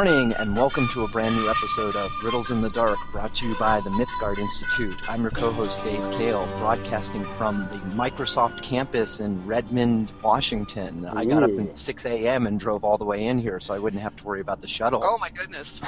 [0.00, 3.34] Good morning, and welcome to a brand new episode of Riddles in the Dark, brought
[3.34, 4.96] to you by the Mythgard Institute.
[5.10, 11.04] I'm your co-host Dave Kale, broadcasting from the Microsoft campus in Redmond, Washington.
[11.04, 12.46] I got up at 6 a.m.
[12.46, 14.68] and drove all the way in here, so I wouldn't have to worry about the
[14.68, 15.02] shuttle.
[15.04, 15.82] Oh my goodness!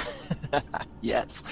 [1.01, 1.43] yes.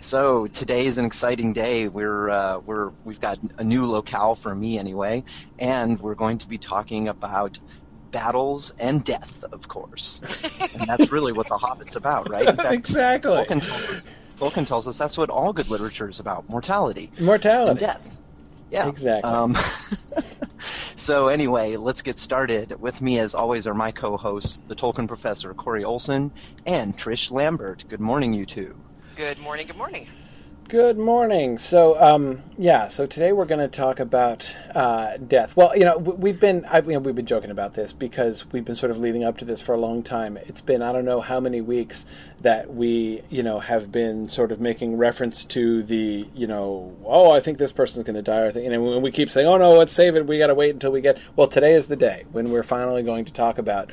[0.00, 1.86] So today is an exciting day.
[1.88, 5.22] We're uh, we're we've got a new locale for me anyway,
[5.58, 7.60] and we're going to be talking about
[8.16, 10.22] battles and death, of course.
[10.72, 12.46] and that's really what The Hobbit's about, right?
[12.46, 13.30] Fact, exactly.
[13.30, 17.12] Tolkien tells, us, Tolkien tells us that's what all good literature is about mortality.
[17.20, 17.70] Mortality.
[17.72, 18.16] And death.
[18.70, 18.88] Yeah.
[18.88, 19.30] Exactly.
[19.30, 19.54] Um,
[20.96, 22.80] so, anyway, let's get started.
[22.80, 26.32] With me, as always, are my co hosts, the Tolkien professor, Corey Olsen,
[26.64, 27.84] and Trish Lambert.
[27.90, 28.74] Good morning, you two.
[29.16, 30.08] Good morning, good morning.
[30.68, 31.58] Good morning.
[31.58, 32.88] So, um, yeah.
[32.88, 35.54] So today we're going to talk about uh, death.
[35.54, 38.64] Well, you know, we've been I, you know, we've been joking about this because we've
[38.64, 40.36] been sort of leading up to this for a long time.
[40.36, 42.04] It's been I don't know how many weeks
[42.40, 47.30] that we you know have been sort of making reference to the you know oh
[47.30, 48.72] I think this person's going to die or thing.
[48.72, 50.26] And we keep saying oh no let's save it.
[50.26, 51.18] We got to wait until we get.
[51.34, 53.90] Well, today is the day when we're finally going to talk about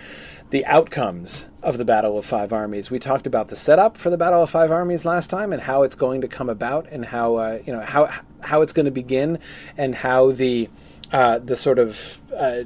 [0.50, 2.91] the outcomes of the Battle of Five Armies.
[2.91, 5.81] We talked about the setup for the Battle of Five Armies last time and how
[5.81, 8.91] it's going to come about and how uh, you know how how it's going to
[8.91, 9.40] begin
[9.78, 10.69] and how the
[11.12, 12.63] uh, the sort of uh,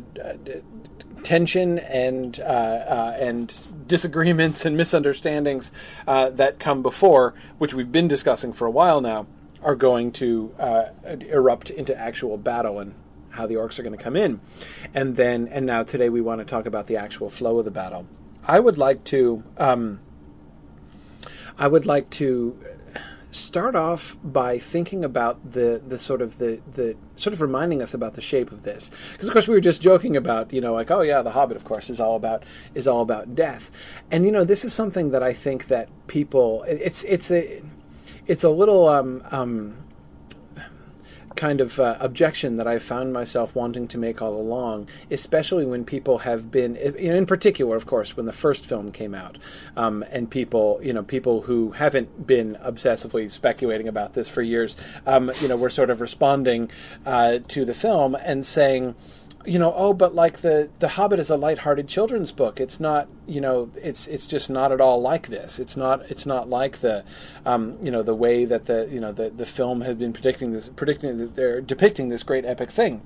[1.23, 3.57] tension and uh, uh, and
[3.87, 5.71] disagreements and misunderstandings
[6.07, 9.27] uh, that come before, which we've been discussing for a while now,
[9.61, 10.53] are going to
[11.29, 12.93] erupt into actual battle and
[13.31, 14.39] how the orcs are going to come in.
[14.93, 17.71] And then, and now today we want to talk about the actual flow of the
[17.71, 18.07] battle.
[18.43, 19.99] I would like to, um,
[21.57, 22.57] I would like to
[23.37, 27.93] start off by thinking about the the sort of the the sort of reminding us
[27.93, 28.91] about the shape of this.
[29.13, 31.57] Because of course we were just joking about you know like oh yeah the hobbit
[31.57, 32.43] of course is all about
[32.75, 33.71] is all about death.
[34.11, 37.61] And you know this is something that i think that people it's it's a
[38.27, 39.77] it's a little um, um,
[41.37, 45.85] kind of uh, objection that I've found myself wanting to make all along, especially when
[45.85, 49.37] people have been, in particular, of course, when the first film came out,
[49.77, 54.75] um, and people, you know, people who haven't been obsessively speculating about this for years,
[55.05, 56.69] um, you know, were sort of responding
[57.05, 58.95] uh, to the film and saying,
[59.45, 62.59] you know, oh, but like the the Hobbit is a light-hearted children's book.
[62.59, 65.59] It's not, you know, it's it's just not at all like this.
[65.59, 67.05] It's not it's not like the,
[67.45, 70.51] um, you know, the way that the you know the the film had been predicting
[70.51, 73.01] this predicting that they're depicting this great epic thing.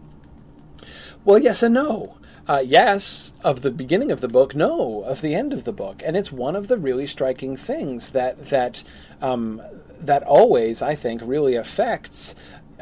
[1.23, 2.17] Well, yes and no.
[2.47, 4.55] Uh, yes, of the beginning of the book.
[4.55, 8.09] No, of the end of the book, and it's one of the really striking things
[8.09, 8.83] that that
[9.21, 9.61] um,
[9.99, 12.33] that always, I think, really affects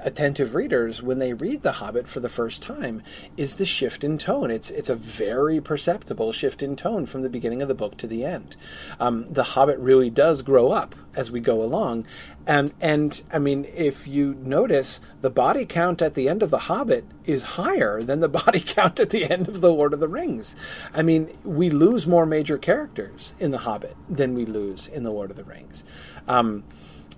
[0.03, 3.01] attentive readers when they read The Hobbit for the first time
[3.37, 4.51] is the shift in tone.
[4.51, 8.07] It's it's a very perceptible shift in tone from the beginning of the book to
[8.07, 8.55] the end.
[8.99, 12.05] Um, the Hobbit really does grow up as we go along,
[12.47, 16.59] and and I mean, if you notice, the body count at the end of The
[16.59, 20.07] Hobbit is higher than the body count at the end of The Lord of the
[20.07, 20.55] Rings.
[20.93, 25.11] I mean, we lose more major characters in The Hobbit than we lose in The
[25.11, 25.83] Lord of the Rings.
[26.27, 26.63] Um,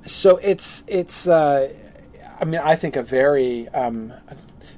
[0.06, 1.28] so it's it's.
[1.28, 1.74] Uh,
[2.42, 4.14] I mean, I think a very um,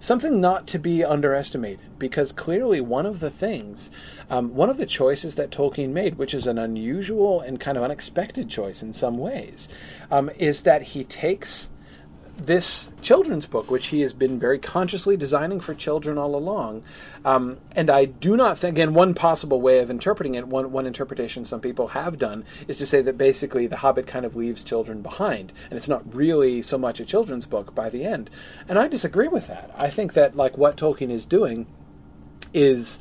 [0.02, 3.90] something not to be underestimated because clearly one of the things,
[4.30, 7.84] um, one of the choices that Tolkien made, which is an unusual and kind of
[7.86, 9.70] unexpected choice in some ways,
[10.12, 11.70] um, is that he takes
[12.38, 16.84] this children's book, which he has been very consciously designing for children all along.
[17.24, 20.86] Um, and I do not think, again, one possible way of interpreting it, one, one
[20.86, 24.64] interpretation some people have done, is to say that basically The Hobbit kind of leaves
[24.64, 28.30] children behind, and it's not really so much a children's book by the end.
[28.68, 29.72] And I disagree with that.
[29.78, 31.68] I think that, like, what Tolkien is doing
[32.54, 33.00] is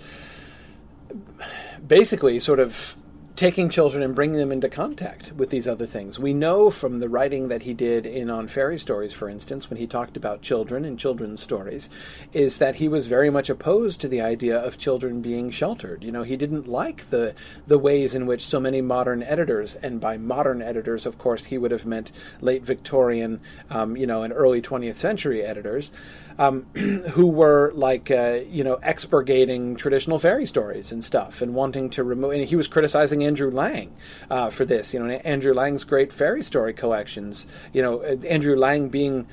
[1.86, 2.96] basically sort of
[3.34, 6.18] taking children and bringing them into contact with these other things.
[6.18, 9.78] We know from the writing that he did in On Fairy Stories, for instance, when
[9.78, 11.88] he talked about children and children's stories,
[12.34, 16.04] is that he was very much opposed to the idea of children being sheltered.
[16.04, 17.34] You know, he didn't like the
[17.66, 21.56] the ways in which so many modern editors, and by modern editors, of course, he
[21.56, 23.40] would have meant late Victorian,
[23.70, 25.90] um, you know, and early 20th century editors,
[26.38, 31.90] um, who were like uh, you know expurgating traditional fairy stories and stuff and wanting
[31.90, 32.32] to remove.
[32.32, 33.96] And he was criticizing Andrew Lang
[34.30, 34.94] uh, for this.
[34.94, 37.46] You know, Andrew Lang's great fairy story collections.
[37.72, 39.26] You know, Andrew Lang being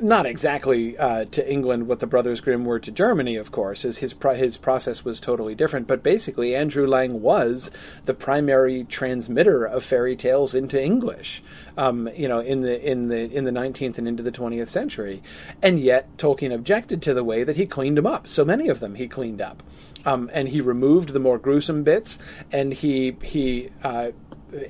[0.00, 3.98] not exactly uh, to England what the Brothers Grimm were to Germany, of course, as
[3.98, 5.86] his, pro- his process was totally different.
[5.86, 7.70] But basically, Andrew Lang was
[8.04, 11.42] the primary transmitter of fairy tales into English,
[11.76, 15.22] um, you know, in the in the in the nineteenth and into the twentieth century,
[15.62, 18.28] and yet Tolkien objected to the way that he cleaned them up.
[18.28, 19.62] So many of them he cleaned up,
[20.04, 22.18] um, and he removed the more gruesome bits,
[22.52, 23.70] and he he.
[23.82, 24.12] Uh,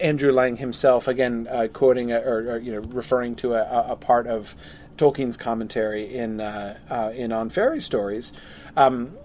[0.00, 3.97] Andrew Lang himself, again uh, quoting a, or, or, you know referring to a, a,
[3.97, 4.56] part of
[4.96, 8.32] Tolkien's commentary in uh, uh, in on fairy stories.
[8.76, 9.17] Um,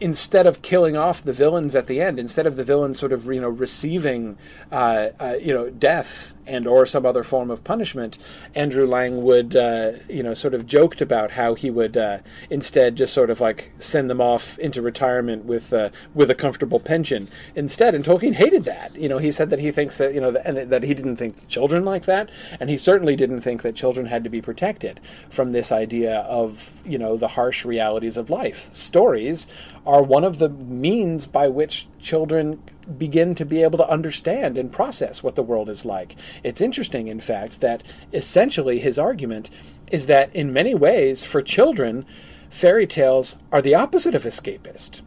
[0.00, 3.26] instead of killing off the villains at the end, instead of the villains sort of
[3.26, 4.38] you know receiving
[4.70, 8.18] uh, uh, you know death and or some other form of punishment,
[8.54, 12.18] Andrew Lang would uh, you know sort of joked about how he would uh,
[12.50, 16.80] instead just sort of like send them off into retirement with uh, with a comfortable
[16.80, 17.94] pension instead.
[17.94, 18.94] And Tolkien hated that.
[18.96, 21.48] You know, he said that he thinks that you know and that he didn't think
[21.48, 25.52] children like that, and he certainly didn't think that children had to be protected from
[25.52, 28.72] this idea of you know the harsh realities of life.
[28.72, 29.46] Stories
[29.86, 32.60] are one of the means by which children
[32.98, 36.16] begin to be able to understand and process what the world is like.
[36.44, 39.50] It's interesting, in fact, that essentially his argument
[39.90, 42.06] is that in many ways, for children,
[42.50, 45.02] fairy tales are the opposite of escapist.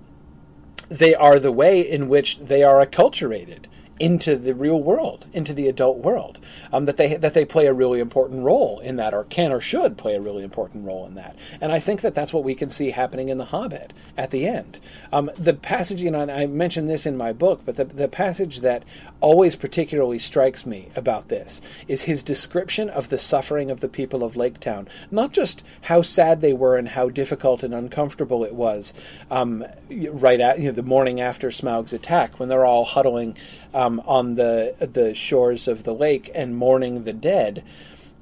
[0.89, 3.65] They are the way in which they are acculturated
[3.99, 6.39] into the real world, into the adult world.
[6.71, 9.61] Um, that they that they play a really important role in that, or can or
[9.61, 11.35] should play a really important role in that.
[11.61, 14.47] And I think that that's what we can see happening in The Hobbit at the
[14.47, 14.79] end.
[15.11, 18.07] Um, the passage, you know, and I mentioned this in my book, but the the
[18.07, 18.83] passage that
[19.21, 24.23] always particularly strikes me about this is his description of the suffering of the people
[24.23, 24.87] of Lake Town.
[25.11, 28.93] Not just how sad they were and how difficult and uncomfortable it was
[29.31, 33.35] um, right at you know, the morning after Smaug's attack when they're all huddling
[33.73, 37.63] um, on the the shores of the lake and mourning the dead,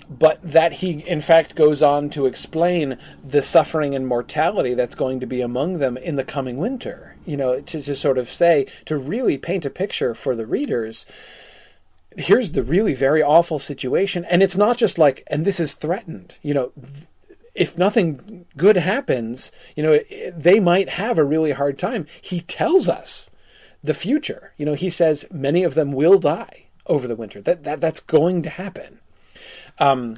[0.10, 5.20] but that he in fact goes on to explain the suffering and mortality that's going
[5.20, 7.16] to be among them in the coming winter.
[7.26, 11.06] You know, to, to sort of say to really paint a picture for the readers.
[12.18, 16.34] Here's the really very awful situation, and it's not just like, and this is threatened.
[16.42, 16.72] You know,
[17.54, 20.00] if nothing good happens, you know,
[20.36, 22.06] they might have a really hard time.
[22.22, 23.30] He tells us
[23.84, 24.54] the future.
[24.58, 27.42] You know, he says many of them will die over the winter.
[27.42, 29.00] That that that's going to happen.
[29.80, 30.18] Um,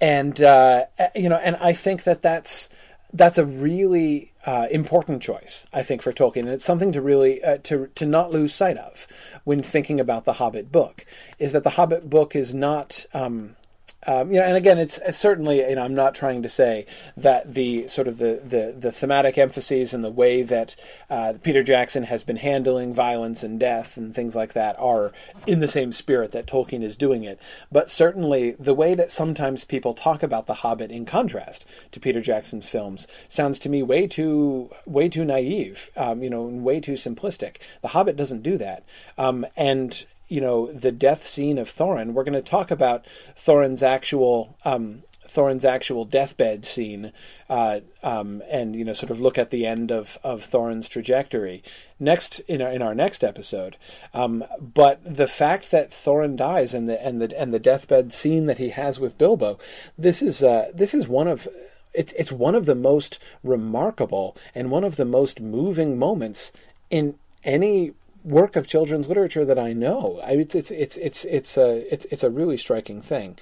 [0.00, 2.68] and uh, you know, and I think that that's
[3.12, 7.42] that's a really uh, important choice, I think, for Tolkien, and it's something to really
[7.42, 9.06] uh, to to not lose sight of
[9.44, 11.06] when thinking about the Hobbit book.
[11.38, 13.56] Is that the Hobbit book is not um,
[14.06, 16.86] um, you know, and again, it's, certainly, you know, I'm not trying to say
[17.16, 20.76] that the sort of the, the, the thematic emphases and the way that
[21.10, 25.12] uh, Peter Jackson has been handling violence and death and things like that are
[25.46, 27.38] in the same spirit that Tolkien is doing it.
[27.70, 32.20] But certainly, the way that sometimes people talk about The Hobbit in contrast to Peter
[32.20, 36.92] Jackson's films sounds to me way too way too naive, um, you know, way too
[36.92, 37.56] simplistic.
[37.82, 38.84] The Hobbit doesn't do that,
[39.16, 42.12] um, and you know the death scene of Thorin.
[42.12, 43.04] We're going to talk about
[43.36, 45.02] Thorin's actual um,
[45.34, 47.12] Thorin's actual deathbed scene,
[47.50, 51.62] uh, um, and you know, sort of look at the end of of Thorin's trajectory
[51.98, 53.76] next in our, in our next episode.
[54.12, 58.46] Um, but the fact that Thorin dies and the and the and the deathbed scene
[58.46, 59.58] that he has with Bilbo,
[59.98, 61.48] this is uh, this is one of
[61.92, 66.52] it's it's one of the most remarkable and one of the most moving moments
[66.90, 67.92] in any
[68.24, 70.20] work of children's literature that I know.
[70.24, 73.36] I, it's it's it's it's it's a it's it's a really striking thing.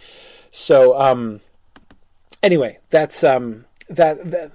[0.50, 1.40] So um,
[2.42, 4.50] anyway, that's um, that that.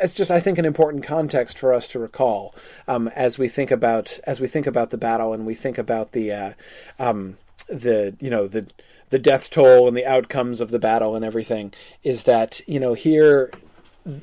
[0.00, 2.54] It's just, I think, an important context for us to recall
[2.86, 6.12] um, as we think about as we think about the battle and we think about
[6.12, 6.52] the uh,
[7.00, 7.36] um,
[7.68, 8.68] the you know the
[9.10, 11.72] the death toll and the outcomes of the battle and everything.
[12.04, 13.50] Is that you know here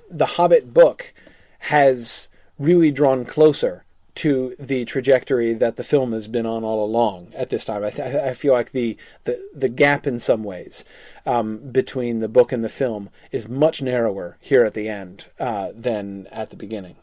[0.09, 1.13] the Hobbit book
[1.59, 3.84] has really drawn closer
[4.15, 7.83] to the trajectory that the film has been on all along at this time.
[7.83, 10.85] I, th- I feel like the, the, the gap in some ways
[11.25, 15.71] um, between the book and the film is much narrower here at the end uh,
[15.75, 16.95] than at the beginning.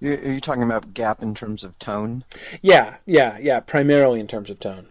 [0.00, 2.24] Are you talking about gap in terms of tone?
[2.60, 3.60] Yeah, yeah, yeah.
[3.60, 4.88] Primarily in terms of tone.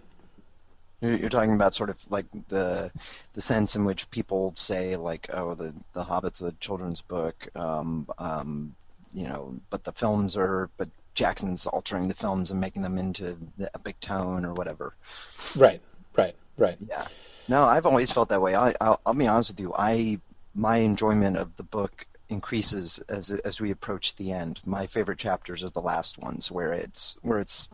[1.01, 2.91] You're talking about sort of like the
[3.33, 8.07] the sense in which people say like, oh, the the Hobbit's a children's book, um,
[8.19, 8.75] um,
[9.11, 13.37] you know, but the films are, but Jackson's altering the films and making them into
[13.57, 14.93] the epic tone or whatever.
[15.55, 15.81] Right,
[16.15, 16.77] right, right.
[16.87, 17.07] Yeah.
[17.47, 18.55] No, I've always felt that way.
[18.55, 19.73] I, I'll, I'll be honest with you.
[19.77, 20.19] I
[20.53, 24.61] my enjoyment of the book increases as as we approach the end.
[24.65, 27.67] My favorite chapters are the last ones where it's where it's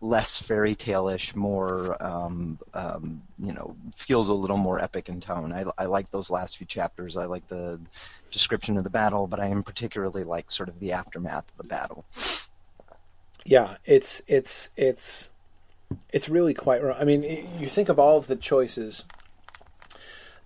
[0.00, 5.52] less fairy tale-ish, more um, um, you know, feels a little more epic in tone.
[5.52, 7.16] I, I like those last few chapters.
[7.16, 7.78] I like the
[8.32, 11.68] description of the battle, but I am particularly like sort of the aftermath of the
[11.68, 12.04] battle
[13.44, 15.30] yeah, it's it's it's
[16.12, 16.82] it's really quite.
[16.82, 16.96] wrong.
[16.98, 17.22] I mean,
[17.58, 19.04] you think of all of the choices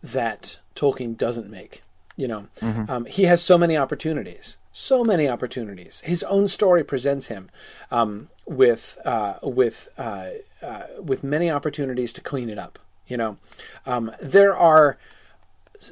[0.02, 1.82] that Tolkien doesn't make.
[2.16, 2.90] You know, mm-hmm.
[2.90, 6.00] um, he has so many opportunities, so many opportunities.
[6.00, 7.50] His own story presents him
[7.90, 10.30] um, with uh, with uh,
[10.62, 12.78] uh, with many opportunities to clean it up.
[13.06, 13.36] You know,
[13.84, 14.98] um, there are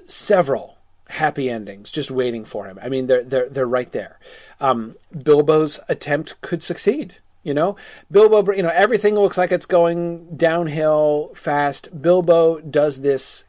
[0.06, 0.73] several
[1.08, 2.78] happy endings just waiting for him.
[2.82, 4.18] I mean, they're they're they're right there.
[4.60, 7.16] Um, Bilbo's attempt could succeed.
[7.42, 7.76] You know,
[8.10, 8.52] Bilbo.
[8.52, 12.00] You know, everything looks like it's going downhill fast.
[12.00, 13.44] Bilbo does this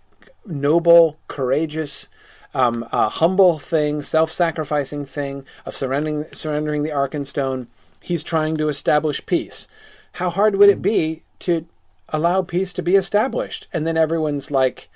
[0.45, 2.07] noble, courageous,
[2.53, 7.67] um, uh, humble thing, self-sacrificing thing of surrendering surrendering the Arkenstone.
[8.01, 9.67] He's trying to establish peace.
[10.13, 11.65] How hard would it be to
[12.09, 13.67] allow peace to be established?
[13.73, 14.89] And then everyone's like,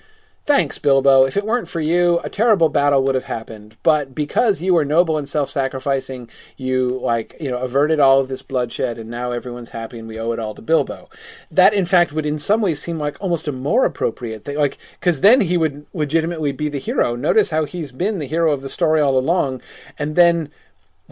[0.50, 1.26] Thanks, Bilbo.
[1.26, 3.78] If it weren't for you, a terrible battle would have happened.
[3.84, 6.28] But because you were noble and self-sacrificing,
[6.58, 10.20] you like you know averted all of this bloodshed, and now everyone's happy, and we
[10.20, 11.08] owe it all to Bilbo.
[11.52, 14.80] That, in fact, would in some ways seem like almost a more appropriate thing, like
[15.00, 17.16] because then he would legitimately be the hero.
[17.16, 19.62] Notice how he's been the hero of the story all along,
[20.00, 20.50] and then.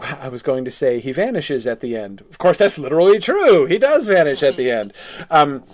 [0.00, 2.22] I was going to say he vanishes at the end.
[2.22, 3.66] Of course, that's literally true.
[3.66, 4.92] He does vanish at the end.
[5.28, 5.64] Um,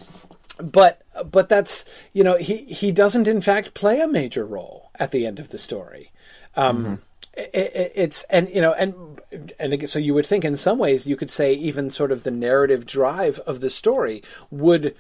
[0.59, 5.11] but but that's you know he he doesn't in fact play a major role at
[5.11, 6.11] the end of the story.
[6.57, 6.95] Um, mm-hmm.
[7.37, 9.21] it, it's and you know and
[9.59, 12.31] and so you would think in some ways you could say even sort of the
[12.31, 14.95] narrative drive of the story would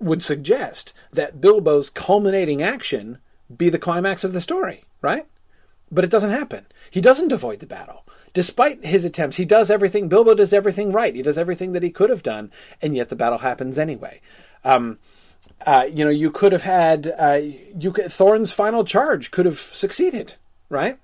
[0.00, 3.18] would suggest that Bilbo's culminating action
[3.54, 5.26] be the climax of the story, right?
[5.90, 6.66] But it doesn't happen.
[6.90, 8.04] He doesn't avoid the battle.
[8.32, 10.08] Despite his attempts, he does everything.
[10.08, 11.14] Bilbo does everything right.
[11.14, 12.50] He does everything that he could have done,
[12.82, 14.20] and yet the battle happens anyway.
[14.64, 14.98] Um,
[15.66, 17.40] uh, you know, you could have had uh,
[17.78, 20.34] you could, Thorin's final charge could have succeeded,
[20.68, 20.98] right?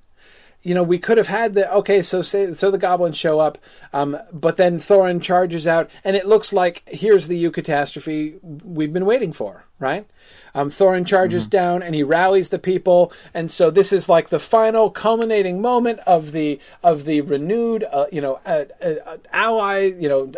[0.62, 2.02] You know, we could have had the okay.
[2.02, 3.56] So say so the goblins show up,
[3.92, 9.06] um, but then Thorin charges out, and it looks like here's the catastrophe we've been
[9.06, 10.06] waiting for, right?
[10.54, 11.50] Um, Thorin charges mm-hmm.
[11.50, 16.00] down and he rallies the people, and so this is like the final culminating moment
[16.06, 20.32] of the of the renewed, uh, you know, uh, uh, ally, you know,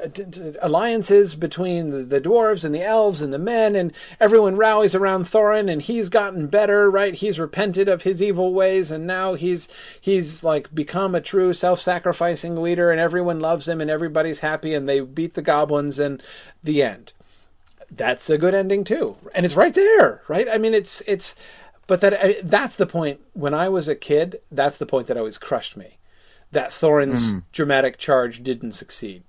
[0.60, 5.24] alliances between the, the, dwarves and the elves and the men, and everyone rallies around
[5.24, 7.14] Thorin, and he's gotten better, right?
[7.14, 9.68] He's repented of his evil ways, and now he's
[10.00, 14.88] he's like become a true self-sacrificing leader, and everyone loves him, and everybody's happy, and
[14.88, 16.22] they beat the goblins, and
[16.62, 17.12] the end
[17.96, 20.48] that's a good ending too, and it's right there, right?
[20.50, 21.34] I mean, it's it's,
[21.86, 23.20] but that that's the point.
[23.34, 25.98] When I was a kid, that's the point that always crushed me.
[26.52, 27.42] That Thorin's mm.
[27.52, 29.24] dramatic charge didn't succeed.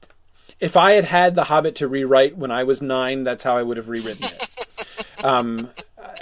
[0.64, 3.64] If I had had The Hobbit to rewrite when I was nine, that's how I
[3.64, 4.50] would have rewritten it.
[5.26, 5.70] um,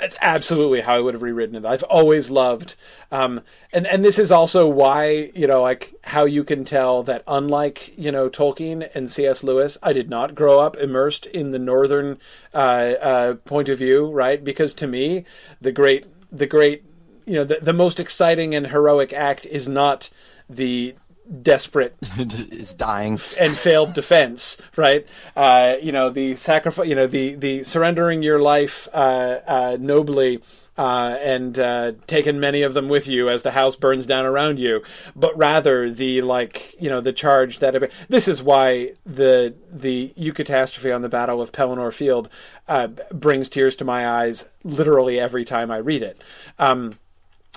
[0.02, 1.64] it's absolutely how I would have rewritten it.
[1.64, 2.74] I've always loved,
[3.12, 7.24] um, and and this is also why you know like how you can tell that
[7.28, 9.44] unlike you know Tolkien and C.S.
[9.44, 12.18] Lewis, I did not grow up immersed in the northern
[12.52, 14.44] uh, uh, point of view, right?
[14.44, 15.24] Because to me,
[15.62, 16.84] the great the great
[17.28, 20.10] you know the, the most exciting and heroic act is not
[20.50, 20.96] the
[21.42, 27.36] desperate is dying and failed defense right uh, you know the sacrifice you know the
[27.36, 30.42] the surrendering your life uh, uh, nobly
[30.78, 34.58] uh, and uh, taken many of them with you as the house burns down around
[34.58, 34.82] you,
[35.16, 40.94] but rather the like you know the charge that this is why the the eucatastrophe
[40.94, 42.30] on the Battle of Pelennor Field
[42.68, 46.22] uh, brings tears to my eyes literally every time I read it.
[46.58, 46.98] Um,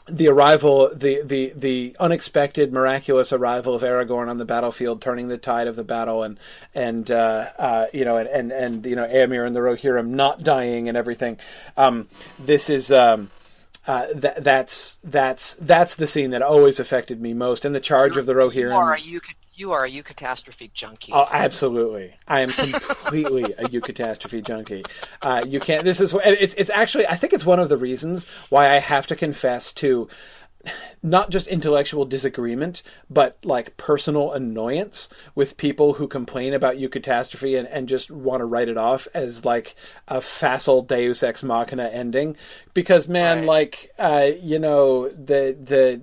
[0.07, 5.39] the arrival, the, the, the unexpected, miraculous arrival of Aragorn on the battlefield, turning the
[5.39, 6.39] tide of the battle, and
[6.75, 10.43] and uh, uh, you know, and, and and you know, Éomer and the Rohirrim not
[10.43, 11.39] dying and everything.
[11.77, 12.09] Um,
[12.39, 12.91] this is.
[12.91, 13.31] Um,
[13.87, 18.17] uh, that, that's that's that's the scene that always affected me most, and the charge
[18.17, 18.71] of the Rohirrim.
[18.71, 18.99] You are a
[19.57, 21.13] you are a eucatastrophe junkie.
[21.13, 22.15] Oh, absolutely!
[22.27, 24.85] I am completely a eucatastrophe junkie.
[25.23, 25.85] Uh, you can't.
[25.85, 29.07] This is it's it's actually I think it's one of the reasons why I have
[29.09, 30.09] to confess to
[31.03, 37.69] not just intellectual disagreement, but like personal annoyance with people who complain about eucatastrophe and,
[37.69, 39.77] and just want to write it off as like
[40.09, 42.37] a facile Deus ex machina ending.
[42.73, 43.47] Because man, right.
[43.47, 46.01] like uh, you know the the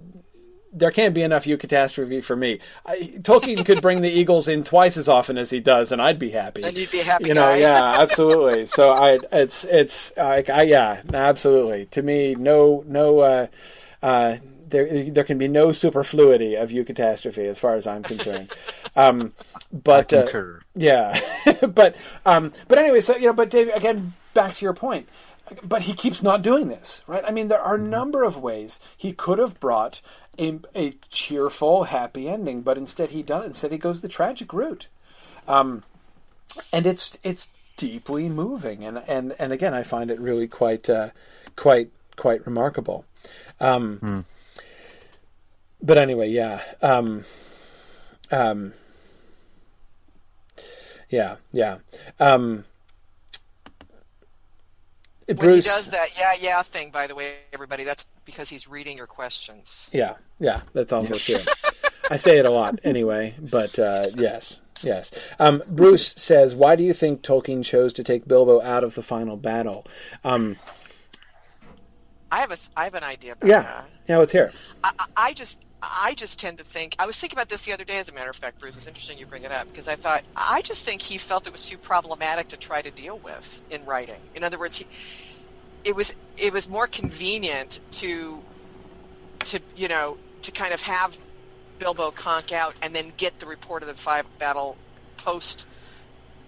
[0.74, 2.60] there can't be enough eucatastrophe for me.
[2.86, 6.20] I, Tolkien could bring the Eagles in twice as often as he does, and I'd
[6.20, 6.64] be happy.
[6.64, 7.42] And you'd be happy, you know.
[7.42, 7.58] Guy.
[7.58, 8.66] yeah, absolutely.
[8.66, 11.88] so I, it's, it's like, I, yeah, absolutely.
[11.88, 13.48] To me, no, no, uh,
[14.02, 14.38] uh,
[14.70, 18.52] there, there can be no superfluity of eucatastrophe as far as I'm concerned.
[18.94, 19.32] Um,
[19.72, 20.28] but uh,
[20.76, 21.18] yeah,
[21.62, 25.08] but um, but anyway, so you know, but Dave, again, back to your point
[25.64, 27.24] but he keeps not doing this, right?
[27.26, 30.02] I mean, there are a number of ways he could have brought
[30.40, 33.48] a, a cheerful, happy ending, but instead he does.
[33.48, 34.88] Instead, he goes the tragic route,
[35.48, 35.84] um,
[36.72, 41.10] and it's it's deeply moving, and and and again, I find it really quite uh,
[41.56, 43.06] quite quite remarkable.
[43.60, 44.20] Um, hmm.
[45.84, 46.62] But anyway, yeah.
[46.82, 47.26] Um,
[48.32, 48.74] um,
[51.10, 51.80] yeah, yeah.
[52.20, 52.66] Um,
[55.38, 58.98] When he does that yeah yeah thing, by the way, everybody, that's because he's reading
[58.98, 59.90] your questions.
[59.92, 61.36] yeah, yeah, that's also true.
[62.10, 65.12] I say it a lot anyway, but uh, yes, yes.
[65.40, 69.04] Um, Bruce says, "Why do you think Tolkien chose to take Bilbo out of the
[69.04, 69.86] final battle?"
[70.24, 70.58] Um,
[72.32, 73.90] I have a I have an idea about yeah, that.
[74.08, 74.18] yeah.
[74.18, 74.52] Let's hear.
[74.84, 77.74] I, I- I just I just tend to think I was thinking about this the
[77.74, 78.78] other day as a matter of fact, Bruce.
[78.78, 81.54] It's interesting you bring it up because I thought I just think he felt it
[81.54, 84.30] was too problematic to try to deal with in writing.
[84.36, 84.88] In other words, he,
[85.86, 88.44] it was it was more convenient to
[89.46, 91.20] to you know to kind of have
[91.80, 94.80] Bilbo conk out and then get the report of the five battle
[95.18, 95.68] post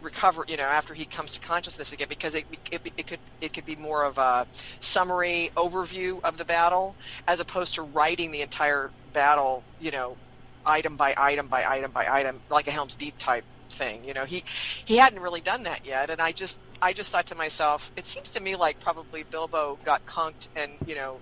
[0.01, 3.53] recover you know after he comes to consciousness again because it, it, it could it
[3.53, 4.47] could be more of a
[4.81, 6.97] summary overview of the battle
[7.27, 10.17] as opposed to writing the entire battle you know
[10.65, 14.25] item by item by item by item like a Helm's Deep type thing you know
[14.25, 14.43] he
[14.85, 18.05] he hadn't really done that yet and I just I just thought to myself it
[18.05, 21.19] seems to me like probably Bilbo got conked and you know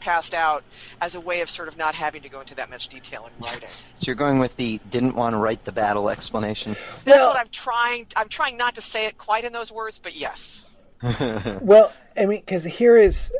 [0.00, 0.62] passed out
[1.00, 3.44] as a way of sort of not having to go into that much detail in
[3.44, 6.76] writing So you're going with the didn't want to write the battle explanation.
[7.04, 8.06] That's Well- what I'm trying.
[8.16, 10.64] I'm trying not to say it quite in those words, but yes.
[11.60, 13.32] Well, I mean, because here is,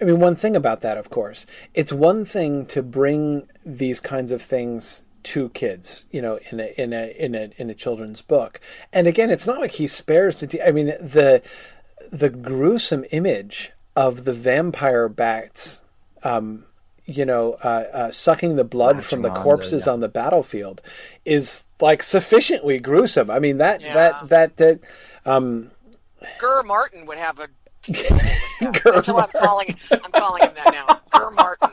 [0.00, 4.32] I mean, one thing about that, of course, it's one thing to bring these kinds
[4.32, 8.20] of things to kids, you know, in a in a in a in a children's
[8.20, 8.60] book,
[8.92, 10.46] and again, it's not like he spares the.
[10.46, 11.42] de- I mean, the
[12.10, 15.82] the gruesome image of the vampire bats.
[16.22, 16.64] Um,
[17.06, 19.92] you know, uh, uh, sucking the blood from the Latching on to- corpses yeah.
[19.92, 20.80] on the battlefield
[21.26, 23.30] is like sufficiently gruesome.
[23.30, 23.92] I mean, that Yeah.
[23.94, 24.80] that that that
[25.26, 25.70] um,
[26.38, 27.48] Gur Martin would have a.
[27.88, 29.76] That's what I'm calling.
[29.90, 31.00] I'm calling him that now.
[31.10, 31.70] Gur Martin.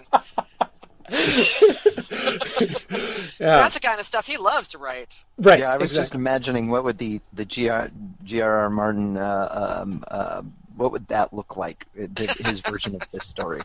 [3.39, 5.23] yeah, That's the kind of stuff he loves to write.
[5.37, 5.59] right.
[5.59, 7.91] yeah, I was just imagining what would the the GR,
[8.23, 8.69] G.R.R.
[8.69, 10.41] Martin uh, um, uh,
[10.75, 11.85] what would that look like?
[12.01, 12.07] uh,
[12.45, 13.61] His version of this story.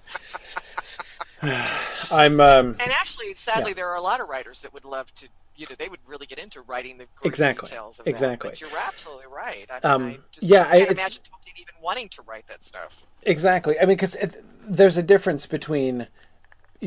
[2.11, 3.75] I'm um, And actually, sadly, Yeah.
[3.75, 5.29] there are a lot of writers that would love to.
[5.59, 7.69] You know, they would really get into writing the Exactly.
[7.71, 8.51] details of Exactly.
[8.51, 8.61] that.
[8.61, 9.67] But you're absolutely right.
[9.71, 12.63] I mean, Um, I just yeah, I- can't imagine Tolkien even wanting to write that
[12.63, 12.95] stuff.
[13.23, 13.77] exactly.
[13.79, 14.17] I mean, because
[14.61, 16.09] there's a difference between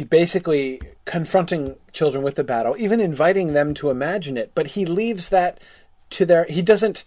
[0.08, 5.30] basically confronting children with the battle, even inviting them to imagine it, but he leaves
[5.30, 5.60] that
[6.12, 6.46] to their.
[6.46, 7.04] He doesn't.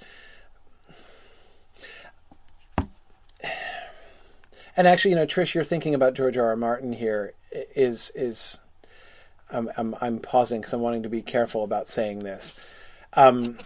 [4.76, 6.48] And actually, you know, Trish, you're thinking about George R.
[6.48, 6.56] R.
[6.56, 7.34] Martin here.
[7.52, 8.60] Is is
[9.50, 12.58] I'm I'm, I'm pausing because I'm wanting to be careful about saying this.
[13.12, 13.58] Um,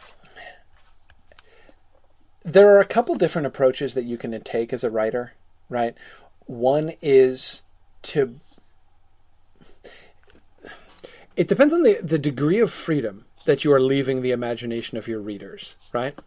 [2.45, 5.35] there are a couple different approaches that you can take as a writer,
[5.69, 5.95] right?
[6.47, 7.63] One is
[8.03, 8.37] to.
[11.37, 15.07] It depends on the, the degree of freedom that you are leaving the imagination of
[15.07, 16.19] your readers, right?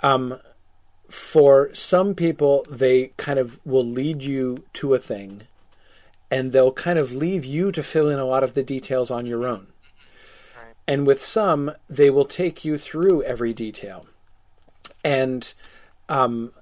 [0.00, 0.38] Um,
[1.12, 5.42] for some people, they kind of will lead you to a thing,
[6.30, 9.26] and they'll kind of leave you to fill in a lot of the details on
[9.26, 9.66] your own.
[10.56, 10.74] Right.
[10.88, 14.06] And with some, they will take you through every detail.
[15.04, 15.52] And
[16.08, 16.52] um,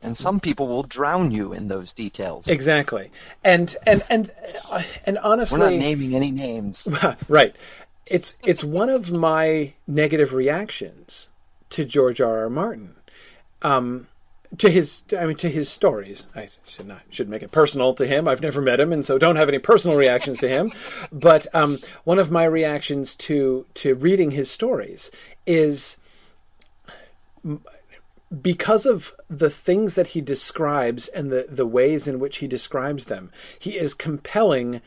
[0.00, 2.46] And some people will drown you in those details.
[2.48, 3.10] exactly,
[3.42, 4.30] and and and
[4.70, 6.86] uh, and honestly, We're not naming any names.
[7.28, 7.56] right.
[8.06, 11.28] It's it's one of my negative reactions
[11.70, 12.40] to George R.
[12.40, 12.50] R.
[12.50, 12.94] Martin,
[13.62, 14.06] um,
[14.58, 16.26] to his I mean to his stories.
[16.34, 18.28] I should not should make it personal to him.
[18.28, 20.72] I've never met him, and so don't have any personal reactions to him.
[21.12, 25.10] But um, one of my reactions to to reading his stories
[25.46, 25.96] is
[28.40, 33.06] because of the things that he describes and the, the ways in which he describes
[33.06, 34.80] them, he is compelling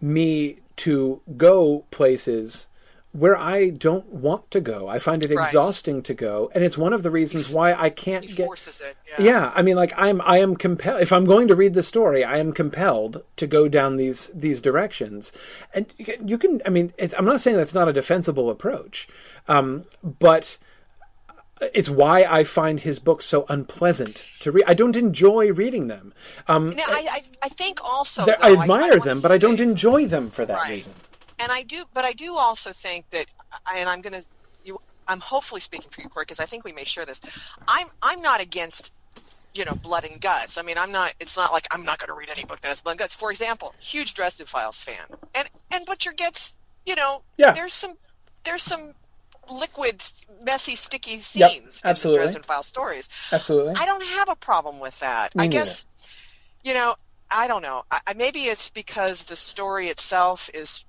[0.00, 2.66] me to go places
[3.12, 4.86] where I don't want to go.
[4.86, 5.46] I find it Right.
[5.48, 8.46] exhausting to go, and it's one of the reasons why I can't He get.
[8.46, 8.96] forces it.
[9.18, 9.24] Yeah.
[9.24, 11.02] Yeah, I mean, like I'm, I am compelled.
[11.02, 14.60] If I'm going to read the story, I am compelled to go down these these
[14.60, 15.32] directions.
[15.74, 19.08] And you can, I mean, it's, I'm not saying that's not a defensible approach,
[19.48, 20.56] um, but
[21.74, 24.64] it's why I find his books so unpleasant to read.
[24.66, 26.14] I don't enjoy reading them.
[26.48, 29.60] Um, Now, I, I, I think also though, I admire wanna them, but I don't
[29.60, 30.70] enjoy them for that Right.
[30.70, 30.94] reason.
[31.40, 33.26] And I do, but I do also think that,
[33.74, 34.26] and I'm going to,
[34.64, 37.20] you, I'm hopefully speaking for you, Corey, because I think we may share this.
[37.68, 38.92] I'm, I'm not against,
[39.54, 40.58] you know, blood and guts.
[40.58, 41.12] I mean, I'm not.
[41.18, 43.14] It's not like I'm not going to read any book that has blood and guts.
[43.14, 47.52] For example, huge Dresden Files fan, and and Butcher gets, you know, Yeah.
[47.52, 47.94] there's some,
[48.44, 48.92] there's some
[49.50, 50.02] liquid,
[50.44, 52.18] messy, sticky Yep, scenes in absolutely.
[52.18, 53.08] the Dresden Files stories.
[53.32, 53.74] Absolutely.
[53.74, 55.34] I don't have a problem with that.
[55.34, 55.64] Me I neither.
[55.64, 55.84] guess,
[56.62, 56.94] you know,
[57.32, 57.82] I don't know.
[57.90, 60.84] I- maybe it's because the story itself is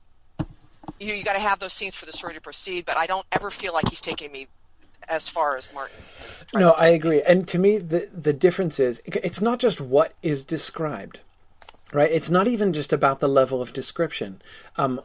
[1.01, 2.85] you, you got to have those scenes for the story to proceed.
[2.85, 4.47] But I don't ever feel like he's taking me
[5.09, 5.97] as far as Martin.
[6.53, 7.21] No, to I agree.
[7.21, 11.19] And to me, the the difference is it's not just what is described,
[11.91, 12.11] right?
[12.11, 14.41] It's not even just about the level of description.
[14.77, 15.01] Um,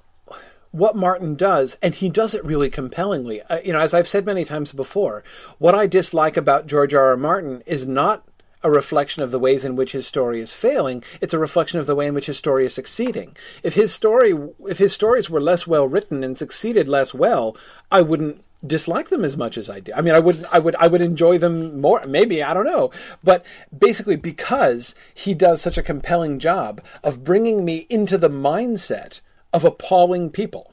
[0.72, 3.40] what Martin does, and he does it really compellingly.
[3.42, 5.24] Uh, you know, as I've said many times before,
[5.59, 7.09] what I dislike about George R.
[7.09, 7.16] R.
[7.16, 8.24] Martin is not
[8.62, 11.03] a reflection of the ways in which his story is failing.
[11.21, 13.37] It's a reflection of the way in which his story is succeeding.
[13.62, 14.35] If his story,
[14.69, 17.57] if his stories were less well written and succeeded less well,
[17.90, 19.92] I wouldn't dislike them as much as I do.
[19.95, 22.03] I mean, I would, I would, I would enjoy them more.
[22.07, 22.90] Maybe I don't know,
[23.23, 23.45] but
[23.77, 29.21] basically because he does such a compelling job of bringing me into the mindset
[29.53, 30.73] of appalling people.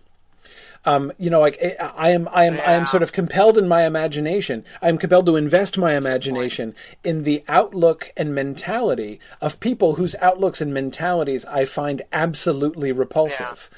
[0.86, 3.68] Um, you know, like I I am, I am, I am sort of compelled in
[3.68, 4.66] my imagination.
[4.82, 10.16] I am compelled to invest my imagination in the outlook and mentality of people whose
[10.22, 13.70] outlooks and mentalities I find absolutely repulsive.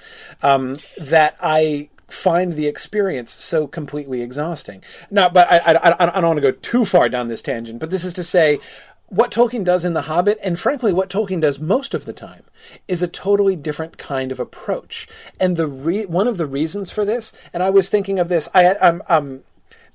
[0.41, 4.83] Um, that I find the experience so completely exhausting.
[5.09, 7.79] Now, but I, I, I, I don't want to go too far down this tangent.
[7.79, 8.59] But this is to say,
[9.07, 12.43] what Tolkien does in The Hobbit, and frankly, what Tolkien does most of the time,
[12.87, 15.07] is a totally different kind of approach.
[15.39, 18.49] And the re- one of the reasons for this, and I was thinking of this,
[18.53, 19.41] I, I'm, um,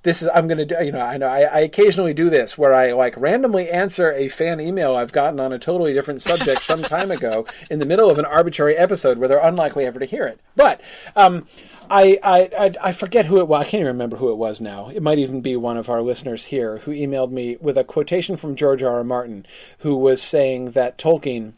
[0.02, 0.76] this is I'm going to do.
[0.82, 4.28] You know, I know I, I occasionally do this where I like randomly answer a
[4.28, 8.10] fan email I've gotten on a totally different subject some time ago in the middle
[8.10, 10.40] of an arbitrary episode where they're unlikely ever to hear it.
[10.56, 10.80] But
[11.16, 11.46] um,
[11.90, 13.60] I, I I forget who it was.
[13.60, 14.88] I can't even remember who it was now.
[14.88, 18.36] It might even be one of our listeners here who emailed me with a quotation
[18.36, 18.98] from George R.
[18.98, 19.04] R.
[19.04, 19.44] Martin,
[19.78, 21.54] who was saying that Tolkien.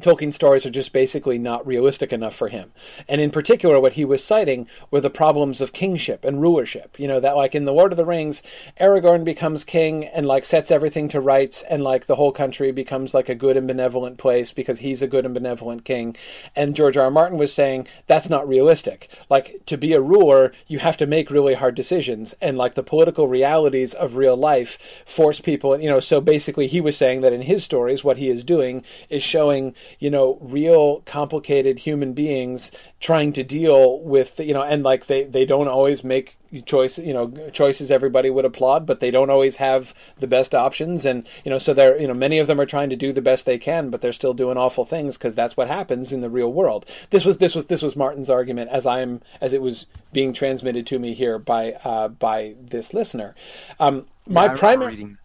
[0.00, 2.72] Tolkien stories are just basically not realistic enough for him.
[3.08, 6.98] And in particular, what he was citing were the problems of kingship and rulership.
[6.98, 8.42] You know, that like in The Lord of the Rings,
[8.80, 13.12] Aragorn becomes king and like sets everything to rights and like the whole country becomes
[13.12, 16.16] like a good and benevolent place because he's a good and benevolent king.
[16.56, 17.10] And George R.
[17.10, 17.12] R.
[17.12, 19.08] Martin was saying that's not realistic.
[19.28, 22.82] Like to be a ruler, you have to make really hard decisions and like the
[22.82, 27.32] political realities of real life force people, you know, so basically he was saying that
[27.32, 32.70] in his stories what he is doing is showing you know real complicated human beings
[33.00, 37.14] trying to deal with you know and like they they don't always make choice you
[37.14, 41.04] know choices everybody would applaud but they don't always have the best options.
[41.04, 43.22] And you know so they're you know many of them are trying to do the
[43.22, 46.30] best they can but they're still doing awful things because that's what happens in the
[46.30, 46.86] real world.
[47.10, 50.86] This was this was this was martin's argument as i'm as it was being transmitted
[50.88, 53.34] to me here by uh by this listener.
[53.78, 55.18] Um my remember primary reading.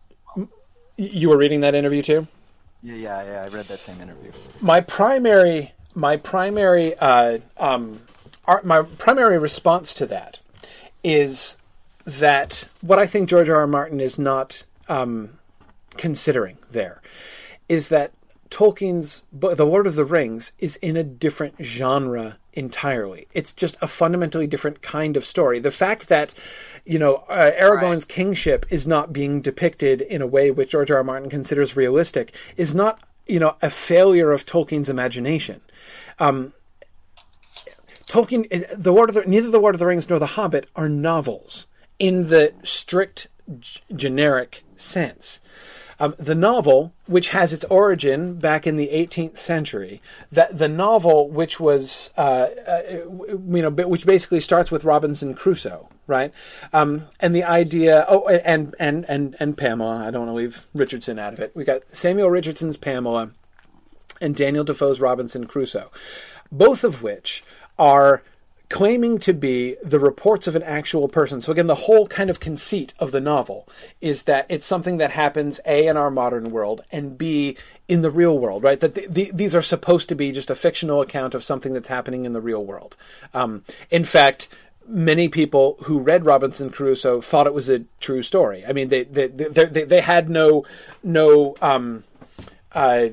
[0.97, 2.28] you were reading that interview too
[2.85, 3.43] Yeah, yeah, yeah.
[3.43, 4.31] I read that same interview.
[4.61, 8.01] my primary my primary uh, um,
[8.45, 10.39] ar- my primary response to that
[11.03, 11.57] is
[12.05, 13.55] that what I think George R.
[13.55, 13.67] R.
[13.67, 15.39] Martin is not um,
[15.97, 17.01] considering there
[17.67, 18.11] is that
[18.49, 23.27] Tolkien's book, The Lord of the Rings, is in a different genre entirely.
[23.34, 25.60] It's just a fundamentally different kind of story.
[25.60, 26.34] The fact that,
[26.86, 30.97] you know, uh, Aragorn's kingship is not being depicted in a way which George R.
[30.97, 31.03] R.
[31.03, 35.62] Martin considers realistic is not, you know, a failure of Tolkien's imagination.
[36.19, 36.53] Um,
[38.08, 40.88] Tolkien, the Lord of the, neither the Lord of the Rings nor the Hobbit are
[40.88, 41.65] novels
[41.99, 43.27] in the strict
[43.60, 45.39] g- generic sense.
[45.99, 51.29] Um, the novel, which has its origin back in the 18th century, that the novel,
[51.29, 56.34] which was, uh, uh, you know, which basically starts with Robinson Crusoe, right?
[56.73, 60.05] Um, and the idea, oh, and and and and Pamela.
[60.05, 61.55] I don't want to leave Richardson out of it.
[61.55, 63.31] We got Samuel Richardson's Pamela
[64.19, 65.91] and Daniel Defoe's Robinson Crusoe,
[66.51, 67.43] both of which
[67.77, 68.21] are
[68.75, 71.41] claiming to be the reports of an actual person.
[71.41, 73.69] So again, the whole kind of conceit of the novel
[74.01, 77.55] is that it's something that happens a in our modern world and b
[77.88, 78.77] in the real world, right?
[78.81, 81.88] That the, the, these are supposed to be just a fictional account of something that's
[81.88, 82.97] happening in the real world.
[83.33, 84.49] Um, in fact.
[84.88, 88.63] Many people who read Robinson Crusoe thought it was a true story.
[88.67, 90.63] I mean, they they they, they, they had no
[91.01, 92.03] no um,
[92.71, 93.07] uh,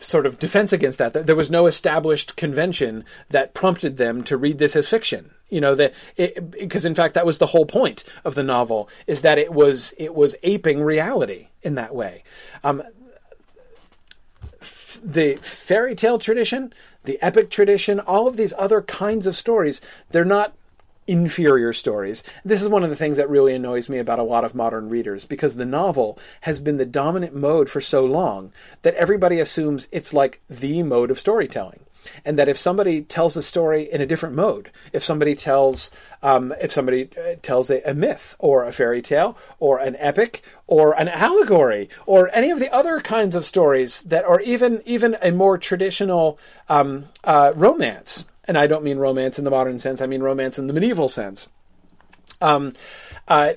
[0.00, 1.12] sort of defense against that.
[1.12, 5.30] There was no established convention that prompted them to read this as fiction.
[5.48, 5.94] You know that
[6.50, 9.92] because in fact that was the whole point of the novel is that it was
[9.98, 12.22] it was aping reality in that way.
[12.62, 12.82] Um,
[14.60, 16.72] f- the fairy tale tradition,
[17.04, 20.54] the epic tradition, all of these other kinds of stories, they're not
[21.10, 22.22] inferior stories.
[22.44, 24.88] This is one of the things that really annoys me about a lot of modern
[24.88, 29.88] readers because the novel has been the dominant mode for so long that everybody assumes
[29.90, 31.80] it's like the mode of storytelling.
[32.24, 35.90] And that if somebody tells a story in a different mode, if somebody tells,
[36.22, 40.42] um, if somebody uh, tells a, a myth or a fairy tale or an epic
[40.66, 45.16] or an allegory or any of the other kinds of stories that are even even
[45.20, 46.38] a more traditional
[46.70, 50.00] um, uh, romance, and I don't mean romance in the modern sense.
[50.00, 51.48] I mean romance in the medieval sense.
[52.40, 52.72] Um,
[53.28, 53.52] uh,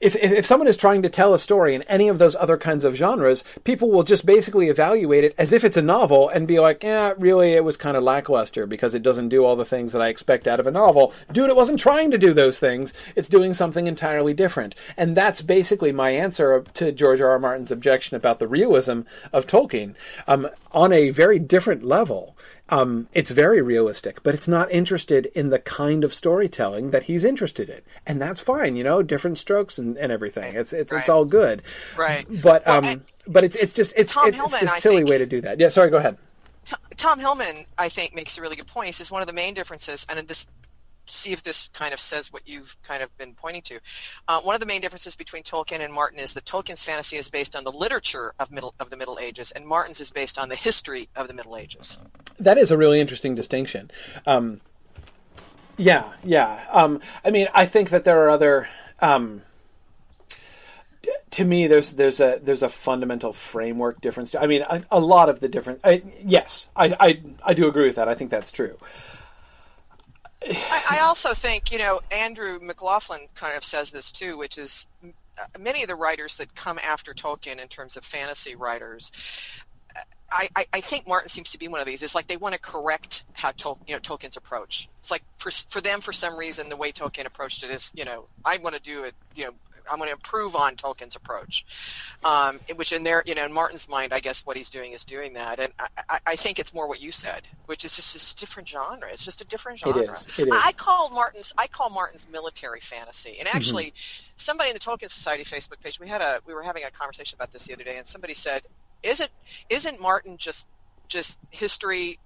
[0.00, 2.84] if, if, someone is trying to tell a story in any of those other kinds
[2.84, 6.58] of genres, people will just basically evaluate it as if it's a novel and be
[6.58, 9.92] like, yeah, really, it was kind of lackluster because it doesn't do all the things
[9.92, 11.14] that I expect out of a novel.
[11.30, 12.92] Dude, it wasn't trying to do those things.
[13.14, 14.74] It's doing something entirely different.
[14.96, 17.30] And that's basically my answer to George R.
[17.30, 17.38] R.
[17.38, 19.94] Martin's objection about the realism of Tolkien
[20.26, 22.36] um, on a very different level.
[22.68, 27.22] Um, it's very realistic, but it's not interested in the kind of storytelling that he's
[27.24, 28.74] interested in, and that's fine.
[28.74, 30.56] You know, different strokes and, and everything.
[30.56, 30.98] It's it's Right.
[30.98, 31.62] it's all good.
[31.96, 32.26] Right.
[32.42, 34.80] But Well, um, and but it's it's just it's Tom it's, Hillman, it's I a
[34.80, 35.60] silly way to do that.
[35.60, 35.68] Yeah.
[35.68, 35.90] Sorry.
[35.90, 36.18] Go ahead.
[36.64, 38.86] T- Tom Hillman, I think, makes a really good point.
[38.86, 40.48] He says one of the main differences, and this,
[41.06, 43.80] see if this kind of says what you've kind of been pointing to.
[44.28, 47.28] Uh, one of the main differences between Tolkien and Martin is that Tolkien's fantasy is
[47.28, 50.48] based on the literature of middle of the Middle Ages, and Martin's is based on
[50.48, 51.98] the history of the Middle Ages.
[52.38, 53.90] That is a really interesting distinction.
[54.26, 54.60] Um,
[55.76, 56.64] yeah, yeah.
[56.72, 58.68] Um, I mean, I think that there are other.
[59.00, 59.42] Um,
[61.32, 64.34] to me, there's there's a there's a fundamental framework difference.
[64.34, 65.80] I mean, a, a lot of the difference.
[65.84, 68.08] I, yes, I, I I do agree with that.
[68.08, 68.78] I think that's true.
[70.88, 74.86] I, I also think, you know, Andrew McLaughlin kind of says this too, which is
[75.04, 79.12] uh, many of the writers that come after Tolkien in terms of fantasy writers.
[80.30, 82.02] I, I, I think Martin seems to be one of these.
[82.02, 84.88] It's like they want to correct how Tol, you know Tolkien's approach.
[84.98, 88.04] It's like for for them, for some reason, the way Tolkien approached it is, you
[88.04, 89.52] know, I want to do it, you know,
[89.90, 91.64] I'm going to improve on Tolkien's approach,
[92.24, 95.04] um, which in their, you know, in Martin's mind, I guess what he's doing is
[95.04, 95.72] doing that, and
[96.08, 99.08] I, I, think it's more what you said, which is just this different genre.
[99.10, 100.02] It's just a different genre.
[100.02, 100.26] is.
[100.38, 100.54] It is.
[100.64, 103.94] I, call Martin's, I call Martin's military fantasy, and actually,
[104.36, 107.36] somebody in the Tolkien Society Facebook page, we had a, we were having a conversation
[107.36, 108.62] about this the other day, and somebody said,
[109.02, 109.30] "Isn't,
[109.70, 110.66] isn't Martin just,
[111.08, 112.18] just history?"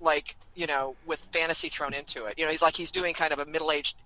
[0.00, 3.32] like you know with fantasy thrown into it you know he's like he's doing kind
[3.32, 3.96] of a middle aged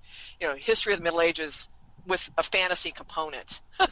[0.40, 1.68] you know history of the middle ages
[2.06, 3.86] with a fantasy component I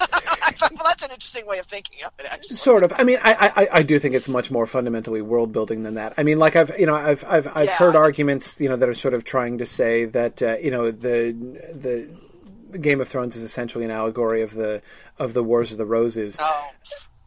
[0.53, 2.93] thought, well that's an interesting way of thinking of it actually Sort of.
[2.97, 6.13] I mean, I, I, I do think it's much more fundamentally world building than that.
[6.19, 7.77] I mean, like I've you know I've I've, I've Yeah.
[7.77, 10.91] heard arguments you know that are sort of trying to say that uh, you know
[10.91, 11.33] the
[11.73, 14.83] the Game of Thrones is essentially an allegory of the
[15.19, 16.37] of the Wars of the Roses.
[16.41, 16.69] oh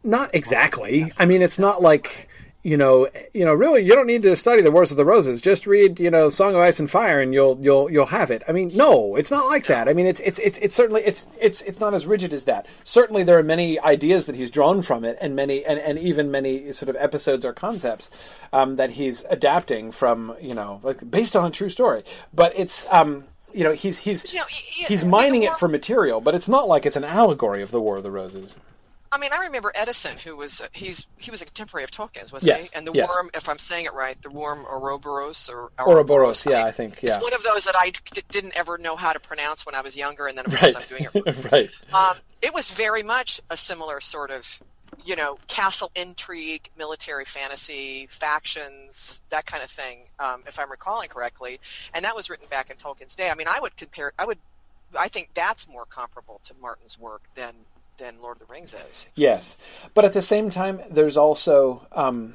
[0.02, 1.12] Not exactly.
[1.18, 2.28] I mean, it's not like
[2.64, 5.42] you know, you know, really, you don't need to study the Wars of the Roses.
[5.42, 8.42] Just read, you know, Song of Ice and Fire, and you'll you'll you'll have it.
[8.48, 9.86] I mean, no, it's not like that.
[9.86, 12.66] I mean, it's it's it's it's certainly it's it's it's not as rigid as that.
[12.82, 16.30] Certainly, there are many ideas that he's drawn from it, and many and, and even
[16.30, 18.10] many sort of episodes or concepts
[18.54, 22.02] um, that he's adapting from, you know, like based on a true story.
[22.32, 26.34] But it's um, you know, he's he's you know, he's mining it for material, but
[26.34, 28.56] it's not like it's an allegory of the War of the Roses.
[29.14, 32.48] I mean, I remember Eddison, who was he's he was a contemporary of Tolkien's, wasn't
[32.48, 32.76] Yes, he?
[32.76, 33.08] And the yes.
[33.08, 37.14] worm, if I'm saying it right, the worm Ouroboros or Ouroboros, yeah, I think, yeah.
[37.14, 39.82] It's one of those that I d- didn't ever know how to pronounce when I
[39.82, 41.70] was younger, and then of Right, course I'm doing it right.
[41.94, 44.60] Um, it was very much a similar sort of,
[45.04, 51.08] you know, castle intrigue, military fantasy, factions, that kind of thing, um, if I'm recalling
[51.08, 51.60] correctly.
[51.94, 53.30] And that was written back in Tolkien's day.
[53.30, 54.38] I mean, I would compare, I would,
[54.98, 57.54] I think that's more comparable to Martin's work than
[57.96, 59.06] than Lord of the Rings is.
[59.14, 59.56] Yes,
[59.94, 62.34] but at the same time, there's also, um,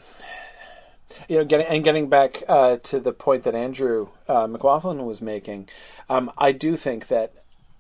[1.28, 5.22] you know, getting and getting back uh, to the point that Andrew uh, McLaughlin was
[5.22, 5.70] making.
[6.10, 7.34] Um, I do think that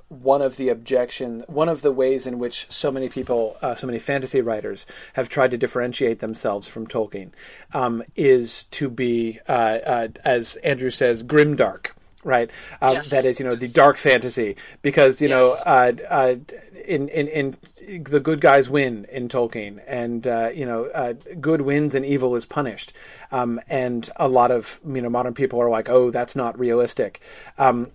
[0.09, 3.85] one of the objection, one of the ways in which so many people, uh, so
[3.85, 7.31] many fantasy writers have tried to differentiate themselves from Tolkien,
[7.73, 9.51] um, is to be, uh,
[9.85, 11.91] uh, as Andrew says, grimdark.
[12.23, 12.49] Right,
[12.81, 13.09] um, Yes.
[13.11, 16.35] that is, you know, the dark fantasy, because you know, uh, uh,
[16.85, 17.57] in, in in
[18.03, 22.35] the good guys win in Tolkien, and uh, you know, uh, good wins and evil
[22.35, 22.91] is punished.
[23.31, 27.21] Um, and a lot of you know modern people are like, oh, that's not realistic.
[27.57, 27.87] Um,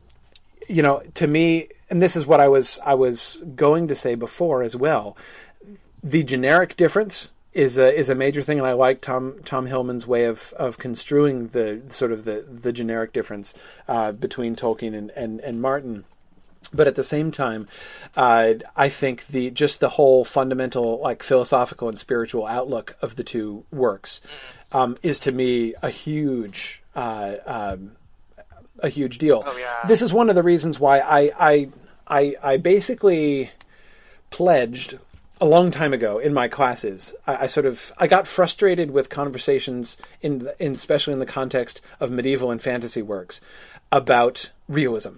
[0.68, 4.14] you know, to me, and this is what I was I was going to say
[4.14, 5.18] before as well.
[6.02, 10.06] The generic difference is a is a major thing, and I like Tom Tom Hillman's
[10.06, 13.54] way of, of construing the sort of the the generic difference
[13.88, 16.04] uh, between Tolkien and, and, and Martin.
[16.72, 17.68] But at the same time,
[18.16, 23.24] uh, I think the just the whole fundamental like philosophical and spiritual outlook of the
[23.24, 24.20] two works
[24.72, 27.92] um, is to me a huge uh, um,
[28.80, 29.44] a huge deal.
[29.46, 29.86] Oh, yeah.
[29.86, 31.68] This is one of the reasons why I I
[32.06, 33.50] I, I basically
[34.30, 34.98] pledged
[35.40, 37.14] a long time ago in my classes.
[37.26, 41.80] I, I sort of I got frustrated with conversations in, in especially in the context
[42.00, 43.40] of medieval and fantasy works
[43.90, 45.14] about realism.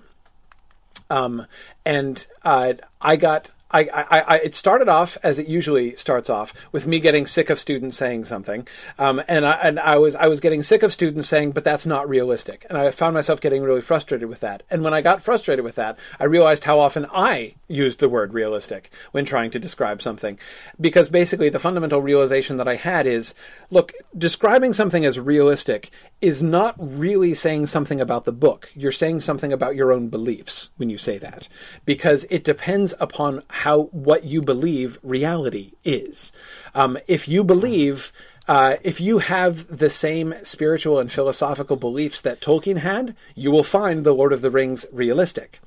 [1.09, 1.47] Um,
[1.85, 6.55] and uh, I got I, I, I, it started off as it usually starts off
[6.71, 10.29] with me getting sick of students saying something, um, and I, and I was I
[10.29, 13.65] was getting sick of students saying, but that's not realistic, and I found myself getting
[13.65, 14.63] really frustrated with that.
[14.71, 18.33] And when I got frustrated with that, I realized how often I used the word
[18.33, 20.39] realistic when trying to describe something,
[20.81, 23.35] because basically the fundamental realization that I had is,
[23.71, 28.71] look, describing something as realistic is not really saying something about the book.
[28.75, 31.49] You're saying something about your own beliefs when you say that,
[31.85, 36.33] because it depends upon how what you believe reality is.
[36.75, 38.13] Um, if you believe,
[38.49, 43.65] uh, if you have the same spiritual and philosophical beliefs that Tolkien had, you will
[43.65, 45.61] find The Lord of the Rings realistic.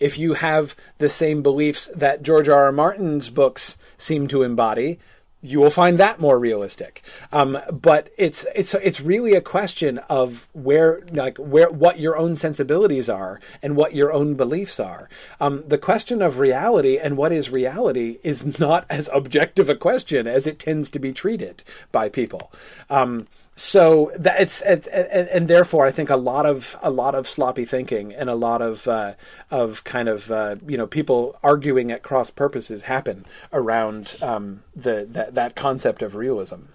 [0.00, 2.64] If you have the same beliefs that George R.
[2.64, 2.72] R.
[2.72, 4.98] Martin's books seem to embody,
[5.46, 7.02] you will find that more realistic.
[7.32, 12.34] Um, but it's it's it's really a question of where like where what your own
[12.36, 15.08] sensibilities are and what your own beliefs are.
[15.40, 20.26] Um, the question of reality and what is reality is not as objective a question
[20.26, 21.62] as it tends to be treated
[21.92, 22.52] by people.
[22.90, 27.26] Um, so that it's, and, and, therefore I think a lot of a lot of
[27.26, 29.14] sloppy thinking and a lot of uh,
[29.50, 35.08] of kind of uh, you know people arguing at cross purposes happen around um, the
[35.10, 36.66] that, that concept of realism.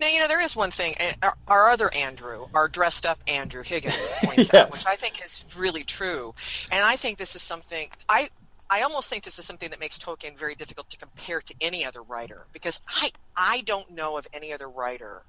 [0.00, 0.94] Now, you know, there is one thing.
[1.22, 4.54] Our, our other Andrew, our dressed up Andrew Higgins, points yes.
[4.54, 6.34] out, which I think is really true.
[6.70, 8.30] And I think this is something I
[8.70, 11.84] I almost think this is something that makes Tolkien very difficult to compare to any
[11.84, 15.22] other writer because I I don't know of any other writer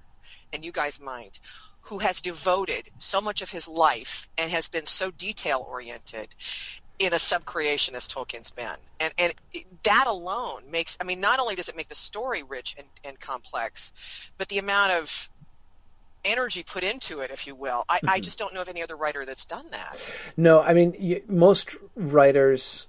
[0.54, 1.40] and you guys might,
[1.82, 6.36] who has devoted so much of his life and has been so detail oriented
[7.00, 8.76] in a subcreation as Tolkien's been.
[9.00, 9.34] And and
[9.84, 13.20] that alone makes I mean not only does it make the story rich and, and
[13.20, 13.92] complex,
[14.38, 15.30] but the amount of
[16.26, 17.86] energy put into it, if you will.
[17.88, 18.10] I, mm-hmm.
[18.10, 20.12] I just don't know of any other writer that's done that.
[20.36, 22.88] No, I mean you, most writers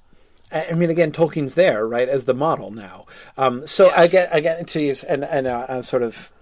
[0.50, 3.04] I mean, again, Tolkien's there, right, as the model now.
[3.36, 3.98] Um, so yes.
[3.98, 6.32] I get, I get to use, and and uh, I'm sort of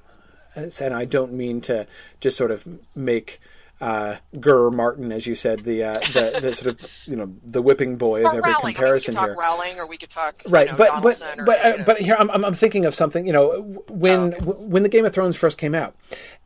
[0.57, 1.87] and I don't mean to
[2.21, 2.67] just sort of
[2.97, 3.41] make
[3.81, 7.61] uh, Gurr Martin, as you said, the, uh, the, the sort of you know the
[7.61, 8.75] whipping boy of every Rowling.
[8.75, 9.37] comparison I mean, here.
[9.39, 12.01] Rowling, or we could talk right, you know, but Donaldson but or, but, uh, but
[12.01, 13.27] here I'm, I'm thinking of something.
[13.27, 14.65] You know, when oh, okay.
[14.65, 15.95] when the Game of Thrones first came out,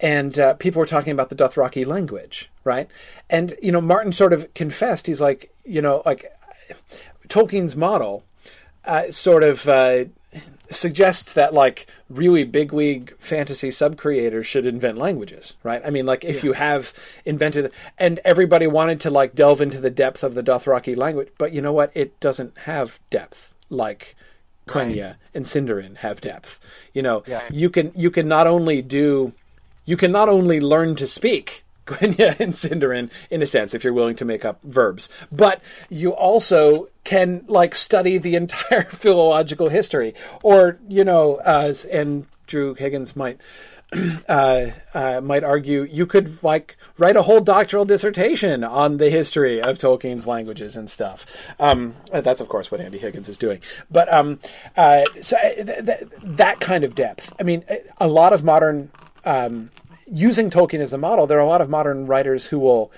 [0.01, 2.89] and uh, people were talking about the Dothraki language, right?
[3.29, 5.07] And you know, Martin sort of confessed.
[5.07, 6.27] He's like, you know, like
[7.29, 8.25] Tolkien's model.
[8.83, 10.07] Uh, sort of uh,
[10.71, 15.83] suggests that like really big league fantasy sub creators should invent languages, right?
[15.85, 16.45] I mean, like if yeah.
[16.45, 16.93] you have
[17.25, 21.53] invented and everybody wanted to like delve into the depth of the Dothraki language, but
[21.53, 21.91] you know what?
[21.95, 24.17] It doesn't have depth like
[24.69, 25.17] Quenya right.
[25.35, 26.61] and Sindarin have depth.
[26.95, 27.43] You know, yeah.
[27.51, 29.33] you can you can not only do
[29.85, 33.93] you can not only learn to speak Quenya and Sindarin, in a sense, if you're
[33.93, 35.09] willing to make up verbs.
[35.31, 42.27] But you also can like study the entire philological history, or you know, as and
[42.47, 43.41] Drew Higgins might
[44.29, 49.61] uh, uh, might argue, you could like write a whole doctoral dissertation on the history
[49.61, 51.27] of Tolkien's languages and stuff.
[51.59, 53.61] Um, that's of course what Andy Higgins is doing.
[53.91, 54.39] But um,
[54.77, 57.33] uh, so uh, th- th- that kind of depth.
[57.41, 57.65] I mean,
[57.99, 58.91] a lot of modern
[59.25, 59.71] um,
[60.13, 62.91] using Tolkien as a model, there are a lot of modern writers who will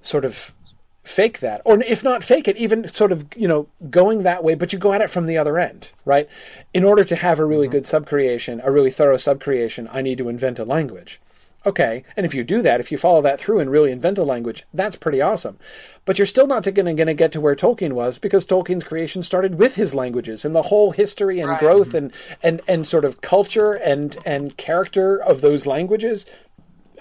[0.00, 0.54] sort of
[1.02, 1.62] fake that.
[1.64, 4.78] Or if not fake it even sort of you know going that way but you
[4.78, 6.28] go at it from the other end right?
[6.72, 7.72] In order to have a really mm-hmm.
[7.72, 11.20] good subcreation a really thorough subcreation i need to invent a language.
[11.64, 14.24] Okay and if you do that if you follow that through and really invent a
[14.24, 15.58] language that's pretty awesome.
[16.04, 19.56] But you're still not going to get to where tolkien was because tolkien's creation started
[19.56, 21.60] with his languages and the whole history and right.
[21.60, 22.12] growth and,
[22.42, 26.26] and and sort of culture and and character of those languages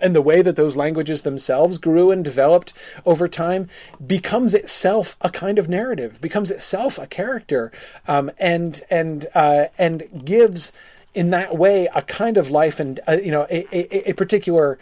[0.02, 2.74] and the way that those languages themselves grew and developed
[3.06, 3.70] over time
[4.06, 7.72] becomes itself a kind of narrative, becomes itself a character,
[8.08, 10.72] um, and and uh, and gives
[11.14, 14.80] in that way a kind of life and uh, you know a, a, a, particular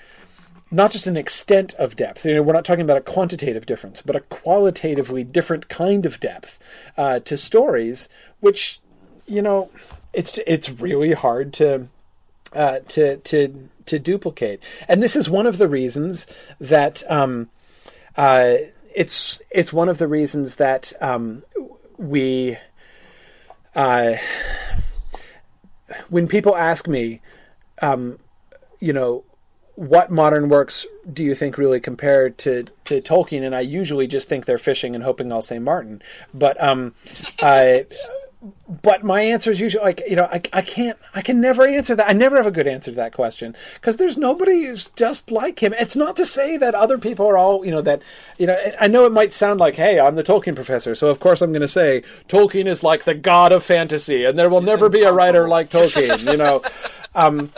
[0.71, 2.25] not just an extent of depth.
[2.25, 6.19] You know, we're not talking about a quantitative difference, but a qualitatively different kind of
[6.19, 6.59] depth
[6.95, 8.07] uh, to stories,
[8.39, 8.79] which
[9.25, 9.71] you know
[10.13, 11.87] it's it's really hard to
[12.53, 14.61] uh, to to to duplicate.
[14.87, 16.25] And this is one of the reasons
[16.59, 17.49] that um,
[18.15, 18.55] uh,
[18.95, 21.43] it's it's one of the reasons that um,
[21.97, 22.57] we
[23.75, 24.15] uh,
[26.09, 27.21] when people ask me,
[27.81, 28.19] um,
[28.79, 29.23] you know,
[29.75, 33.43] what modern works do you think really compare to, to Tolkien?
[33.43, 36.01] And I usually just think they're fishing and hoping I'll say Martin.
[36.33, 36.93] But um,
[38.81, 41.93] but my answer is usually like you know I, I can't I can never answer
[41.95, 42.09] that.
[42.09, 45.61] I never have a good answer to that question because there's nobody who's just like
[45.61, 45.73] him.
[45.73, 48.01] It's not to say that other people are all you know that
[48.37, 51.19] you know I know it might sound like hey I'm the Tolkien professor so of
[51.19, 54.61] course I'm going to say Tolkien is like the god of fantasy and there will
[54.61, 56.61] never be a writer like Tolkien you know?
[57.15, 57.51] Um,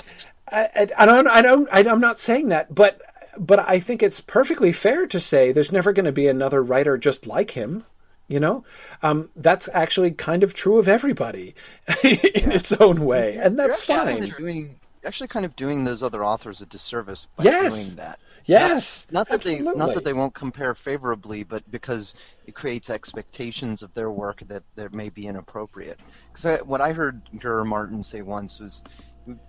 [0.50, 3.02] I, I don't I don't I, I'm not saying that but
[3.38, 6.98] but I think it's perfectly fair to say there's never going to be another writer
[6.98, 7.84] just like him
[8.32, 8.64] you know
[9.04, 11.54] um, that's actually kind of true of everybody
[12.04, 12.50] in yeah.
[12.54, 16.66] its own way and that's fine doing, actually kind of doing those other authors a
[16.66, 17.88] disservice by yes.
[17.88, 19.66] doing that yes not that absolutely.
[19.66, 22.16] they not that they won't compare favorably but because
[22.48, 26.00] it creates expectations of their work that, that may be inappropriate
[26.34, 28.82] because what i heard George martin say once was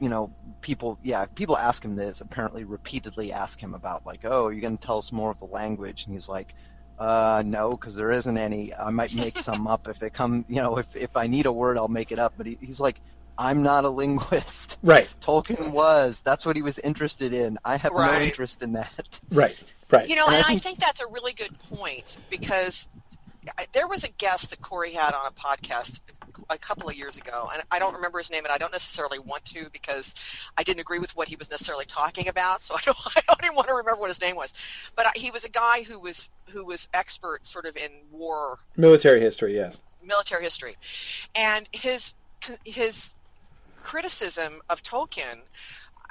[0.01, 0.30] you know,
[0.61, 4.61] people, yeah, people ask him this, apparently repeatedly ask him about, like, oh, are you
[4.61, 6.05] going to tell us more of the language?
[6.05, 6.55] And he's like,
[7.03, 8.72] uh, no, because there isn't any.
[8.72, 11.53] I might make some up if it come, you know, if if I need a
[11.53, 12.34] word, I'll make it up.
[12.36, 13.00] But he, he's like,
[13.36, 14.78] I'm not a linguist.
[14.84, 15.09] Right.
[15.20, 16.20] Tolkien was.
[16.24, 17.59] That's what he was interested in.
[17.64, 18.20] I have right.
[18.20, 19.18] no interest in that.
[19.32, 19.61] Right.
[19.90, 20.09] Right.
[20.09, 20.61] You know, and, and I, think...
[20.61, 22.88] I think that's a really good point because
[23.72, 26.00] there was a guest that Corey had on a podcast
[26.51, 29.18] a couple of years ago, and I don't remember his name, and I don't necessarily
[29.18, 30.14] want to because
[30.57, 32.61] I didn't agree with what he was necessarily talking about.
[32.61, 34.55] So I don't, I don't even want to remember what his name was.
[34.97, 38.59] But uh, he was a guy who was who was expert, sort of in war,
[38.76, 40.76] military history, yes, military history,
[41.35, 42.14] and his
[42.64, 43.14] his
[43.83, 45.41] criticism of Tolkien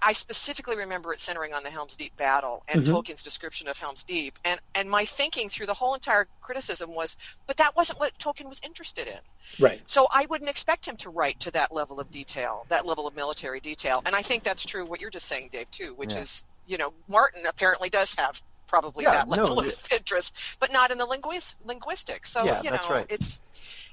[0.01, 2.93] I specifically remember it centering on the Helm's Deep battle and mm-hmm.
[2.93, 4.37] Tolkien's description of Helm's Deep.
[4.43, 8.49] And, and my thinking through the whole entire criticism was, but that wasn't what Tolkien
[8.49, 9.19] was interested in.
[9.59, 9.81] Right.
[9.85, 13.15] So I wouldn't expect him to write to that level of detail, that level of
[13.15, 14.01] military detail.
[14.05, 16.21] And I think that's true what you're just saying, Dave, too, which yeah.
[16.21, 20.35] is, you know, Martin apparently does have probably yeah, that level no, of it, interest,
[20.59, 22.31] but not in the linguist, linguistics.
[22.31, 23.05] So, yeah, you know, right.
[23.09, 23.41] it's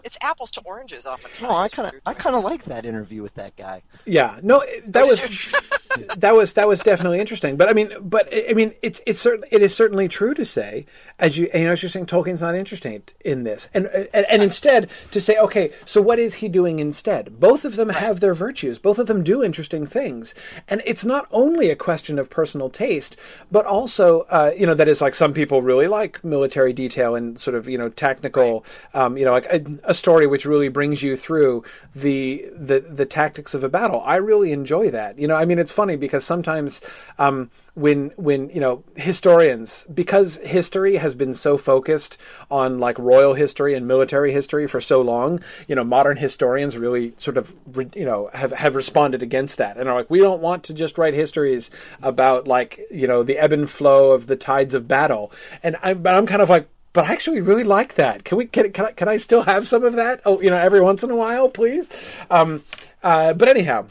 [0.05, 1.43] it's apples to oranges oftentimes.
[1.43, 3.83] No, I kind of I kind of like that interview with that guy.
[4.05, 5.25] Yeah, no, that was
[6.17, 7.57] that was that was definitely interesting.
[7.57, 10.87] But I mean, but I mean, it's it's certainly it is certainly true to say
[11.19, 14.43] as you you know as you're saying Tolkien's not interested in this, and and, and
[14.43, 17.41] instead to say okay, so what is he doing instead?
[17.41, 18.79] Both of them have their virtues.
[18.79, 20.35] Both of them do interesting things,
[20.69, 23.17] and it's not only a question of personal taste,
[23.51, 27.41] but also uh, you know that is like some people really like military detail and
[27.41, 28.65] sort of you know technical,
[28.95, 29.05] right.
[29.05, 31.65] um, you know like a, a story which really brings you through
[31.95, 34.03] the the the tactics of a battle.
[34.05, 35.19] I really enjoy that.
[35.19, 36.81] You know, I mean, it's funny because sometimes
[37.19, 42.19] um, when when you know historians because history has been so focused
[42.51, 47.15] on like royal history and military history for so long you know modern historians really
[47.19, 47.55] sort of
[47.95, 50.99] you know have have responded against that and are like we don't want to just
[50.99, 51.71] write histories
[52.03, 55.31] about like you know the ebb and flow of the tides of battle
[55.63, 58.25] and I'm, I'm kind of like but I actually really like that.
[58.25, 60.21] Can we can, can I, can I still have some of that?
[60.25, 61.89] Oh, you know, every once in a while, please.
[62.31, 62.65] Um,
[63.03, 63.87] uh, but anyhow,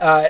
[0.00, 0.28] uh,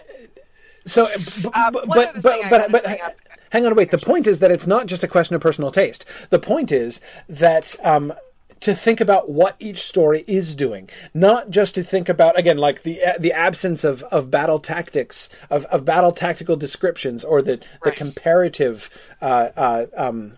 [0.88, 3.16] so, b- uh, but but but, but, but
[3.50, 3.90] hang on, wait.
[3.90, 6.04] The point is that it's not just a question of personal taste.
[6.30, 7.76] The point is that.
[7.84, 8.12] Um,
[8.60, 12.82] to think about what each story is doing, not just to think about again like
[12.82, 17.60] the the absence of, of battle tactics of, of battle tactical descriptions or the right.
[17.84, 18.90] the comparative
[19.22, 20.32] uh, uh, um,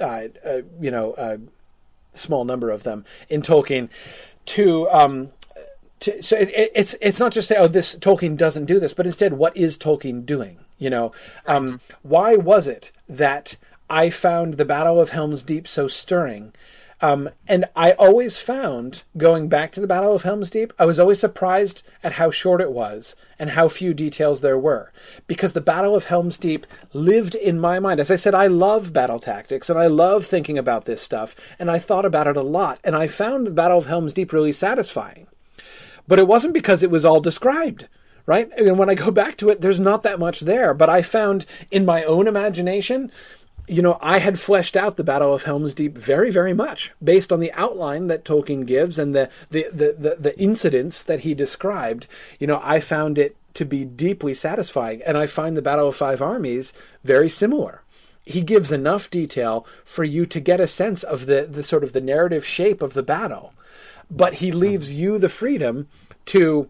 [0.00, 1.38] uh, uh you know uh,
[2.14, 3.88] small number of them in Tolkien
[4.46, 5.30] to um,
[6.00, 9.06] to, so it, it's it's not just say, oh, this Tolkien doesn't do this, but
[9.06, 10.58] instead, what is Tolkien doing?
[10.78, 11.12] You know,
[11.46, 13.56] um, why was it that
[13.88, 16.52] I found the Battle of Helm's Deep so stirring?
[17.02, 20.98] Um, and I always found, going back to the Battle of Helm's Deep, I was
[20.98, 24.92] always surprised at how short it was and how few details there were.
[25.26, 28.00] Because the Battle of Helm's Deep lived in my mind.
[28.00, 31.70] As I said, I love battle tactics and I love thinking about this stuff, and
[31.70, 32.78] I thought about it a lot.
[32.84, 35.26] And I found the Battle of Helm's Deep really satisfying.
[36.10, 37.86] But it wasn't because it was all described,
[38.26, 38.50] right?
[38.58, 40.74] Mean, when I go back to it, there's not that much there.
[40.74, 43.12] But I found in my own imagination,
[43.68, 47.30] you know, I had fleshed out the Battle of Helm's Deep very, very much based
[47.30, 51.32] on the outline that Tolkien gives and the, the, the, the, the incidents that he
[51.32, 52.08] described.
[52.40, 55.02] You know, I found it to be deeply satisfying.
[55.02, 56.72] And I find the Battle of Five Armies
[57.04, 57.84] very similar
[58.22, 61.92] he gives enough detail for you to get a sense of the, the sort of
[61.92, 63.52] the narrative shape of the battle
[64.10, 65.88] but he leaves you the freedom
[66.26, 66.68] to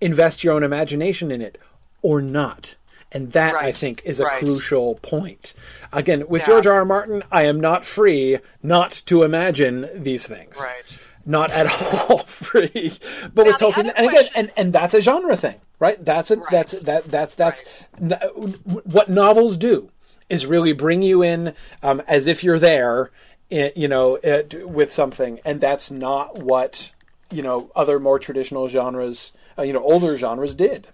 [0.00, 1.58] invest your own imagination in it
[2.02, 2.74] or not.
[3.12, 3.66] And that, right.
[3.66, 4.38] I think, is a right.
[4.38, 5.52] crucial point.
[5.92, 6.46] Again, with yeah.
[6.46, 6.74] George R.
[6.74, 6.84] R.
[6.84, 10.56] Martin, I am not free not to imagine these things.
[10.60, 10.98] Right.
[11.26, 11.66] Not at
[12.08, 12.92] all free.
[13.34, 16.02] But now, with Tolkien, and again, and, and that's a genre thing, right?
[16.02, 16.46] That's a, right.
[16.50, 19.90] that's that that's that's what novels do
[20.28, 23.10] is really bring you in um, as if you're there
[23.50, 26.92] you know, it, with something, and that's not what
[27.30, 30.88] you know other more traditional genres, uh, you know older genres did.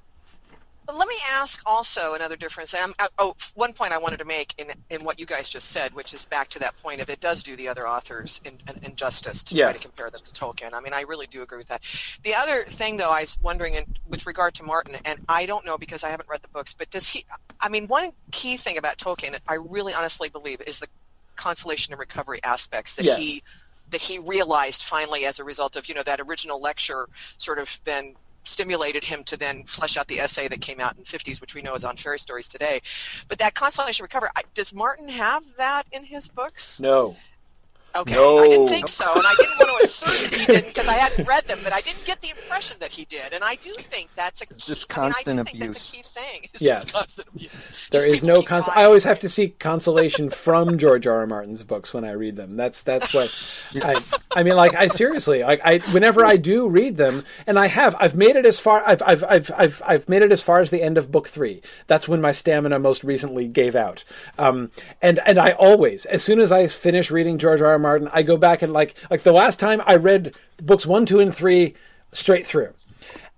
[0.95, 2.73] Let me ask also another difference.
[2.73, 5.95] Um, oh, one point I wanted to make in in what you guys just said,
[5.95, 8.85] which is back to that point of it does do the other authors in, in,
[8.85, 9.65] injustice to yes.
[9.65, 10.73] try to compare them to Tolkien.
[10.75, 11.83] I mean, I really do agree with that.
[12.23, 15.67] The other thing, though, I was wondering in, with regard to Martin, and I don't
[15.67, 17.25] know because I haven't read the books, but does he?
[17.61, 20.87] I mean, one key thing about Tolkien, I really honestly believe, is the
[21.37, 23.19] consolation and recovery aspects that yes.
[23.19, 23.43] he
[23.91, 27.09] that he realized finally as a result of you know that original lecture
[27.39, 28.15] sort of then
[28.47, 31.55] stimulated him to then flesh out the essay that came out in the 50s, which
[31.55, 32.81] we know is on Fairy Stories today.
[33.29, 36.81] But that consolation and recovery, does Martin have that in his books?
[36.81, 37.17] No.
[37.97, 38.39] Okay, no.
[38.39, 40.95] I didn't think so, and I didn't want to assert that he didn't because I
[40.95, 43.71] hadn't read them, but I didn't get the impression that he did, and I do
[43.79, 45.75] think that's a key, just constant I, mean, I abuse.
[45.75, 46.49] that's a key thing.
[46.53, 46.83] It's yes.
[46.83, 47.89] just constant abuse.
[47.91, 51.21] There just is no cons- I always have to seek consolation from George R.
[51.21, 51.27] R.
[51.27, 52.57] Martin's books when I read them.
[52.57, 53.35] That's that's what
[53.83, 54.01] I.
[54.35, 57.97] I mean, like I seriously, like I whenever I do read them, and I have,
[57.99, 60.71] I've made it as far, I've I've I've I've, I've made it as far as
[60.71, 61.63] the end of book three.
[61.87, 64.05] That's when my stamina most recently gave out.
[64.39, 64.71] Um,
[65.01, 67.73] and and I always, as soon as I finish reading George R.
[67.73, 67.79] R.
[67.87, 71.21] Martin, I go back and like like the last time I read books one, two,
[71.21, 71.75] and three
[72.13, 72.73] straight through.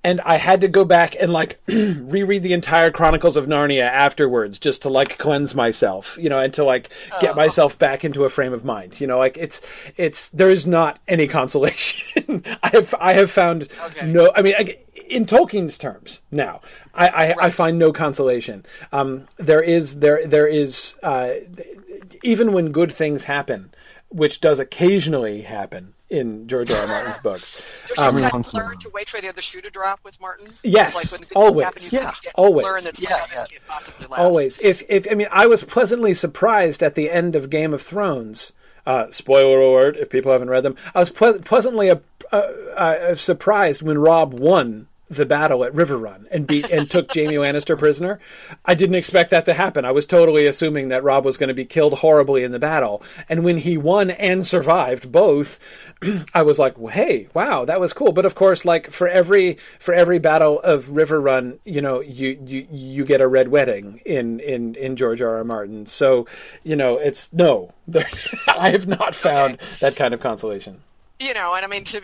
[0.02, 4.58] And I had to go back and like reread the entire Chronicles of Narnia afterwards
[4.58, 6.88] just to like cleanse myself, you know, and to like
[7.20, 7.34] get Oh.
[7.34, 9.00] myself back into a frame of mind.
[9.02, 9.60] You know, like it's
[9.98, 12.42] it's there is not any consolation.
[12.62, 14.06] I have I have found Okay.
[14.10, 14.32] no.
[14.34, 14.78] I mean, I,
[15.10, 16.62] in Tolkien's terms, now
[16.94, 18.64] I I, I find no consolation.
[18.92, 21.32] Um, there is there there is uh,
[22.22, 23.70] even when good things happen,
[24.10, 26.80] which does occasionally happen in George R.
[26.80, 26.86] R.
[26.86, 27.60] Martin's books.
[27.88, 30.18] Don't Um, you have to learn to wait for the other shoe to drop with
[30.20, 30.48] Martin?
[30.62, 31.64] Yes, like when the good always.
[31.64, 31.82] happen,
[32.24, 32.64] Yeah, always.
[32.64, 33.44] Learn that Yeah, sometimes yeah.
[33.44, 34.18] can't possibly last.
[34.20, 34.58] Always.
[34.60, 38.52] If if I mean, I was pleasantly surprised at the end of Game of Thrones.
[38.86, 39.98] Uh, spoiler alert!
[39.98, 41.96] If people haven't read them, I was ple- pleasantly uh,
[42.32, 42.36] uh,
[42.76, 47.78] uh, surprised when Robb won the battle at Riverrun and beat and took Jaime Lannister
[47.78, 48.20] prisoner.
[48.64, 49.84] I didn't expect that to happen.
[49.84, 53.02] I was totally assuming that Robb was going to be killed horribly in the battle.
[53.28, 55.58] And when he won and survived both,
[56.34, 59.58] I was like, well, "Hey, wow, that was cool." But of course, like for every
[59.78, 64.40] for every battle of Riverrun, you know, you you you get a red wedding in
[64.40, 65.36] in in George R.
[65.38, 65.44] R.
[65.44, 65.86] Martin.
[65.86, 66.26] So,
[66.64, 67.72] you know, it's no.
[68.48, 69.64] I have not found Okay.
[69.80, 70.82] that kind of consolation.
[71.20, 72.02] You know, and I mean, to,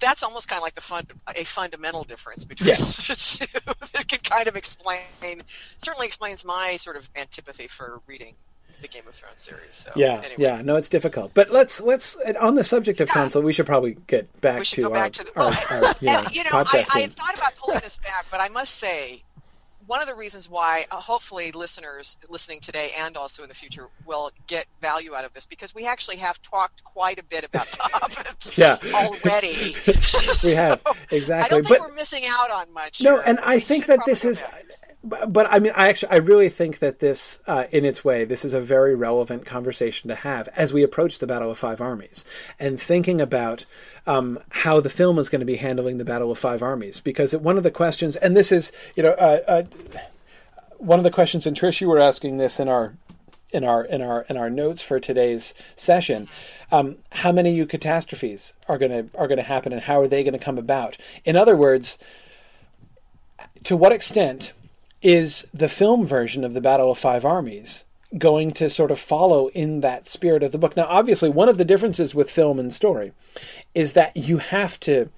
[0.00, 3.06] that's almost kind of like the a fundamental difference between Yes.
[3.38, 3.60] the two.
[3.92, 5.42] that can kind of explain,
[5.76, 8.34] certainly explains my sort of antipathy for reading
[8.80, 9.74] the Game of Thrones series.
[9.74, 11.32] So Yeah, anyway, yeah, no, it's difficult.
[11.34, 14.76] But let's let's on the subject of console, we should probably get back we should
[14.76, 15.40] to go our, back to the.
[15.40, 17.98] our, Well, our, you know, and, you know, I, I had thought about pulling this
[17.98, 19.22] back, but I must say,
[19.86, 23.88] one of the reasons why, uh, hopefully, listeners listening today and also in the future
[24.04, 27.70] will get value out of this because we actually have talked quite a bit about
[27.70, 28.78] the Hobbit Yeah.
[28.94, 29.76] already.
[30.44, 31.44] We have, exactly.
[31.44, 33.00] I don't think But- we're missing out on much.
[33.02, 33.22] No, here.
[33.26, 34.42] and I We think that this is.
[35.06, 38.44] But, I mean, I actually, I really think that this, uh, in its way, this
[38.44, 42.24] is a very relevant conversation to have as we approach the Battle of Five Armies
[42.58, 43.66] and thinking about
[44.06, 47.00] um, how the film is going to be handling the Battle of Five Armies.
[47.00, 49.62] Because one of the questions, and this is, you know, uh, uh,
[50.78, 52.94] one of the questions, and Trish, you were asking this in our
[53.50, 56.28] in our in our in our notes for today's session.
[56.72, 60.24] Um, how many eucatastrophes are going to are going to happen, and how are they
[60.24, 60.96] going to come about?
[61.24, 61.98] In other words,
[63.64, 64.52] to what extent
[65.06, 67.84] is the film version of the Battle of Five Armies
[68.18, 70.76] going to sort of follow in that spirit of the book?
[70.76, 73.12] Now, obviously, one of the differences with film and story
[73.72, 75.08] is that you have to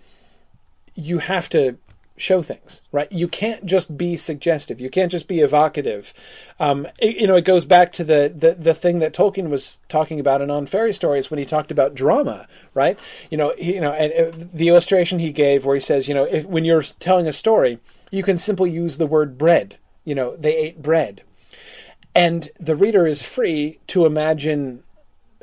[0.95, 1.79] you have to
[2.19, 3.11] show things, right?
[3.11, 4.79] You can't just be suggestive.
[4.79, 6.13] You can't just be evocative.
[6.61, 9.79] Um, it- you know, it goes back to the, the the thing that Tolkien was
[9.89, 12.99] talking about in On Fairy Stories when he talked about drama, right?
[13.31, 16.15] You know, he, you know, and uh, the illustration he gave where he says, you
[16.15, 17.79] know, if, when you're telling a story,
[18.11, 19.79] you can simply use the word bread.
[20.05, 21.23] You know, they ate bread,
[22.15, 24.83] and the reader is free to imagine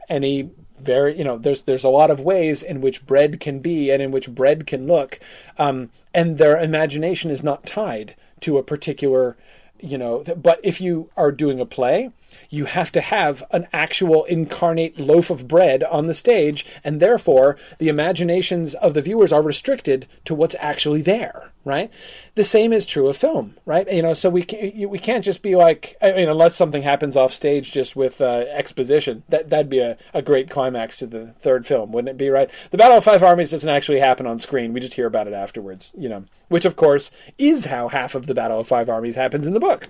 [0.09, 3.89] any very you know there's there's a lot of ways in which bread can be
[3.89, 5.19] and in which bread can look
[5.57, 9.37] um, and their imagination is not tied to a particular
[9.79, 12.11] you know but if you are doing a play
[12.49, 17.57] you have to have an actual incarnate loaf of bread on the stage and therefore
[17.79, 21.89] the imaginations of the viewers are restricted to what's actually there right?
[22.35, 23.91] The same is true of film right?
[23.91, 27.15] You know so we can, we can't just be like i mean unless something happens
[27.15, 31.27] off stage just with uh, exposition that that'd be a, a great climax to the
[31.39, 32.49] third film wouldn't it be right?
[32.71, 34.73] The battle of five armies doesn't actually happen on screen.
[34.73, 38.27] We just hear about it afterwards you know which of course is how half of
[38.27, 39.89] the battle of five armies happens in the book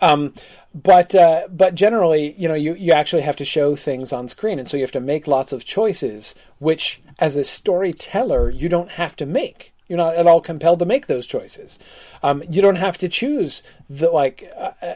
[0.00, 0.34] Um,
[0.74, 4.58] but uh, but generally, you know, you, you actually have to show things on screen,
[4.58, 8.90] and so you have to make lots of choices, which as a storyteller you don't
[8.90, 9.72] have to make.
[9.88, 11.78] You're not at all compelled to make those choices.
[12.22, 14.94] Um, you don't have to choose the like, uh, uh,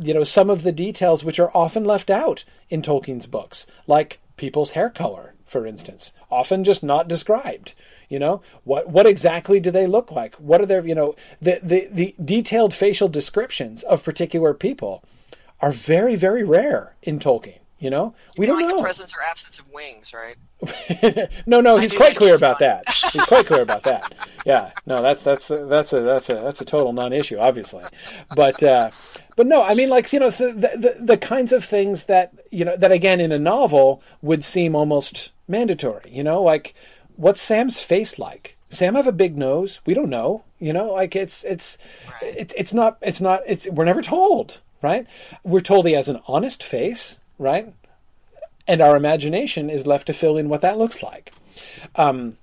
[0.00, 4.20] you know, some of the details which are often left out in Tolkien's books, like
[4.36, 7.74] people's hair color, for instance, often just not described.
[8.12, 8.90] You know what?
[8.90, 10.34] What exactly do they look like?
[10.34, 15.02] What are their you know the the, the detailed facial descriptions of particular people
[15.60, 17.60] are very very rare in Tolkien.
[17.78, 20.36] You know, we don't like know the presence or absence of wings, right?
[21.46, 22.84] no, no, he's quite clear about that.
[23.12, 24.12] He's quite clear about that.
[24.44, 27.82] Yeah, no, that's that's that's a that's a that's a total non-issue, obviously.
[28.36, 28.90] But uh,
[29.36, 32.66] but no, I mean, like you know, the, the the kinds of things that you
[32.66, 36.10] know that again in a novel would seem almost mandatory.
[36.10, 36.74] You know, like
[37.16, 38.56] what's Sam's face like?
[38.70, 39.80] Sam have a big nose?
[39.84, 40.44] We don't know.
[40.58, 41.78] You know, like it's it's
[42.22, 42.34] right.
[42.36, 45.06] it's it's not it's not it's we're never told, right?
[45.44, 47.74] We're told he has an honest face right?
[48.66, 51.32] And our imagination is left to fill in what that looks like.
[51.96, 52.38] Um,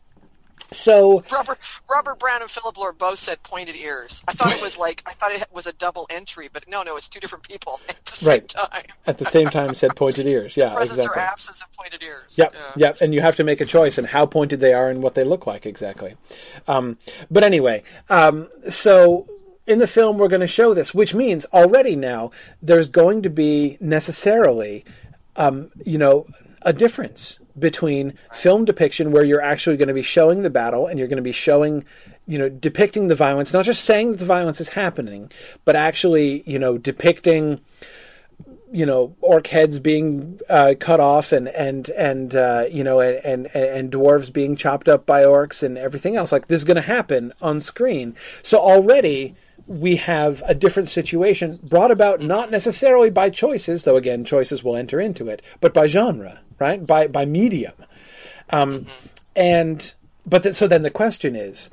[0.71, 1.57] so Robert
[1.89, 4.23] Robert Brown and Philip Lord both said pointed ears.
[4.27, 6.95] I thought it was like I thought it was a double entry, but no, no,
[6.97, 8.47] it's two different people at the same right.
[8.47, 8.83] time.
[9.07, 10.55] at the same time, said pointed ears.
[10.55, 11.21] Yeah, presence exactly.
[11.21, 12.37] or absence of pointed ears.
[12.37, 12.71] Yep, yeah.
[12.75, 13.01] yep.
[13.01, 15.23] And you have to make a choice in how pointed they are and what they
[15.23, 16.15] look like exactly.
[16.67, 16.97] Um,
[17.31, 19.27] but anyway, um, so
[19.65, 23.29] in the film we're going to show this, which means already now there's going to
[23.29, 24.85] be necessarily,
[25.35, 26.27] um, you know,
[26.61, 30.99] a difference between film depiction where you're actually going to be showing the battle and
[30.99, 31.83] you're going to be showing
[32.27, 35.31] you know depicting the violence not just saying that the violence is happening
[35.65, 37.59] but actually you know depicting
[38.71, 43.25] you know orc heads being uh, cut off and and and uh, you know and,
[43.25, 46.31] and and dwarves being chopped up by orcs and everything else.
[46.31, 48.15] Like this is going to happen on screen.
[48.43, 49.35] So already
[49.67, 54.75] we have a different situation brought about not necessarily by choices, though again choices will
[54.75, 56.85] enter into it, but by genre, right?
[56.85, 57.73] By by medium,
[58.49, 59.07] um, mm-hmm.
[59.35, 59.93] and
[60.25, 61.69] but so then the question is,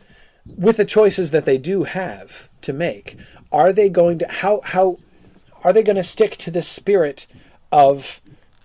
[0.56, 3.16] with the choices that they do have to make,
[3.52, 4.98] are they going to how how
[5.64, 7.26] are they going to stick to the spirit
[7.72, 8.20] of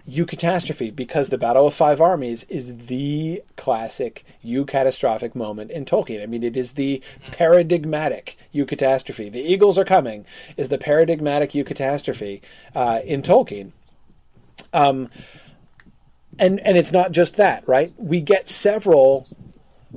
[0.07, 0.95] eucatastrophe?
[0.95, 6.21] because the Battle of Five Armies is the classic eucatastrophic moment in Tolkien.
[6.21, 7.01] I mean, it is the
[7.31, 9.31] paradigmatic eucatastrophe.
[9.31, 10.25] The Eagles are coming
[10.57, 12.41] is the paradigmatic eucatastrophe
[12.75, 13.71] uh, in Tolkien.
[14.73, 15.09] Um,
[16.39, 17.91] and and it's not just that, right?
[17.97, 19.27] We get several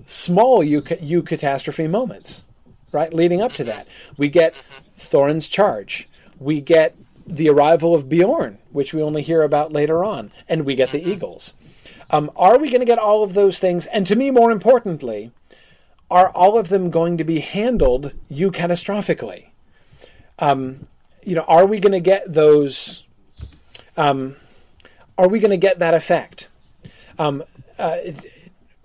[0.04, 2.44] small eucatastrophe moments,
[2.92, 3.86] right, leading up to that.
[4.16, 4.54] We get
[4.96, 6.08] Thorin's charge.
[6.38, 10.74] We get the arrival of Beorn, which we only hear about later on, and we
[10.74, 11.10] get the mm-hmm.
[11.10, 11.54] Eagles.
[12.10, 13.86] Um, are we going to get all of those things?
[13.86, 15.32] And to me, more importantly,
[16.10, 19.46] are all of them going to be handled eucatastrophically?
[20.38, 20.86] Um,
[21.24, 23.02] you know, are we going to get those?
[23.96, 24.36] Um,
[25.16, 26.48] are we going to get that effect?
[27.18, 27.44] Um,
[27.78, 27.98] uh,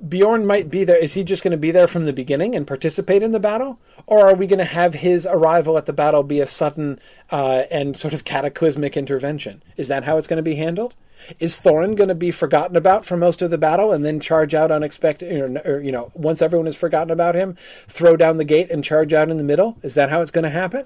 [0.07, 0.97] Beorn might be there.
[0.97, 3.79] Is he just going to be there from the beginning and participate in the battle?
[4.07, 6.99] Or are we going to have his arrival at the battle be a sudden
[7.31, 9.61] uh, and sort of cataclysmic intervention?
[9.75, 10.95] Is that how it's going to be handled?
[11.39, 14.53] Is Thorin going to be forgotten about for most of the battle and then charge
[14.53, 17.57] out unexpected, or, or, you know, once everyone has forgotten about him,
[17.89, 19.77] throw down the gate and charge out in the middle?
[19.83, 20.85] Is that how it's going to happen?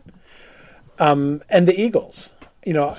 [0.98, 2.32] Um, and the Eagles,
[2.66, 2.98] you know,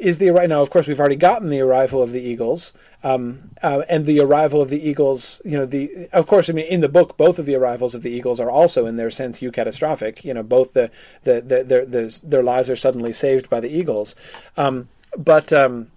[0.00, 0.62] is the right now?
[0.62, 2.72] Of course, we've already gotten the arrival of the Eagles,
[3.04, 5.40] um, uh, and the arrival of the Eagles.
[5.44, 8.02] You know, the of course, I mean, in the book, both of the arrivals of
[8.02, 10.24] the Eagles are also, in their sense, eucatastrophic.
[10.24, 10.90] You know, both the
[11.24, 14.14] the, the their the, their lives are suddenly saved by the Eagles.
[14.56, 15.90] Um, but um,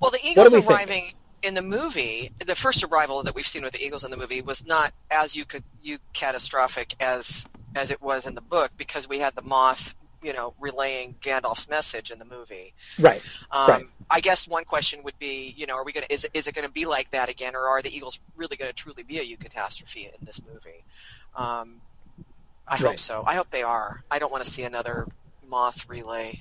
[0.00, 1.02] well, the Eagles arriving.
[1.04, 1.14] Think?
[1.42, 4.40] in the movie, the first arrival that we've seen with the Eagles in the movie
[4.40, 7.46] was not as you could you catastrophic as
[7.76, 9.94] as it was in the book because we had the moth
[10.24, 12.72] you know relaying Gandalf's message in the movie.
[12.98, 13.22] Right.
[13.50, 13.84] Um, right.
[14.10, 16.54] I guess one question would be, you know, are we going to is is it
[16.54, 19.18] going to be like that again, or are the Eagles really going to truly be
[19.18, 20.84] a catastrophe in this movie?
[21.36, 21.80] Um,
[22.66, 22.80] I right.
[22.80, 23.22] hope so.
[23.26, 24.02] I hope they are.
[24.10, 25.06] I don't want to see another
[25.46, 26.40] moth relay,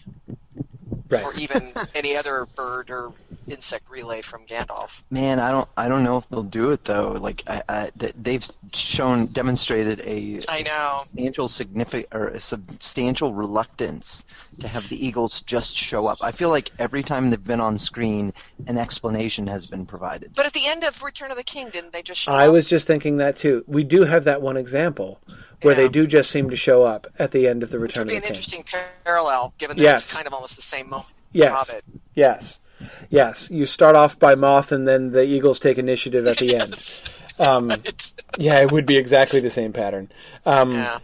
[1.09, 1.23] right.
[1.23, 3.11] or even any other bird or
[3.47, 5.03] insect relay from Gandalf.
[5.09, 7.13] Man, I don't, I don't know if they'll do it though.
[7.13, 14.25] Like, I, I, they've shown, demonstrated a I know substantial significant or a substantial reluctance
[14.59, 16.17] to have the Eagles just show up.
[16.21, 18.33] I feel like every time they've been on screen,
[18.67, 20.31] an explanation has been provided.
[20.35, 22.27] But at the end of Return of the King, didn't they just?
[22.27, 22.53] I up?
[22.53, 23.63] was just thinking that too.
[23.67, 25.19] We do have that one example
[25.61, 25.83] where yeah.
[25.83, 28.21] they do just seem to show up at the end of the Return Which would
[28.21, 28.63] be an interesting
[29.03, 30.03] parallel, given that yes.
[30.03, 31.09] it's kind of almost the same moment.
[31.31, 31.69] Yes.
[31.69, 31.83] Hobbit.
[32.13, 32.59] Yes.
[33.09, 37.01] Yes, you start off by Moth, and then the Eagles take initiative at the yes.
[37.39, 37.47] end.
[37.47, 38.13] Um, right.
[38.37, 40.11] Yeah, it would be exactly the same pattern.
[40.45, 40.99] Um, yeah.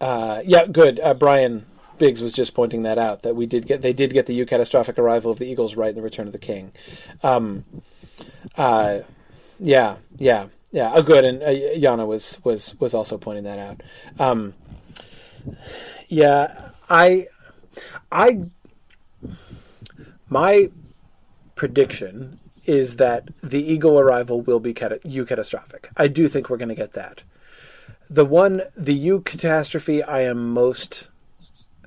[0.00, 1.66] Uh, yeah, good, uh, Brian.
[1.98, 4.96] Biggs was just pointing that out that we did get they did get the eucatastrophic
[4.96, 6.72] arrival of the Eagles right in the Return of the King.
[7.22, 7.66] Um,
[8.56, 9.00] uh,
[9.58, 10.92] yeah, yeah, yeah.
[10.94, 11.26] Oh, good.
[11.26, 13.82] And uh, Yana was was was also pointing that out.
[14.18, 14.54] Um,
[16.08, 17.28] yeah, I,
[18.10, 18.50] I,
[20.30, 20.70] my
[21.56, 25.90] prediction is that the Eagle arrival will be cat- eucatastrophic.
[25.96, 27.22] I do think we're going to get that.
[28.08, 31.08] The one, the eucatastrophe, I am most,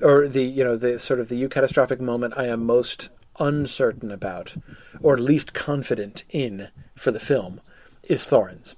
[0.01, 4.55] or the you know the sort of the eucatastrophic moment I am most uncertain about,
[5.01, 7.61] or least confident in for the film,
[8.03, 8.75] is Thorin's.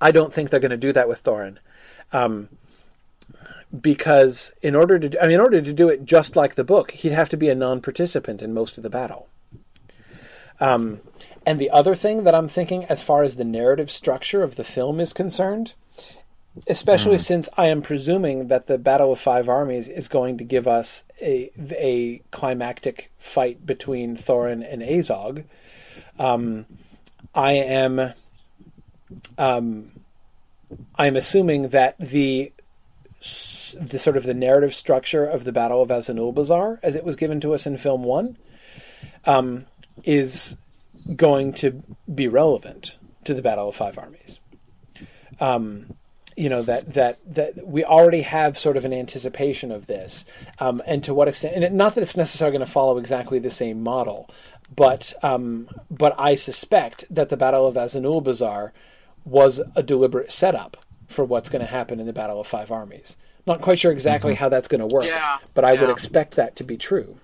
[0.00, 1.58] I don't think they're going to do that with Thorin.
[2.12, 2.48] Um,
[3.78, 6.90] because in order to, I mean, in order to do it just like the book,
[6.92, 9.28] he'd have to be a non-participant in most of the battle.
[10.58, 11.00] Um,
[11.46, 14.64] and the other thing that I'm thinking, as far as the narrative structure of the
[14.64, 15.74] film is concerned,
[16.66, 17.24] especially mm.
[17.24, 21.04] since I am presuming that the Battle of Five Armies is going to give us
[21.22, 25.44] a a climactic fight between Thorin and Azog,
[26.18, 26.66] um,
[27.34, 28.12] I am
[29.38, 29.92] um,
[30.96, 32.52] I'm assuming that the
[33.20, 37.40] the sort of the narrative structure of the Battle of Azanulbizar, as it was given
[37.40, 38.36] to us in film one,
[39.26, 39.66] um,
[40.04, 40.56] is
[41.14, 44.38] going to be relevant to the Battle of Five Armies.
[45.38, 45.94] Um,
[46.36, 50.24] you know that that that we already have sort of an anticipation of this,
[50.58, 51.62] um, and to what extent?
[51.62, 54.30] And not that it's necessarily going to follow exactly the same model,
[54.74, 58.70] but um, but I suspect that the Battle of Azanulbizar
[59.24, 60.78] was a deliberate setup
[61.10, 63.16] for what's going to happen in the Battle of Five Armies.
[63.46, 64.40] Not quite sure exactly mm-hmm.
[64.40, 65.80] how that's going to work, yeah, but I yeah.
[65.82, 67.16] would expect that to be true.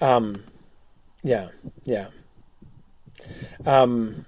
[0.00, 0.44] Um,
[1.22, 1.48] yeah,
[1.84, 2.08] yeah.
[3.66, 4.26] Um,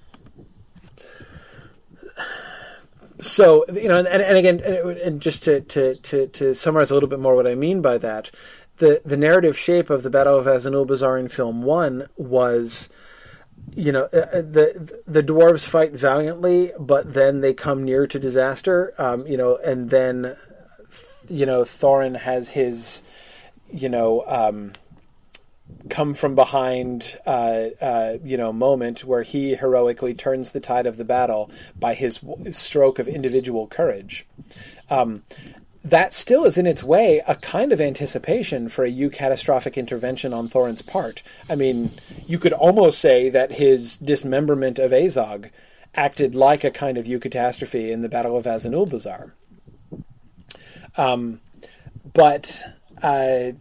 [3.20, 7.08] so you know, and, and again, and just to, to, to, to summarize a little
[7.08, 8.30] bit more what I mean by that,
[8.78, 12.88] the the narrative shape of the Battle of Azanulbizar in film one was
[13.74, 18.18] you know uh, uh, the the dwarves fight valiantly, but then they come near to
[18.18, 18.94] disaster.
[18.98, 20.36] Um, you know, and then
[21.28, 23.02] you know Thorin has his
[23.72, 24.72] you know um,
[25.88, 30.96] come from behind uh, uh, you know moment where he heroically turns the tide of
[30.96, 34.26] the battle by his stroke of individual courage.
[34.90, 35.22] Um,
[35.86, 40.48] that still is in its way a kind of anticipation for a eucatastrophic intervention on
[40.48, 41.22] Thorin's part.
[41.48, 41.90] I mean,
[42.26, 45.50] you could almost say that his dismemberment of Azog
[45.94, 49.30] acted like a kind of eucatastrophe in the Battle of Azanulbizar.
[50.96, 51.40] Um,
[52.12, 52.64] but
[53.00, 53.52] uh,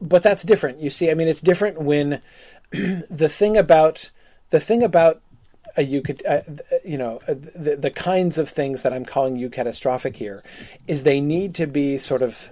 [0.00, 0.78] but that's different.
[0.78, 2.22] You see, I mean, it's different when
[2.70, 4.10] the thing about
[4.48, 5.20] the thing about
[5.76, 10.16] a eucat, uh, you know, uh, the, the kinds of things that I'm calling eucatastrophic
[10.16, 10.42] here
[10.86, 12.50] is they need to be sort of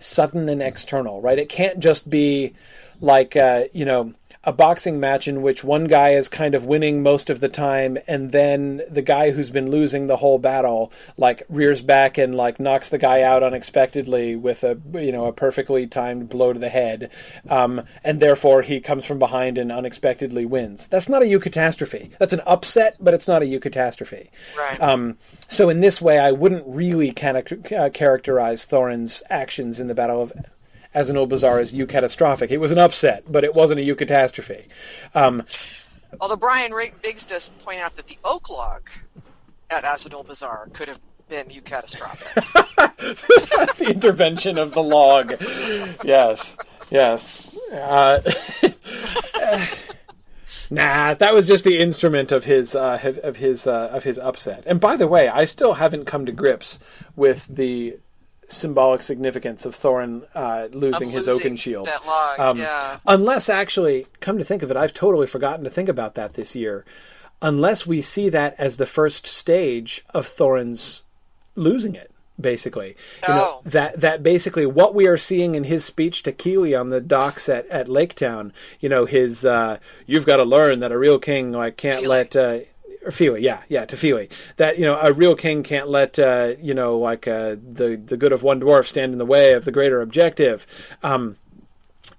[0.00, 1.38] sudden and external, right?
[1.38, 2.54] It can't just be
[3.00, 4.12] like, uh, you know,
[4.48, 7.98] a boxing match in which one guy is kind of winning most of the time
[8.08, 12.58] and then the guy who's been losing the whole battle like rears back and like
[12.58, 16.70] knocks the guy out unexpectedly with a you know a perfectly timed blow to the
[16.70, 17.10] head
[17.50, 20.86] um, and therefore he comes from behind and unexpectedly wins.
[20.86, 24.80] That's not a eucatastrophe that's an upset but it's not a eucatastrophe right.
[24.80, 25.18] Um,
[25.50, 29.94] so in this way i wouldn't really kind of uh, characterize thorin's actions in the
[29.94, 30.32] battle of
[30.98, 32.50] As eucatastrophic.
[32.50, 34.64] It was an upset, but it wasn't a eucatastrophe.
[35.14, 35.44] Um,
[36.20, 36.72] Although Brian
[37.02, 38.90] Biggs does point out that the oak log
[39.70, 42.34] at Azanulbizar could have been eucatastrophic.
[43.76, 45.34] the intervention of the log.
[46.04, 46.56] Yes,
[46.90, 47.56] yes.
[47.72, 48.20] Uh,
[50.70, 54.64] nah, that was just the instrument of his uh, of his uh, of his upset.
[54.66, 56.78] And by the way, I still haven't come to grips
[57.14, 57.98] with the
[58.48, 61.88] symbolic significance of Thorin uh, losing, his oaken shield.
[62.06, 62.98] Log, um, yeah.
[63.06, 66.54] Unless, actually, come to think of it, I've totally forgotten to think about that this
[66.54, 66.84] year.
[67.40, 71.04] Unless we see that as the first stage of Thorin's
[71.54, 72.96] losing it, basically.
[73.28, 73.60] You know, Oh.
[73.64, 77.48] that that basically what we are seeing in his speech to Kili on the docks
[77.48, 81.18] at, at Lake Town, you know, his uh, you've got to learn that a real
[81.18, 82.60] king like can't let uh,
[83.04, 84.28] or Fili, yeah, yeah, to Fili.
[84.56, 88.16] That you know, a real king can't let uh, you know, like uh, the the
[88.16, 90.66] good of one dwarf stand in the way of the greater objective.
[91.02, 91.36] Um,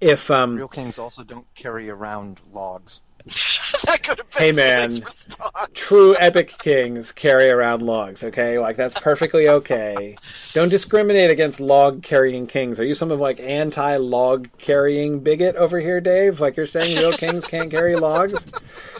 [0.00, 3.00] if um, Real kings also don't carry around logs.
[3.84, 4.88] that could have been Hey, man.
[4.88, 5.26] Response.
[5.74, 8.58] true epic kings carry around logs, okay?
[8.58, 10.16] Like that's perfectly okay.
[10.52, 12.80] Don't discriminate against log carrying kings.
[12.80, 16.40] Are you some of like anti log carrying bigot over here, Dave?
[16.40, 18.46] Like you're saying real kings can't carry logs?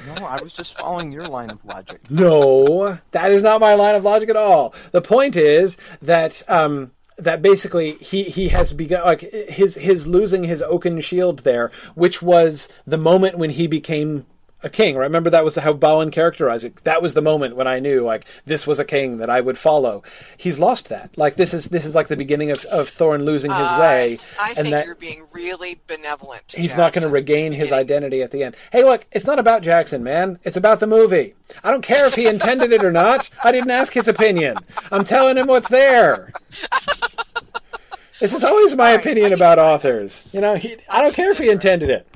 [0.07, 2.01] No, I was just following your line of logic.
[2.11, 4.75] No, that is not my line of logic at all.
[4.93, 6.93] The point is that um,
[7.25, 12.23] that basically he he has begun like his his losing his oaken shield there, which
[12.23, 14.27] was the moment when he became
[14.63, 14.97] a king.
[14.97, 15.05] Right?
[15.05, 16.77] Remember that was how Balin characterized it.
[16.85, 19.59] That was the moment when I knew like this was a king that I would
[19.59, 20.03] follow.
[20.37, 21.11] He's lost that.
[21.17, 24.19] Like this is this is like the beginning of, of Thorin losing his uh, way,
[24.39, 26.47] I and think that you're being really benevolent.
[26.49, 28.57] to he's not going to regain his identity at the end.
[28.73, 30.39] Hey, look, it's not about Jackson, man.
[30.45, 31.35] It's about the movie.
[31.65, 33.29] I don't care if he intended it or not.
[33.43, 34.57] I didn't ask his opinion.
[34.93, 36.33] I'm telling him what's there.
[38.21, 40.25] This is always my Right, opinion about authors.
[40.33, 42.07] You know, he, I don't care if he intended it.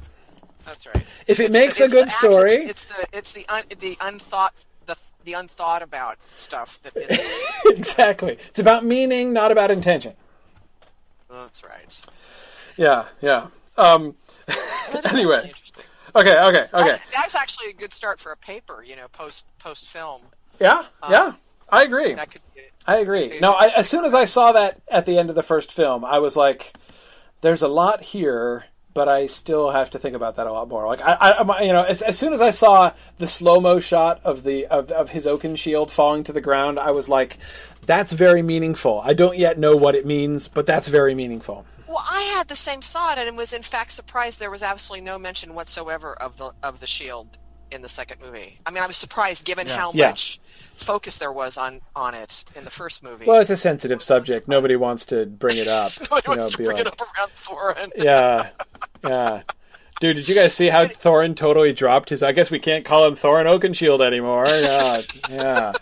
[0.64, 1.04] That's right.
[1.26, 3.64] If it It's makes the- a good the action- story, it's the it's the un,
[3.80, 7.18] the unthought the the unthought about stuff that is.
[7.78, 8.38] exactly.
[8.48, 10.14] It's about meaning, not about intention.
[11.30, 11.96] that's right.
[12.76, 13.46] Yeah, yeah.
[13.76, 14.14] Um,
[15.06, 15.52] Anyway.
[16.14, 16.86] okay, okay, okay.
[16.88, 18.84] That- that's actually a good start for a paper.
[18.86, 20.22] You know, post post film.
[20.60, 21.32] Yeah, yeah.
[21.68, 22.14] I agree.
[22.14, 22.60] That could be.
[22.86, 23.38] I agree.
[23.40, 26.04] No, I, as soon as I saw that at the end of the first film,
[26.04, 26.74] I was like,
[27.40, 30.86] "There's a lot here, but I still have to think about that a lot more."
[30.86, 34.20] Like, I, I you know, as, as soon as I saw the slow mo shot
[34.24, 37.38] of the of, of his oaken shield falling to the ground, I was like,
[37.84, 41.66] "That's very meaningful." I don't yet know what it means, but that's very meaningful.
[41.86, 45.18] Well, I had the same thought, and was in fact surprised there was absolutely no
[45.18, 47.38] mention whatsoever of the of the shield
[47.74, 48.58] in the second movie.
[48.64, 50.08] I mean, I was surprised given how Yeah.
[50.08, 50.40] much
[50.74, 53.26] focus there was on on it in the first movie.
[53.26, 54.48] Well, it's a sensitive subject.
[54.48, 55.92] Nobody wants to bring it up.
[56.00, 57.90] Nobody you know, wants to bring like, it up around Thorin.
[57.96, 58.48] yeah,
[59.04, 59.42] yeah.
[60.00, 62.22] Dude, did you guys see how Thorin totally dropped his?
[62.22, 64.44] I guess we can't call him Thorin Oakenshield anymore.
[64.46, 65.72] Yeah, yeah,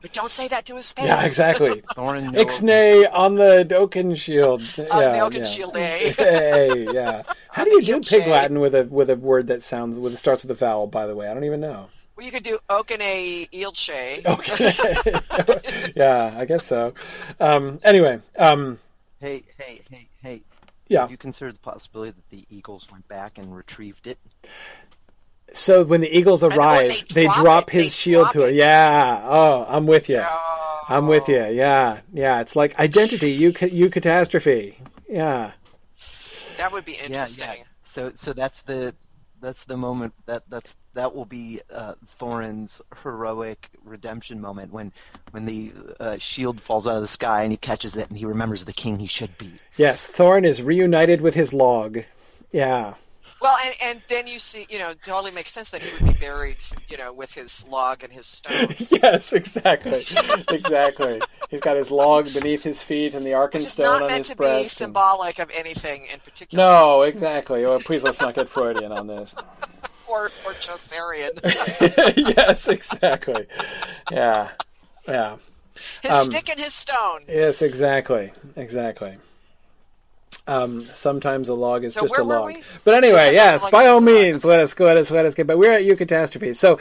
[0.00, 1.06] But don't say that to his face.
[1.06, 1.82] yeah, exactly.
[1.94, 4.60] Thorin, no- Ixnay on the Oakenshield.
[4.90, 5.24] On yeah, the yeah.
[5.24, 6.12] Oakenshield A.
[6.16, 7.22] Hey, yeah.
[7.50, 10.42] How do you do Pig Latin with a with a word that sounds with starts
[10.42, 10.86] with a vowel?
[10.86, 11.88] By the way, I don't even know.
[12.16, 14.24] Well, you could do Okane Eelche.
[14.26, 15.92] Okay.
[15.96, 16.94] yeah, I guess so.
[17.38, 18.78] Um, anyway, um,
[19.20, 20.42] hey, hey, hey, hey.
[20.88, 21.00] yeah.
[21.02, 24.18] Have you considered the possibility that the Eagles went back and retrieved it?
[25.52, 28.32] So when the Eagles or they arrive, they drop drop it, they his shield drop
[28.34, 28.50] to it.
[28.50, 28.54] it.
[28.56, 29.20] Yeah.
[29.24, 30.22] Oh, I'm with you.
[30.24, 30.84] Oh.
[30.88, 31.44] I'm with you.
[31.46, 32.40] Yeah, yeah.
[32.40, 33.30] It's like identity.
[33.30, 34.74] You eucatastrophe.
[35.08, 35.52] Yeah.
[36.56, 37.48] That would be Yeah, interesting.
[37.48, 37.64] yeah.
[37.82, 38.94] So, so that's the
[39.40, 44.92] that's the moment that that's that will be uh, Thorin's heroic redemption moment when
[45.30, 48.24] when the uh, shield falls out of the sky and he catches it and he
[48.26, 49.52] remembers the king he should be.
[49.76, 50.08] Yes.
[50.08, 52.00] Thorin is reunited with his log.
[52.52, 52.94] Yeah.
[53.40, 56.12] Well, and, and then you see, you know, it totally makes sense that he would
[56.14, 56.56] be buried,
[56.88, 58.74] you know, with his log and his stone.
[58.90, 59.32] yes.
[59.32, 60.04] Exactly.
[60.52, 61.20] exactly.
[61.48, 64.18] He's got his log beneath his feet and the Which is Arkenstone not on meant
[64.18, 64.62] his to be breast.
[64.62, 67.64] and- symbolic of anything in particular, No, exactly.
[67.64, 69.34] Oh, please let's not get Freudian on this.
[70.06, 71.30] or or Chaucerian.
[72.16, 73.46] yes, exactly.
[74.10, 74.48] Yeah.
[75.08, 75.36] Yeah.
[76.02, 77.22] His Um, stick and his stone.
[77.26, 78.32] Yes, exactly.
[78.56, 79.16] Exactly.
[80.46, 82.46] Um, sometimes a log is So just a log.
[82.48, 82.62] we?
[82.84, 84.22] But anyway, yes, by all just a log.
[84.22, 84.86] means, let us go.
[84.86, 85.46] Let us let us get.
[85.46, 86.56] But we're at eucatastrophe.
[86.56, 86.78] So,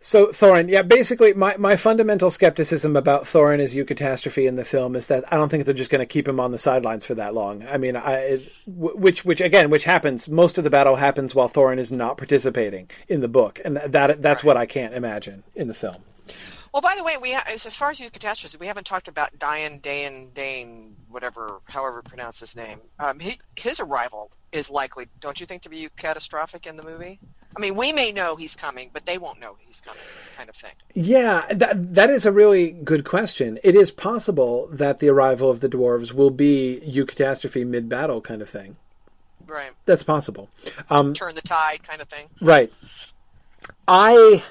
[0.00, 4.94] so Thorin, yeah, basically, my, my fundamental skepticism about Thorin as eucatastrophe in the film
[4.94, 7.14] is that I don't think they're just going to keep him on the sidelines for
[7.16, 7.66] that long.
[7.68, 10.28] I mean, I, it- which which again, which happens.
[10.28, 14.22] Most of the battle happens while Thorin is not participating in the book, and that
[14.22, 15.96] that's what I can't imagine in the film.
[16.76, 20.28] Well, by the way, we as far as eucatastrophes, we haven't talked about Dian Dain
[20.34, 22.80] Dane, whatever, however you pronounce his name.
[22.98, 27.18] Um, he, his arrival is likely, don't you think, to be catastrophic in the movie?
[27.56, 30.02] I mean, we may know he's coming, but they won't know he's coming,
[30.36, 30.72] kind of thing.
[30.92, 33.58] Yeah, that that is a really good question.
[33.64, 38.42] It is possible that the arrival of the dwarves will be eucatastrophe mid battle kind
[38.42, 38.76] of thing.
[39.46, 39.70] Right.
[39.86, 40.50] That's possible.
[40.90, 42.26] Um, Turn the tide, kind of thing.
[42.42, 42.70] right.
[43.88, 44.44] I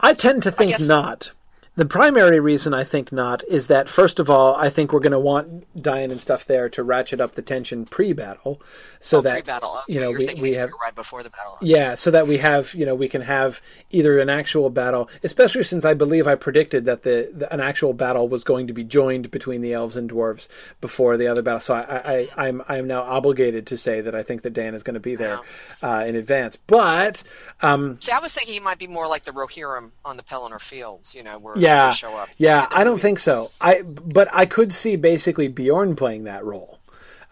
[0.00, 1.30] I tend to think guess- not.
[1.76, 5.10] The primary reason I think not is that first of all, I think we're going
[5.10, 8.62] to want Diane and stuff there to ratchet up the tension pre-battle,
[9.00, 9.78] so that Pre-battle.
[9.78, 11.58] Okay, you know you're we, we have gonna before the battle.
[11.60, 13.60] Yeah, so that we have, you know, we can have
[13.90, 17.92] either an actual battle, especially since I believe I predicted that the, the an actual
[17.92, 20.46] battle was going to be joined between the elves and dwarves
[20.80, 21.60] before the other battle.
[21.60, 24.74] So I, I, I I'm I'm now obligated to say that I think that Dan
[24.74, 25.40] is going to be there
[25.82, 26.54] uh, in advance.
[26.54, 27.24] But
[27.62, 30.60] um, See, I was thinking he might be more like the Rohirrim on the Pelennor
[30.60, 32.28] Fields, you know, where yeah, show up.
[32.38, 33.50] yeah, I don't think so.
[33.60, 36.78] I but I could see basically Beorn playing that role.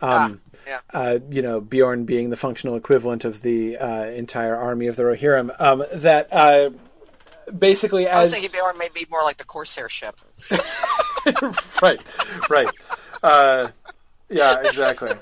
[0.01, 0.81] Um, Yeah.
[0.93, 5.03] uh, you know, Beorn being the functional equivalent of the uh, entire army of the
[5.05, 5.55] Rohirrim.
[5.61, 6.71] Um, that uh,
[7.57, 10.21] basically I was as thinking Beorn may be more like the Corsair ship.
[11.83, 12.01] right,
[12.51, 12.69] right.
[13.23, 13.69] Uh,
[14.29, 15.13] yeah, exactly.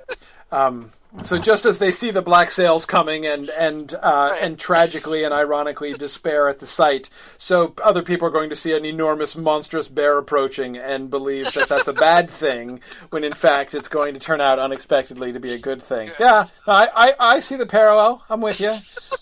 [0.53, 0.91] Um,
[1.23, 5.35] So just as they see the black sails coming and and uh, and tragically and
[5.35, 9.89] ironically despair at the sight, so other people are going to see an enormous monstrous
[9.89, 12.81] bear approaching and believe that that's a bad thing,
[13.11, 16.09] when in fact it's going to turn out unexpectedly to be a good thing.
[16.09, 16.21] Good.
[16.21, 18.23] Yeah, I, I I see the parallel.
[18.31, 18.77] I'm with you.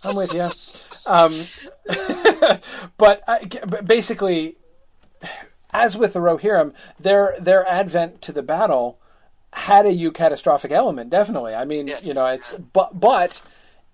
[0.04, 0.48] I'm with you.
[1.06, 1.46] Um,
[2.98, 4.56] but uh, g- but basically,
[5.70, 8.97] as with the Rohirrim, their their advent to the battle
[9.52, 11.10] had a eucatastrophic element.
[11.10, 12.04] Definitely, I mean, Yes.
[12.06, 13.40] you know, it's but but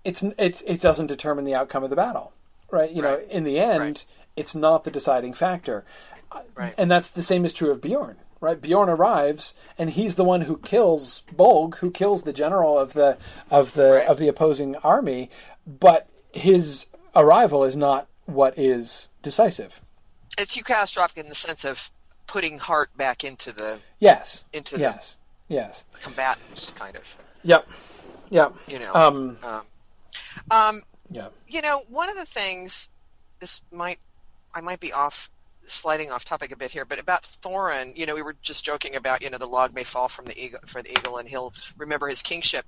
[0.03, 2.33] it's it's it doesn't determine the outcome of the battle,
[2.71, 2.91] right?
[2.91, 4.05] You know, in the end, Right.
[4.35, 5.83] it's not the deciding factor,
[6.31, 6.73] uh, Right.
[6.77, 8.17] and that's the same is true of Beorn.
[8.41, 12.93] Right, Beorn arrives, and he's the one who kills Bolg, who kills the general of
[12.93, 13.17] the
[13.49, 14.07] of the Right.
[14.07, 15.31] of the opposing army.
[15.65, 16.85] But his
[17.15, 19.81] arrival is not what is decisive.
[20.37, 21.89] it's catastrophic in the sense of
[22.27, 24.43] putting heart back into the Yes.
[24.51, 25.17] Into the- yes.
[25.47, 25.85] Yes.
[26.01, 27.17] combatants, kind of.
[27.43, 27.67] Yep.
[28.29, 28.53] Yep.
[28.67, 28.93] You know.
[28.93, 29.37] Um.
[29.43, 29.61] Um,
[30.51, 30.81] um,
[31.11, 31.27] Yeah.
[31.47, 32.89] you know, one of the things
[33.39, 33.99] this might
[34.53, 35.29] I might be off
[35.65, 38.95] sliding off topic a bit here, but about Thorin, you know, we were just joking
[38.95, 41.53] about, you know, the log may fall from the eagle for the eagle and he'll
[41.77, 42.65] remember his kingship.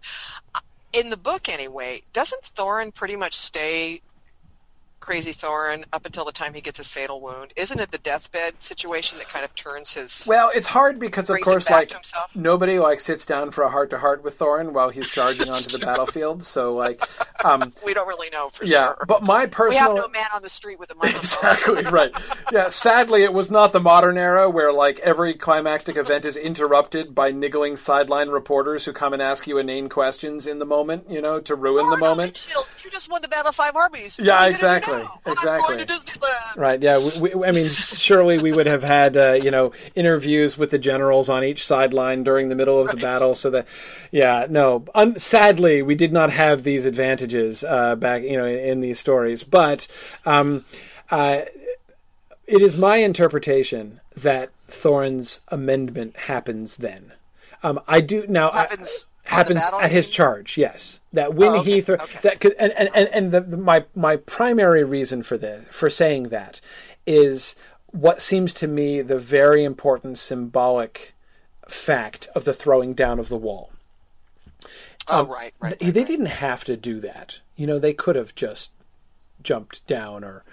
[0.93, 4.01] In the book anyway, doesn't Thorin pretty much stay
[5.07, 7.53] crazy Thorin up until the time he gets his fatal wound?
[7.55, 11.39] Isn't it the deathbed situation that kind of turns his Well, it's hard because, of
[11.39, 11.93] course, like
[12.35, 15.77] nobody like sits down for a heart to heart with Thorin while he's charging onto
[15.77, 16.43] the battlefield.
[16.43, 17.01] So, like,
[17.45, 18.87] um, we don't really know for yeah.
[18.87, 19.05] sure.
[19.07, 21.19] But my personal, we have no man on the street with a microphone.
[21.19, 22.13] exactly right.
[22.51, 22.67] Yeah.
[22.67, 27.31] Sadly, it was not the modern era where like every climactic event is interrupted by
[27.31, 31.09] niggling sideline reporters who come and ask you inane questions in the moment.
[31.09, 32.47] You know, to ruin the Thorin moment.
[32.83, 34.19] You just won the Battle of Five Armies.
[34.21, 35.75] Yeah, What are you gonna do exactly, exactly.
[35.75, 36.55] going to Disneyland.
[36.55, 36.81] Right.
[36.81, 37.19] Yeah.
[37.19, 40.79] We, we, I mean, surely we would have had uh, you know interviews with the
[40.79, 43.67] generals on each sideline during the middle of the battle, so that
[44.11, 44.85] yeah, no.
[44.95, 48.99] Un- sadly, we did not have these advantages uh, back you know in, in these
[48.99, 49.87] stories, but
[50.25, 50.65] um,
[51.11, 51.41] uh,
[52.47, 57.13] it is my interpretation that Thorin's amendment happens then.
[57.63, 58.51] Um, I do now.
[58.51, 60.57] Happens the happens at his charge.
[60.57, 62.19] Yes, that when Oh, okay, he thro- okay.
[62.23, 66.29] that could, and and and, and the, my my primary reason for this for saying
[66.29, 66.59] that
[67.05, 67.55] is
[67.87, 71.13] what seems to me the very important symbolic
[71.67, 73.71] fact of the throwing down of the wall.
[75.07, 75.79] Oh, um, right, right.
[75.79, 77.39] They, they didn't have to do that.
[77.55, 78.71] You know, they could have just
[79.41, 80.43] jumped down or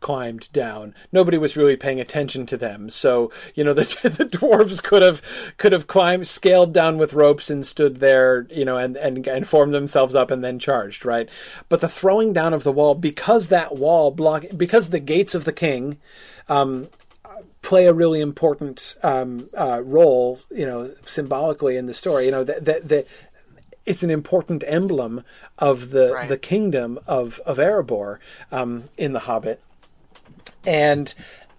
[0.00, 0.94] climbed down.
[1.12, 2.90] Nobody was really paying attention to them.
[2.90, 5.22] So, you know, the, the dwarves could have
[5.56, 9.46] could have climbed scaled down with ropes and stood there, you know, and, and and
[9.46, 11.28] formed themselves up and then charged, right?
[11.68, 15.44] But the throwing down of the wall because that wall block because the gates of
[15.44, 15.98] the king
[16.48, 16.88] um,
[17.62, 22.26] play a really important um, uh, role, you know, symbolically in the story.
[22.26, 23.06] You know, that that that
[23.84, 25.24] it's an important emblem
[25.58, 26.28] of the Right.
[26.28, 28.18] the kingdom of of Erebor
[28.52, 29.60] um, in the Hobbit,
[30.64, 31.14] and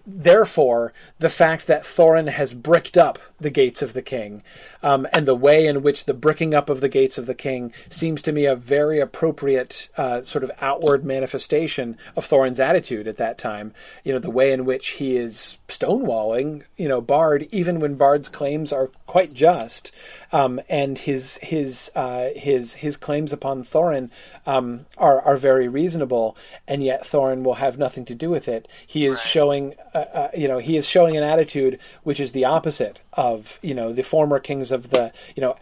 [0.06, 4.44] therefore the fact that Thorin has bricked up the gates of the king,
[4.82, 7.74] um, and the way in which the bricking up of the gates of the king
[7.90, 13.18] seems to me a very appropriate uh, sort of outward manifestation of Thorin's attitude at
[13.18, 13.74] that time.
[14.04, 18.30] You know, the way in which he is stonewalling, you know, Bard, even when Bard's
[18.30, 19.92] claims are quite just,
[20.32, 24.10] um, and his his uh, his his claims upon Thorin
[24.46, 28.68] um, are are very reasonable, and yet Thorin will have nothing to do with it.
[28.86, 32.46] He is showing, uh, uh, you know, he is showing an attitude which is the
[32.46, 35.58] opposite of you know the former kings of the you know.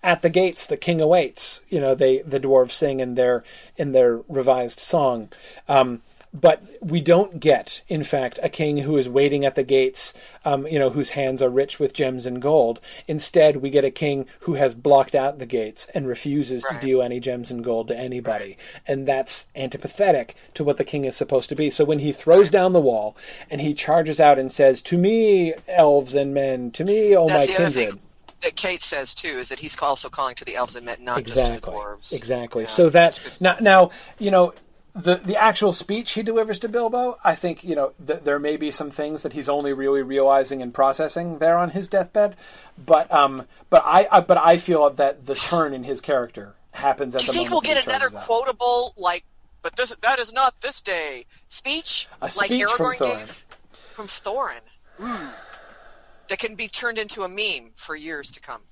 [0.00, 1.60] At the gates, the king awaits.
[1.68, 3.42] You know, they the dwarves sing in their
[3.76, 5.30] in their revised song.
[5.66, 6.02] Um,
[6.34, 10.12] but we don't get, in fact, a king who is waiting at the gates,
[10.44, 12.80] um, you know, whose hands are rich with gems and gold.
[13.06, 16.80] Instead, we get a king who has blocked out the gates and refuses Right.
[16.80, 18.58] to deal any gems and gold to anybody.
[18.86, 21.70] And that's antipathetic to what the king is supposed to be.
[21.70, 23.16] So when he throws down the wall
[23.50, 27.48] and he charges out and says, "To me, elves and men, to me, oh That's
[27.48, 27.98] my the kindred."
[28.40, 31.24] that Kate says too is that he's also calling to the elves and men, not
[31.24, 32.12] just to the exactly dwarves.
[32.12, 34.52] exactly Yeah, so that just- now now you know
[34.94, 38.56] the the actual speech he delivers to Bilbo I think you know th- there may
[38.56, 42.36] be some things that he's only really realizing and processing there on his deathbed
[42.76, 47.14] but um but I, I but I feel that the turn in his character happens
[47.14, 48.24] at Do you the think we'll get another out.
[48.26, 49.24] quotable like?
[49.62, 53.18] But this that is not this day speech A like speech from Thorin.
[53.18, 53.44] gave
[53.92, 54.60] from Thorin
[55.00, 55.06] Ooh.
[56.28, 58.62] that can be turned into a meme for years to come.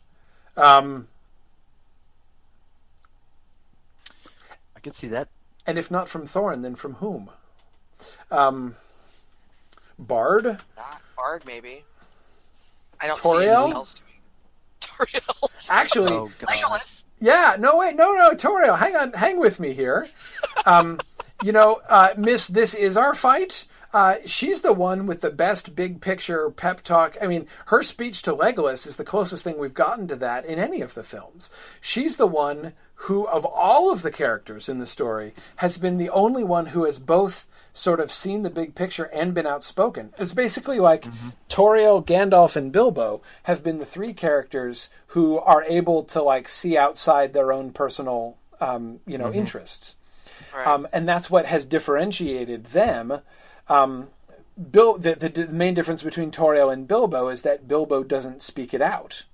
[0.57, 1.09] um
[4.75, 5.29] I can see that.
[5.67, 7.31] And if not from Thorin then from whom
[8.31, 8.77] um
[9.99, 11.85] Bard Ah, Bard maybe.
[13.01, 13.41] I don't Tauriel?
[13.41, 14.13] see anything else doing.
[14.81, 16.31] Tauriel, actually Oh.
[16.41, 17.05] Legolas.
[17.19, 20.07] Yeah, no wait, no, no, Tauriel, hang on, hang with me here.
[20.67, 20.99] Um,
[21.43, 23.65] you know, uh, Miss, this is our fight.
[23.95, 27.17] Uh, she's the one with the best big picture pep talk.
[27.23, 30.59] I mean, her speech to Legolas is the closest thing we've gotten to that in
[30.59, 31.49] any of the films.
[31.81, 36.11] She's the one who, of all of the characters in the story, has been the
[36.11, 40.13] only one who has both sort of seen the big picture and been outspoken.
[40.19, 41.29] It's basically like mm-hmm.
[41.51, 46.77] Tauriel, Gandalf, and Bilbo have been the three characters who are able to like see
[46.79, 49.41] outside their own personal, um, you know, mm-hmm.
[49.41, 49.95] interests,
[50.55, 50.67] right.
[50.67, 53.21] um, and that's what has differentiated them.
[53.69, 54.09] Um,
[54.71, 58.73] Bill, the, the, the main difference between Tauriel and Bilbo is that Bilbo doesn't speak
[58.73, 59.25] it out.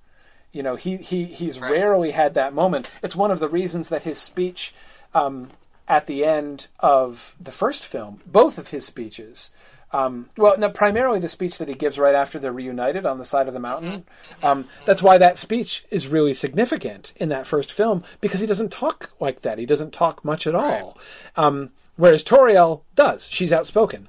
[0.53, 1.71] You know, he he he's right.
[1.71, 2.89] rarely had that moment.
[3.01, 4.73] It's one of the reasons that his speech
[5.13, 5.49] um,
[5.87, 9.51] at the end of the first film, both of his speeches.
[9.91, 13.25] Um, well, no, primarily the speech that he gives right after they're reunited on the
[13.25, 14.05] side of the mountain.
[14.41, 18.71] Um, that's why that speech is really significant in that first film because he doesn't
[18.71, 19.59] talk like that.
[19.59, 20.97] He doesn't talk much at all.
[21.35, 23.29] Um, whereas Tauriel does.
[23.29, 24.07] She's outspoken.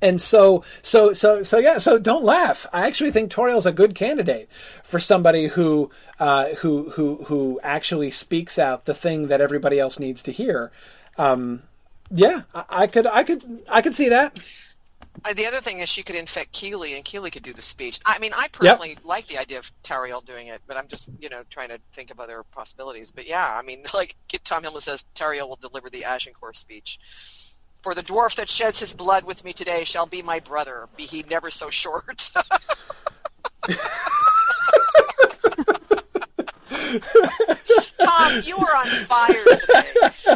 [0.00, 1.78] And so, so, so, so, yeah.
[1.78, 2.66] So, don't laugh.
[2.72, 4.48] I actually think Tauriel's a good candidate
[4.82, 9.98] for somebody who, uh, who, who, who actually speaks out the thing that everybody else
[9.98, 10.72] needs to hear.
[11.16, 11.62] Um,
[12.10, 14.38] yeah, I, I, could, I could, I could see that.
[15.24, 18.00] Uh, the other thing is she could infect Kili, and Kili could do the speech.
[18.04, 19.04] I mean, I personally yep.
[19.04, 22.10] like the idea of Tauriel doing it, but I'm just, you know, trying to think
[22.10, 23.12] of other possibilities.
[23.12, 26.98] But yeah, I mean, like Tom Hillman says, Tauriel will deliver the Agincourt speech.
[27.84, 31.02] For the dwarf that sheds his blood with me today shall be my brother, be
[31.02, 32.02] he never so short.
[38.00, 39.84] Tom, you are on fire today.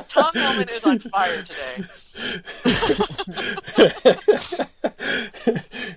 [0.09, 1.85] Tom Hillman is on fire today.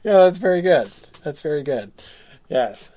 [0.06, 0.90] yeah, that's very good.
[1.26, 1.92] That's very good.
[2.48, 2.94] Yes.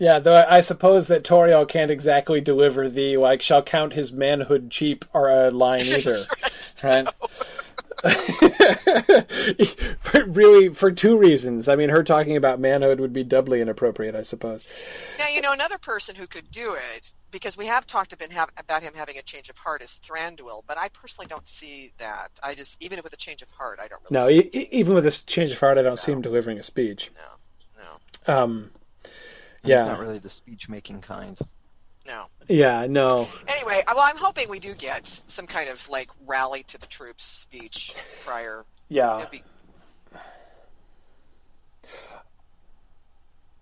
[0.00, 4.70] Yeah, though I suppose that Tauriel can't exactly deliver the like shall count his manhood
[4.70, 6.16] cheap or a line either,
[6.82, 7.06] right?
[10.26, 11.68] really, for two reasons.
[11.68, 14.64] I mean, her talking about manhood would be doubly inappropriate, I suppose.
[15.18, 18.94] Now, you know, another person who could do it, because we have talked about him
[18.94, 22.30] having a change of heart, is Thranduil, but I personally don't see that.
[22.42, 24.18] I just, even with a change of heart, I don't really.
[24.18, 25.96] No, e- even with a change of heart, I don't no.
[25.96, 27.10] see him delivering a speech.
[27.76, 27.82] No,
[28.26, 28.34] no.
[28.34, 28.70] Um,
[29.62, 31.38] yeah, He's not really the speech making kind.
[32.06, 32.26] No.
[32.48, 33.28] Yeah, no.
[33.46, 36.86] Anyway, uh, well, I'm hoping we do get some kind of like rally to the
[36.86, 37.94] troops speech
[38.24, 38.64] prior.
[38.88, 39.26] Yeah.
[39.30, 39.42] Be...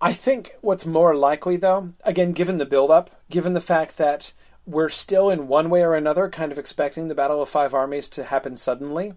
[0.01, 4.33] I think what's more likely, though, again, given the build-up, given the fact that
[4.65, 8.09] we're still in one way or another kind of expecting the Battle of Five Armies
[8.11, 9.15] to happen suddenly,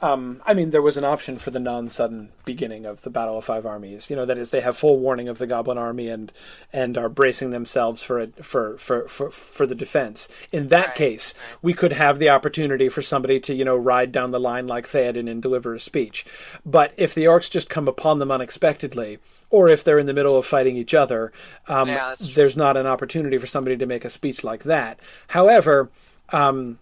[0.00, 3.46] um, I mean, there was an option for the non-sudden beginning of the Battle of
[3.46, 4.10] Five Armies.
[4.10, 6.30] You know, that is, they have full warning of the Goblin army and
[6.70, 10.28] and are bracing themselves for a, for, for for for the defense.
[10.52, 10.96] In that right.
[10.96, 11.32] case,
[11.62, 14.86] we could have the opportunity for somebody to you know ride down the line like
[14.86, 16.26] Theoden and deliver a speech.
[16.66, 19.18] But if the orcs just come upon them unexpectedly,
[19.48, 21.32] or if they're in the middle of fighting each other,
[21.68, 25.00] um, yeah, there's not an opportunity for somebody to make a speech like that.
[25.28, 25.90] However.
[26.30, 26.80] Um,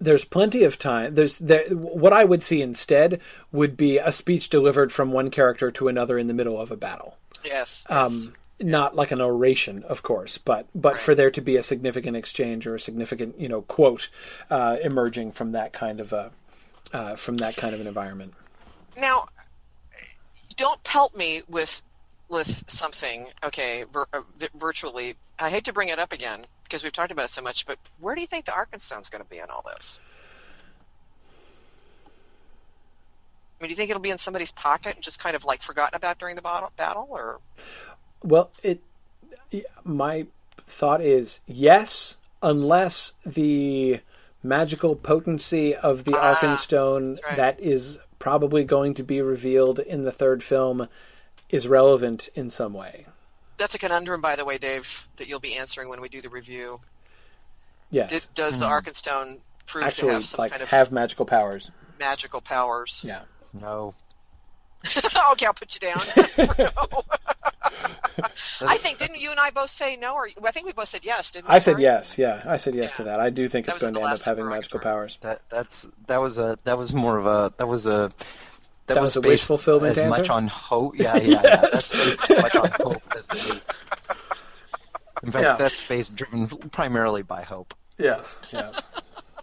[0.00, 1.14] there's plenty of time.
[1.14, 3.20] There's there, what I would see instead
[3.52, 6.76] would be a speech delivered from one character to another in the middle of a
[6.76, 7.16] battle.
[7.44, 7.86] Yes.
[7.88, 8.30] Um, yes.
[8.62, 11.00] Not like an oration, of course, but but right.
[11.00, 14.10] for there to be a significant exchange or a significant you know quote
[14.50, 16.30] uh, emerging from that kind of a
[16.92, 18.34] uh, from that kind of an environment.
[18.98, 19.26] Now,
[20.56, 21.82] don't pelt me with
[22.28, 23.28] with something.
[23.42, 24.22] Okay, vir- uh,
[24.54, 25.16] virtually.
[25.38, 27.78] I hate to bring it up again because we've talked about it so much, but
[27.98, 30.00] where do you think the Arkenstone's going to be in all this?
[33.60, 35.62] I mean, do you think it'll be in somebody's pocket and just kind of like
[35.62, 36.42] forgotten about during the
[36.76, 37.40] battle, or?
[38.22, 38.80] Well, it.
[39.82, 40.26] My
[40.66, 44.00] thought is yes, unless the
[44.42, 47.36] magical potency of the ah, Arkenstone right.
[47.36, 50.88] that is probably going to be revealed in the third film
[51.50, 53.06] is relevant in some way
[53.60, 56.28] that's a conundrum, by the way, Dave, that you'll be answering when we do the
[56.28, 56.80] review.
[57.90, 58.10] Yes.
[58.10, 58.62] Did, does mm-hmm.
[58.62, 61.70] the Arkenstone prove Actually, to have some like kind of have magical powers?
[61.98, 63.02] Magical powers.
[63.04, 63.20] Yeah.
[63.52, 63.94] No.
[65.32, 66.00] okay, I'll put you down.
[68.62, 71.04] I think didn't you and I both say no, or I think we both said
[71.04, 71.54] yes, didn't we?
[71.54, 72.16] I said yes.
[72.16, 72.96] Yeah, I said yes yeah.
[72.96, 73.20] to that.
[73.20, 75.18] I do think that it's going to end up having magical powers.
[75.20, 78.12] That that's that was a that was more of a that was a
[78.90, 80.20] that, that was, was a wish fulfillment as answer?
[80.20, 80.98] much on hope.
[80.98, 81.42] Yeah, yeah, yes.
[81.48, 81.56] yeah.
[81.60, 83.28] That's based as much on hope as
[85.22, 85.56] In fact, yeah.
[85.56, 87.72] that's based driven primarily by hope.
[87.98, 88.82] Yes, yes.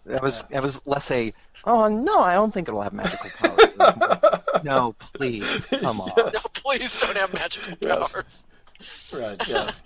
[0.06, 1.34] That was that was less a
[1.65, 4.64] oh no, I don't think it'll have magical powers.
[4.64, 6.11] no, please, come on.
[6.18, 6.34] Yes.
[6.34, 8.45] No, please don't have magical powers.
[8.80, 9.15] Yes.
[9.19, 9.48] Right.
[9.48, 9.82] Yes.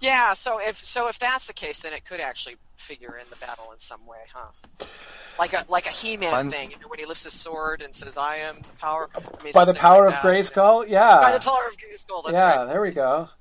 [0.00, 3.36] Yeah, so if so if that's the case, then it could actually figure in the
[3.36, 4.86] battle in some way, huh?
[5.38, 7.94] Like a like a He-Man I'm- thing, you know, when he lifts his sword and
[7.94, 10.28] says, "I am the power." I mean, By the power like of that.
[10.30, 12.24] Grayskull, yeah, By the power of Grayskull.
[12.24, 12.56] That's yeah.
[12.56, 12.66] right.
[12.68, 13.28] There we go.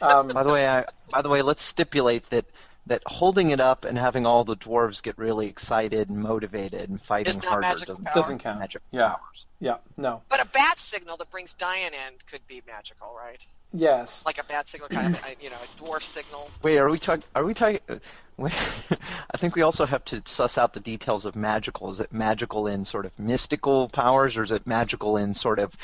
[0.00, 2.44] Um, By the way, I, by the way, let's stipulate that
[2.86, 7.02] that holding it up and having all the dwarves get really excited and motivated and
[7.02, 8.14] fighting harder doesn't, power.
[8.14, 8.60] Doesn't count.
[8.60, 9.08] Magic Yeah.
[9.08, 9.46] powers.
[9.58, 13.44] yeah, no, But a bat signal that brings Dain in could be magical, right?
[13.72, 14.24] Yes.
[14.26, 16.50] Like a bat signal, kind of, a, you know, a dwarf signal.
[16.62, 17.24] Wait, are we talking?
[17.34, 17.80] Are we talking?
[18.40, 21.90] I think we also have to suss out the details of magical.
[21.90, 25.74] Is it magical in sort of mystical powers, or is it magical in sort of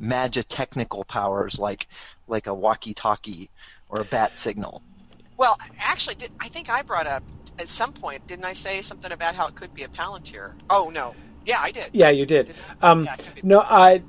[0.00, 1.86] magitechnical powers, like
[2.28, 3.50] like a walkie-talkie
[3.88, 4.82] or a bat signal?
[5.36, 7.24] Well, actually, did, I think I brought up
[7.58, 10.52] at some point, didn't I say something about how it could be a palantir?
[10.70, 11.14] Oh no,
[11.44, 11.90] yeah, I did.
[11.92, 12.54] Yeah, you did.
[12.82, 13.40] Um, Yeah, it could be.
[13.42, 14.02] no, I.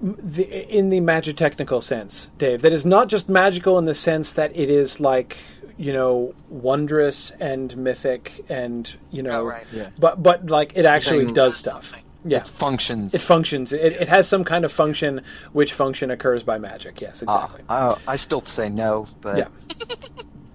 [0.00, 4.54] The, in the magitechnical sense, Dave, that is not just magical in the sense that
[4.56, 5.36] it is like
[5.78, 9.66] you know wondrous and mythic and you know, Oh, right.
[9.72, 9.90] Yeah.
[9.98, 11.84] but but like it actually does Does stuff.
[11.86, 12.02] something.
[12.28, 13.14] Yeah, It functions.
[13.14, 13.72] it functions.
[13.72, 17.00] It, it has some kind of function, which function occurs by magic.
[17.00, 17.64] Yes, Ah, exactly.
[17.68, 19.48] I, I still say no, but Yeah.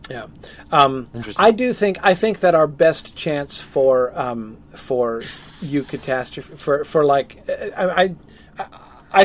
[0.09, 0.27] Yeah,
[0.71, 1.07] um,
[1.37, 5.23] I do think I think that our best chance for um, for
[5.61, 8.15] eucatastrophe for for like I, I
[8.59, 8.65] I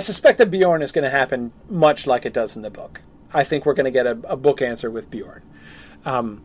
[0.01, 3.01] suspect that Beorn is going to happen much like it does in the book.
[3.33, 5.43] I think we're going to get a, a book answer with Beorn.
[6.05, 6.43] Um,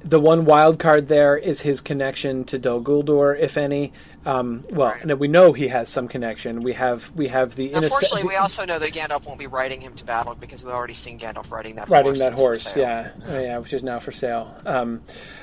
[0.00, 3.92] the one wild card there is his connection to Dol Guldur, if any.
[4.24, 5.18] Um, well, Right.
[5.18, 6.62] we know he has some connection.
[6.62, 9.80] We have we have the innocent- Unfortunately, we also know that Gandalf won't be riding
[9.80, 12.18] him to battle because we've already seen Gandalf riding that riding horse.
[12.20, 12.82] that horse, sale.
[12.82, 14.54] yeah, Oh, yeah, which is now for sale.
[14.66, 15.02] Um,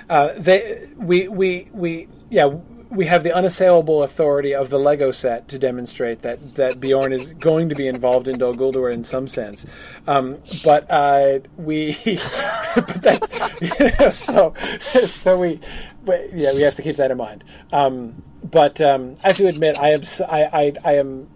[0.10, 2.46] uh, they, we, we, we, yeah,
[2.90, 7.34] we have the unassailable authority of the Lego set to demonstrate that that Beorn is
[7.34, 9.66] going to be involved in Dol Guldur in some sense.
[10.08, 11.94] Um, but uh, we,
[12.76, 14.54] but that, you know, so,
[15.08, 15.60] so we,
[16.04, 17.44] but, yeah, we have to keep that in mind.
[17.72, 21.28] Um, but um, I have to admit, I am, I, I, I am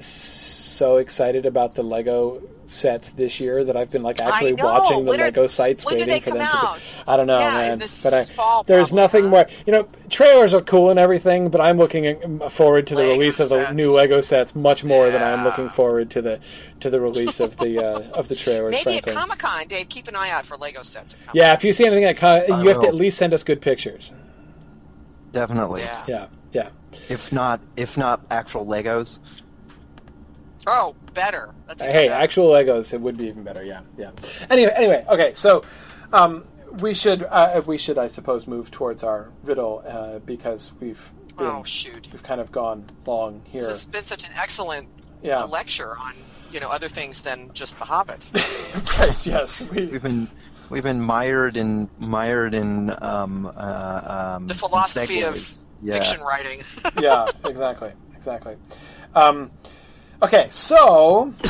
[0.00, 5.10] so excited about the Lego sets this year that I've been like actually watching the
[5.10, 6.78] When are- Lego sites when do waiting they for come them out?
[6.80, 6.94] to.
[6.96, 7.78] Be, I don't know, Yeah, man.
[7.78, 9.28] this but I, fall, there's probably, nothing huh?
[9.30, 9.46] more.
[9.66, 13.40] You know, trailers are cool and everything, but I'm looking forward to the Lego release
[13.40, 16.40] of the new Lego sets much more than I'm looking forward to the
[16.80, 18.72] to the release of the uh, of the trailers.
[18.72, 19.12] Maybe frankly.
[19.12, 19.88] at Comic Con, Dave.
[19.88, 21.14] Keep an eye out for Lego sets.
[21.28, 23.32] At yeah, if you see anything, at Con- I you have to at least send
[23.34, 24.12] us good pictures.
[25.32, 25.82] definitely.
[25.82, 26.04] Yeah.
[26.06, 26.68] Yeah, yeah.
[27.08, 29.18] If not, if not actual Legos.
[30.66, 31.54] Oh, better.
[31.66, 32.20] That's Hey, better.
[32.22, 33.64] actual Legos, it would be even better.
[33.64, 34.10] Yeah, yeah.
[34.50, 35.32] Anyway, anyway, okay.
[35.34, 35.64] So,
[36.12, 36.44] um,
[36.80, 41.46] we should, uh, we should, I suppose, move towards our riddle uh, because we've been,
[41.46, 42.08] Oh shoot!
[42.12, 43.62] we've kind of gone long here.
[43.62, 44.88] This has been such an excellent
[45.22, 45.44] Yeah.
[45.44, 46.14] lecture on
[46.50, 48.26] you know other things than just The Hobbit.
[48.98, 49.26] right.
[49.26, 49.60] Yes.
[49.60, 50.28] We, We've been
[50.70, 55.36] we've been mired in mired in um, uh, um, The philosophy of
[55.82, 55.92] yeah.
[55.94, 56.62] fiction writing.
[57.00, 57.26] yeah.
[57.46, 57.92] Exactly.
[58.16, 58.56] Exactly.
[59.14, 59.50] Um,
[60.22, 60.48] okay.
[60.50, 61.34] So.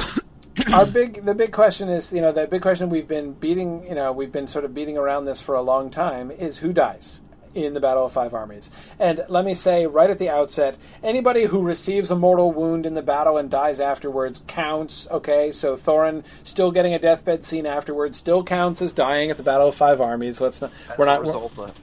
[0.73, 3.95] Our big, the big question is, you know, the big question we've been beating, you
[3.95, 7.21] know, we've been sort of beating around this for a long time is who dies
[7.55, 8.71] in the Battle of Five Armies.
[8.99, 12.95] And let me say right at the outset, anybody who receives a mortal wound in
[12.95, 15.07] the battle and dies afterwards counts.
[15.11, 19.43] Okay, so Thorin still getting a deathbed scene afterwards still counts as dying at the
[19.43, 20.41] Battle of Five Armies.
[20.41, 21.75] Let's not, we're not we're- result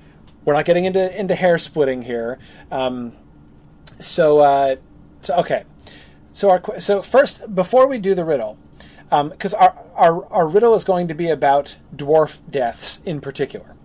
[0.44, 2.38] we're not getting into into hair splitting here.
[2.72, 3.14] Um,
[4.00, 4.76] so, uh,
[5.24, 5.64] so okay.
[6.36, 8.58] So our so first before we do the riddle,
[9.10, 13.78] because our, our our riddle is going to be about dwarf deaths in particular.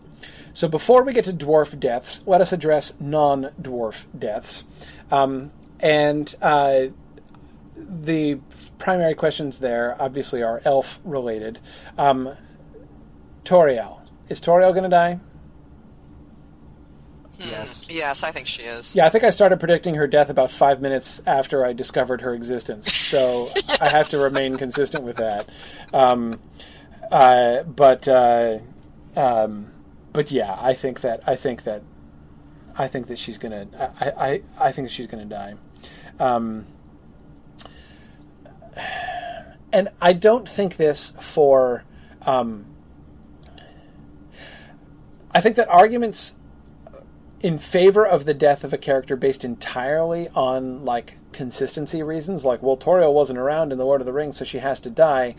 [0.52, 4.64] So before we get to dwarf deaths, let us address non-dwarf deaths,
[5.12, 6.86] um, and uh,
[7.76, 8.40] the
[8.78, 11.60] primary questions there obviously are elf related.
[11.96, 12.34] Um,
[13.44, 15.20] Tauriel is Tauriel going to die?
[17.48, 17.86] Yes.
[17.88, 18.94] yes, I think she is.
[18.94, 22.34] Yeah, I think I started predicting her death about five minutes after I discovered her
[22.34, 22.92] existence.
[22.92, 23.50] So
[23.80, 25.48] I have to remain consistent with that.
[25.92, 26.40] Um,
[27.10, 28.58] uh, but uh,
[29.16, 29.72] um,
[30.12, 31.82] but yeah, I think that I think that
[32.76, 33.66] I think that she's gonna.
[34.00, 35.54] I I, I think that she's gonna die.
[36.18, 36.66] Um,
[39.72, 41.84] and I don't think this for.
[42.22, 42.66] Um,
[45.32, 46.34] I think that arguments
[47.42, 52.62] in favor of the death of a character based entirely on like consistency reasons, like
[52.62, 55.34] well, Tauriel wasn't around in the Lord of the Rings, so she has to die.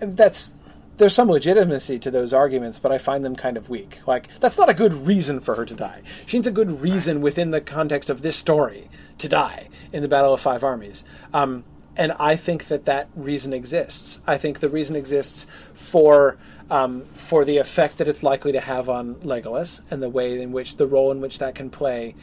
[0.00, 0.54] That's
[0.96, 4.00] there's some legitimacy to those arguments, but I find them kind of weak.
[4.06, 6.02] Like that's not a good reason for her to die.
[6.26, 8.88] She needs a good reason within the context of this story
[9.18, 11.04] to die in the Battle of Five Armies.
[11.32, 11.64] Um,
[11.96, 14.20] and I think that that reason exists.
[14.26, 16.36] I think the reason exists for
[16.74, 20.50] um, for the effect that it's likely to have on Legolas and the way in
[20.50, 22.16] which the role in which that can play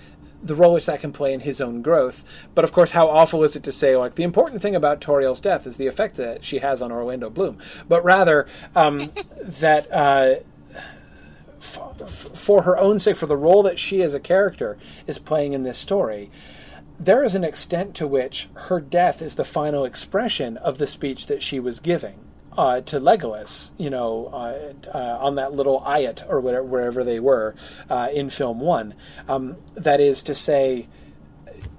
[0.44, 2.24] the role which that can play in his own growth.
[2.56, 5.40] But of course, how awful is it to say, like, the important thing about Tauriel's
[5.40, 9.12] death is the effect that she has on Orlando Bloom, but rather um,
[9.42, 9.90] that.
[9.92, 10.36] Uh,
[11.60, 15.54] f- for her own sake, for the role that she as a character is playing
[15.54, 16.32] in this story,
[17.00, 21.28] there is an extent to which her death is the final expression of the speech
[21.28, 26.24] that she was giving uh, to Legolas, you know, uh, uh, on that little eyot
[26.28, 27.56] or whatever, wherever they were
[27.90, 28.94] uh, in film one.
[29.28, 30.88] Um, that is to say,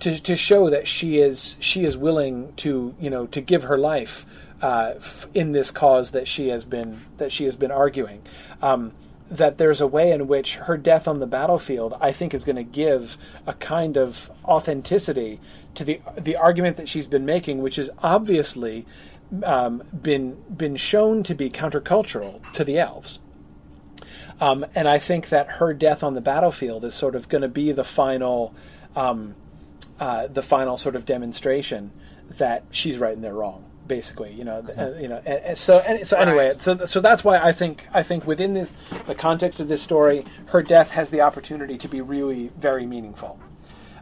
[0.00, 3.78] to, to show that she is she is willing to you know to give her
[3.78, 4.26] life
[4.60, 8.22] uh, f- in this cause that she has been that she has been arguing.
[8.60, 8.92] Um,
[9.30, 12.56] that there's a way in which her death on the battlefield, I think, is going
[12.56, 13.16] to give
[13.46, 15.40] a kind of authenticity
[15.74, 18.86] to the the argument that she's been making, which is obviously
[19.44, 23.20] um, been been shown to be countercultural to the elves.
[24.40, 27.48] Um, and I think that her death on the battlefield is sort of going to
[27.48, 28.54] be the final,
[28.96, 29.36] um,
[30.00, 31.92] uh, the final sort of demonstration
[32.38, 33.64] that she's right and they're wrong.
[33.86, 35.20] Basically, you know, uh, you know.
[35.26, 38.54] And, and so, and, so anyway, so so that's why I think I think within
[38.54, 38.72] this
[39.06, 43.38] the context of this story, her death has the opportunity to be really very meaningful.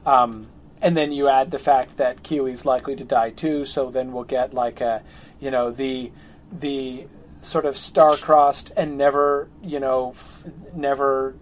[0.04, 0.48] Um,
[0.82, 3.64] and then you add the fact that Kili's likely to die too.
[3.64, 5.02] So then we'll get like a,
[5.40, 6.12] you know, the
[6.52, 7.06] the
[7.42, 10.44] sort of star-crossed and never, you know, f-
[10.74, 11.34] never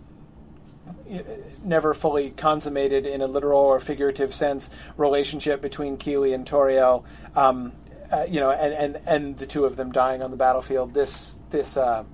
[1.65, 7.05] never fully consummated in a literal or figurative sense relationship between Kili and Tauriel,
[7.35, 7.73] um,
[8.11, 10.95] uh, you know, and, and, and the two of them dying on the battlefield.
[10.95, 12.05] This this uh,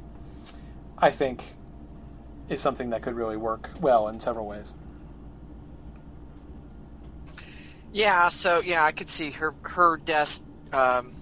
[0.99, 1.43] I think
[2.49, 4.73] is something that could really work well in several ways.
[7.95, 10.41] Yeah, so yeah, I could see her her death
[10.73, 11.15] um,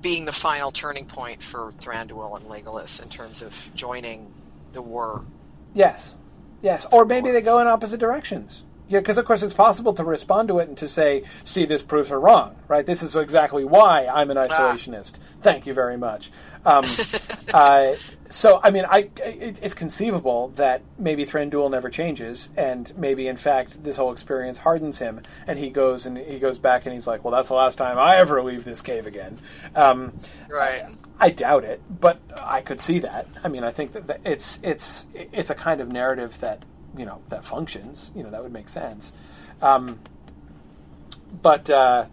[0.00, 4.32] being the final turning point for Thranduil and Legolas in terms of joining
[4.72, 5.26] the war.
[5.74, 6.16] Yes,
[6.62, 8.62] yes, or maybe they go in opposite directions.
[8.88, 11.82] Yeah, because of course it's possible to respond to it and to say, "See, this
[11.82, 12.86] proves her wrong." Right?
[12.86, 15.18] This is exactly why I'm an isolationist.
[15.18, 15.36] Ah.
[15.42, 16.30] Thank you very much.
[16.64, 16.84] Um,
[17.52, 17.92] uh,
[18.30, 23.36] so, I mean, I it, it's conceivable that maybe Thranduil never changes, and maybe in
[23.36, 27.06] fact this whole experience hardens him, and he goes and he goes back and he's
[27.06, 29.40] like, "Well, that's the last time I ever leave this cave again."
[29.74, 30.12] Um,
[30.50, 30.82] right.
[31.18, 33.26] I, I doubt it, but I could see that.
[33.42, 36.64] I mean, I think that, that it's it's it's a kind of narrative that
[36.96, 38.12] you know that functions.
[38.14, 39.12] You know that would make sense.
[39.62, 40.00] Um,
[41.40, 42.06] but uh,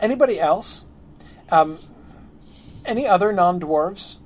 [0.00, 0.84] anybody else?
[1.50, 1.78] Um,
[2.84, 4.16] any other non dwarves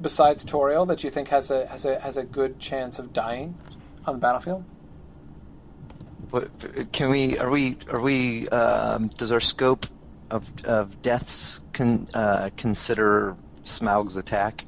[0.00, 3.56] besides Tauriel that you think has a has a has a good chance of dying
[4.06, 4.64] on the battlefield?
[6.30, 9.86] What, can we are we are we um, does our scope
[10.30, 14.64] of of deaths con, uh, consider Smaug's attack?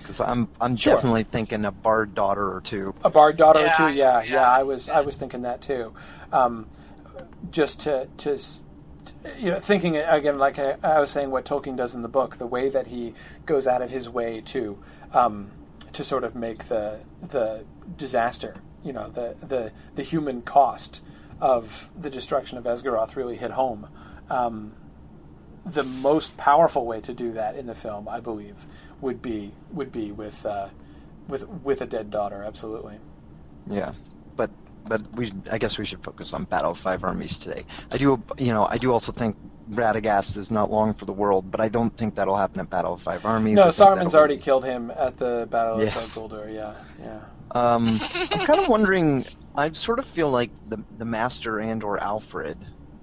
[0.00, 0.94] Because I'm I'm sure.
[0.94, 2.94] definitely thinking a bard daughter or two.
[3.04, 5.62] A bard daughter yeah, or two, yeah, yeah, yeah, I was I was thinking that
[5.62, 5.94] too.
[6.32, 6.68] Um,
[7.50, 8.38] just to to
[9.38, 12.36] you know, thinking again, like I, I, was saying, what Tolkien does in the book,
[12.36, 13.14] the way that he
[13.46, 14.78] goes out of his way to
[15.12, 15.50] um,
[15.92, 17.64] to sort of make the the
[17.96, 21.00] disaster, you know, the the the human cost
[21.40, 23.88] of the destruction of Esgaroth really hit home.
[24.30, 24.74] Um,
[25.64, 28.66] the most powerful way to do that in the film, I believe,
[29.00, 30.68] would be would be with uh,
[31.26, 32.42] with with a dead daughter.
[32.42, 32.98] Absolutely.
[33.70, 33.92] Yeah,
[34.88, 37.64] but but we should, I guess we should focus on Battle of Five Armies today.
[37.92, 39.36] I do, you know, I do also think
[39.70, 42.94] Radagast is not long for the world, but I don't think that'll happen at Battle
[42.94, 43.56] of Five Armies.
[43.56, 44.42] No, Saruman's already be...
[44.42, 46.16] killed him at the Battle yes.
[46.16, 46.52] of Guldur.
[46.52, 47.20] Yeah, yeah.
[47.52, 49.24] Um, I'm kind of wondering.
[49.54, 52.56] I sort of feel like the the Master and or Alfrid,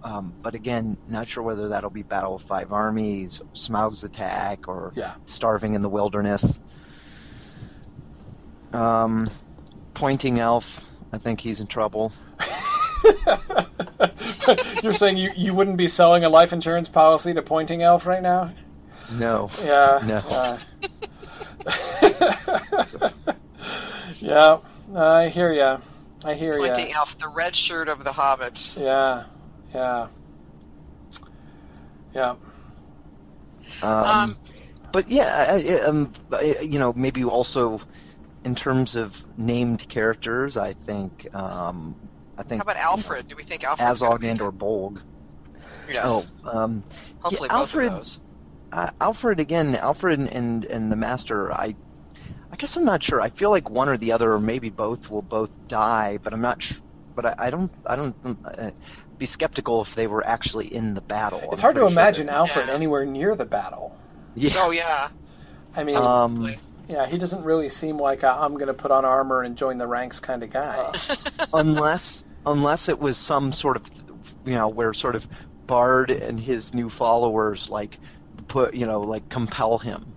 [0.04, 4.94] um, but again, not sure whether that'll be Battle of Five Armies, Smaug's attack, or
[4.96, 5.16] yeah.
[5.26, 6.60] starving in the wilderness.
[8.74, 9.30] Um,
[9.94, 10.82] pointing elf.
[11.14, 12.12] I think he's in trouble.
[14.84, 18.22] You're saying you, you wouldn't be selling a life insurance policy to Pointing Elf right
[18.22, 18.54] now?
[19.12, 19.50] No.
[19.64, 20.02] Yeah.
[20.06, 20.18] No.
[20.30, 20.58] Uh,
[24.20, 24.58] yeah,
[24.96, 25.78] I hear you.
[26.24, 26.66] I hear you.
[26.68, 28.72] Pointing Elf, the red shirt of the Hobbit.
[28.76, 29.26] Yeah,
[29.74, 30.08] yeah,
[32.14, 32.36] yeah.
[33.82, 34.38] Um, um
[34.92, 37.82] but yeah, I, um, I, you know, maybe you also
[38.46, 41.96] in terms of named characters, I think um,
[42.38, 42.64] I think.
[42.64, 43.28] How about Alfrid?
[43.28, 43.78] Do we think Alfrid?
[43.80, 45.02] Azog and or Bolg.
[45.92, 46.28] Yes.
[46.46, 46.84] Oh, um,
[47.20, 48.20] hopefully yeah, Alfrid, both of those.
[48.72, 49.74] Uh, Alfrid again.
[49.76, 51.52] Alfrid and, and and the Master.
[51.52, 51.76] I
[52.52, 53.20] I guess I'm not sure.
[53.20, 56.42] I feel like one or the other, or maybe both, will both die, but I'm
[56.42, 56.62] not.
[56.62, 56.80] Sh-
[57.16, 57.72] but I, I don't.
[57.86, 58.16] I don't.
[58.46, 58.72] Uh,
[59.18, 61.40] be skeptical if they were actually in the battle.
[61.44, 62.74] It's I'm hard to pretty sure imagine Alfrid Yeah.
[62.74, 63.96] anywhere near the battle.
[64.36, 64.52] Yeah.
[64.58, 65.08] Oh yeah.
[65.74, 66.54] I mean, Um,
[66.88, 69.78] yeah, he doesn't really seem like a, I'm going to put on armor and join
[69.78, 70.78] the ranks kind of guy.
[70.78, 71.16] Uh.
[71.54, 73.84] unless unless it was some sort of
[74.46, 75.28] you know where sort of
[75.68, 77.98] Bard and his new followers like
[78.48, 80.14] put you know like compel him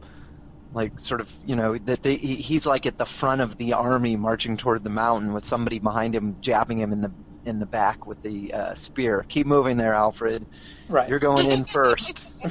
[0.74, 4.16] like sort of you know that they, he's like at the front of the army
[4.16, 7.10] marching toward the mountain with somebody behind him jabbing him in the
[7.48, 10.44] in the back with the uh, spear keep moving there alfrid
[10.88, 11.08] right.
[11.08, 12.30] you're going in first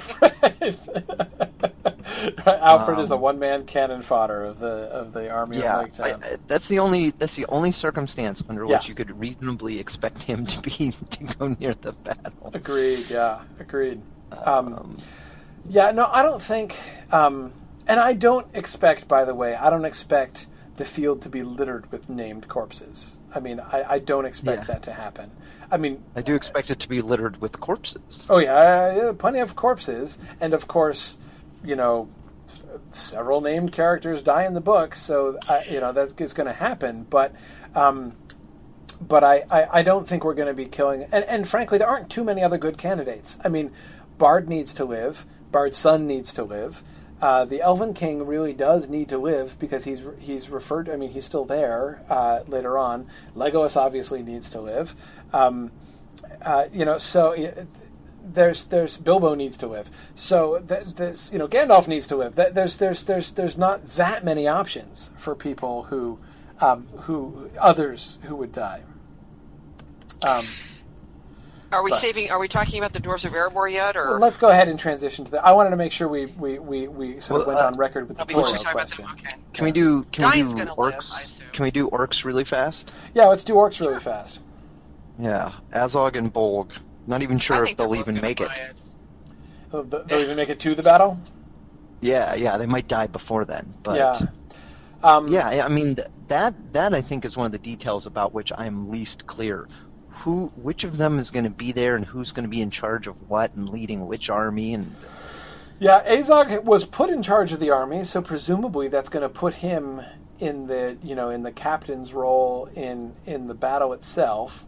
[2.47, 5.83] Alfrid is the Um, one man cannon fodder of the of the army yeah of
[5.85, 6.23] Lake I, Town.
[6.23, 10.45] I- that's the only that's the only circumstance under which you could reasonably expect him
[10.45, 13.05] to be to go near the battle Agreed.
[13.09, 13.41] Yeah.
[13.59, 14.01] Agreed.
[14.31, 14.97] Um, um,
[15.69, 15.91] yeah.
[15.91, 16.75] No, I don't think.
[17.11, 17.53] Um,
[17.87, 21.91] and I don't expect, by the way, I don't expect the field to be littered
[21.91, 23.16] with named corpses.
[23.33, 24.73] I mean, I, I don't expect Yeah.
[24.73, 25.31] that to happen.
[25.69, 28.25] I mean, I do expect it to be littered with corpses.
[28.29, 31.17] Oh yeah, yeah, plenty of corpses, and of course,
[31.63, 32.07] you know,
[32.93, 37.05] several named characters die in the book, so uh, you know that's going to happen.
[37.09, 37.33] But,
[37.75, 38.15] um,
[39.01, 41.03] but I, I, I don't think we're going to be killing.
[41.11, 43.37] And, and frankly, there aren't too many other good candidates.
[43.43, 43.71] I mean,
[44.17, 45.25] Bard needs to live.
[45.51, 46.81] Bard's son needs to live.
[47.21, 50.87] Uh, the Elven King really does need to live because he's he's referred.
[50.89, 53.07] I mean, he's still there uh, later on.
[53.35, 54.93] Legolas obviously needs to live.
[55.33, 55.71] Um,
[56.41, 57.65] uh, you know, so uh,
[58.23, 59.89] there's there's Bilbo needs to live.
[60.13, 62.35] So th- this you know Gandalf needs to live.
[62.35, 66.19] Th- There's there's there's there's not that many options for people who
[66.61, 68.81] um, who others who would die.
[70.27, 70.45] Um,
[71.71, 72.31] Are we But- saving?
[72.31, 74.79] Are we talking about the dwarves of Erebor yet, or well, let's go ahead and
[74.79, 75.45] transition to that.
[75.45, 78.07] I wanted to make sure we we, we, we sort of went uh, on record
[78.07, 79.05] with the Oh, Toro we're about question.
[79.13, 79.35] Okay.
[79.53, 81.41] Can we do can Dain's we do gonna live, orcs?
[81.51, 82.93] can we do orcs really fast?
[83.13, 84.39] Yeah, let's do orcs really fast.
[85.19, 86.71] Yeah, Azog and Bolg.
[87.05, 88.49] Not even sure if they're they'll even make it.
[88.51, 88.75] it.
[89.71, 91.19] They'll, they'll even make it to the battle.
[91.99, 93.73] Yeah, yeah, they might die before then.
[93.83, 94.27] But yeah.
[95.03, 95.97] Um, yeah, I- I mean
[96.29, 99.67] that that I think is one of the details about which I'm least clear.
[100.19, 102.71] Who, which of them is going to be there, and who's going to be in
[102.71, 104.95] charge of what, and leading which army, and
[105.79, 109.55] Yeah, Azog was put in charge of the army, so presumably that's going to put
[109.55, 110.01] him
[110.39, 114.65] in the you know in the captain's role in in the battle itself.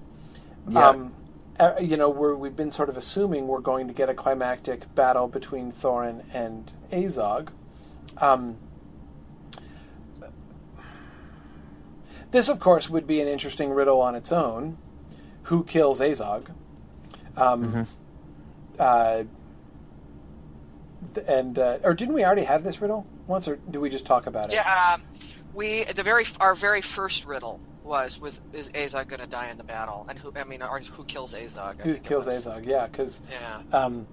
[0.67, 0.89] Yeah.
[0.89, 1.13] Um,
[1.59, 4.93] uh, you know, we're, we've been sort of assuming we're going to get a climactic
[4.95, 7.49] battle between Thorin and Azog.
[8.17, 8.57] Um,
[12.31, 14.77] this, of course, would be an interesting riddle on its own.
[15.49, 16.45] Who kills Azog?
[17.35, 17.87] Um, Mhm.
[18.77, 19.23] uh,
[21.27, 24.27] and uh, or didn't we already have this riddle once, or do we just talk
[24.27, 24.53] about it?
[24.53, 25.01] Yeah, um,
[25.55, 29.57] we the very our very first riddle was was is Azog going to die in
[29.57, 31.79] the battle, and who I mean, or who kills Azog?
[31.79, 32.27] I Who think kills.
[32.27, 32.67] Azog?
[32.67, 34.05] Yeah, because Yeah, um,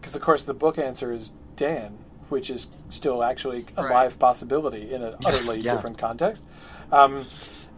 [0.00, 1.98] because of course the book answer is Dain,
[2.28, 3.92] which is still actually a Right.
[3.92, 5.72] live possibility in an utterly Yeah.
[5.74, 6.44] different context.
[6.92, 7.26] Um,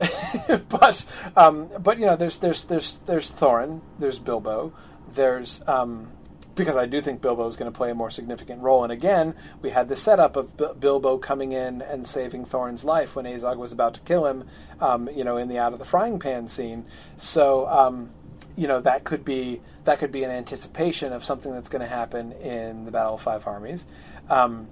[0.68, 1.04] but
[1.36, 4.72] um, but you know, there's there's there's there's Thorin, there's Bilbo,
[5.14, 6.10] there's um,
[6.54, 8.82] because I do think Bilbo is going to play a more significant role.
[8.82, 13.14] And again, we had the setup of Bil- Bilbo coming in and saving Thorin's life
[13.16, 14.44] when Azog was about to kill him.
[14.80, 16.86] Um, you know, in the out of the frying pan scene.
[17.16, 18.10] So um,
[18.56, 21.88] you know that could be that could be an anticipation of something that's going to
[21.88, 23.86] happen in the Battle of Five Armies.
[24.28, 24.68] Um,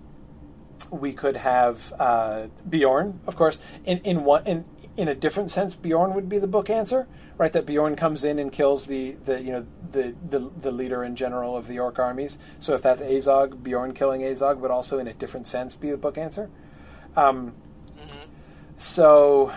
[0.91, 3.59] we could have uh, Beorn, of course.
[3.85, 4.65] In in one in
[4.99, 7.07] in a different sense, Beorn would be the book answer,
[7.39, 7.53] right?
[7.53, 11.17] That Beorn comes in and kills the, the you know the, the the leader in
[11.17, 12.37] general of the orc armies.
[12.59, 15.97] So if that's Azog, Beorn killing Azog would also in a different sense be the
[15.97, 16.51] book answer.
[17.17, 17.55] Um,
[18.77, 19.53] So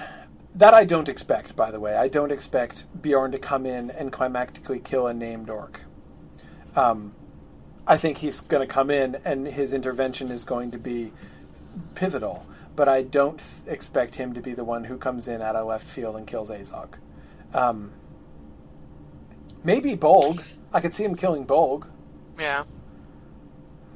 [0.56, 1.56] that I don't expect.
[1.56, 5.50] By the way, I don't expect Beorn to come in and climactically kill a named
[5.50, 5.82] orc.
[6.76, 7.14] Um,
[7.86, 11.14] I think he's going to come in and his intervention is going to be
[11.96, 12.46] pivotal,
[12.76, 15.68] but I don't th- expect him to be the one who comes in out of
[15.68, 16.94] left field and kills Azog.
[17.54, 17.92] Um,
[19.64, 20.44] maybe Bolg.
[20.74, 21.88] I could see him killing Bolg.
[22.40, 22.64] yeah.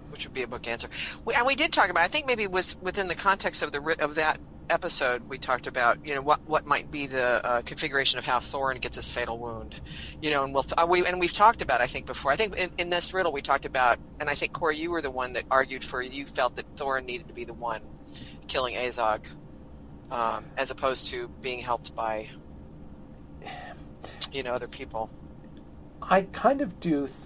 [0.10, 0.88] Which would be a book answer.
[1.26, 2.04] We, and we did talk about.
[2.04, 4.40] I think maybe was within the context of the of that
[4.70, 5.98] episode we talked about.
[6.08, 9.38] You know what what might be the uh, configuration of how Thorin gets his fatal
[9.38, 9.82] wound.
[10.22, 11.82] You know, and we'll uh, we and we've talked about.
[11.82, 12.32] I think before.
[12.32, 15.02] I think in, in this riddle we talked about, and I think Corey, you were
[15.02, 16.02] the one that argued for.
[16.02, 17.82] You felt that Thorin needed to be the one
[18.48, 19.26] killing Azog,
[20.12, 22.30] um, as opposed to being helped by
[24.32, 25.10] you know other people.
[26.02, 27.08] I kind of do.
[27.08, 27.20] Th-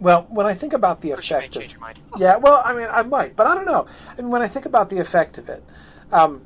[0.00, 1.98] well, when I think about the Or she may effect of your mind.
[2.18, 3.86] Yeah, well, I mean, I might, but I don't know.
[4.10, 5.64] I mean, when I think about the effect of it,
[6.12, 6.42] um,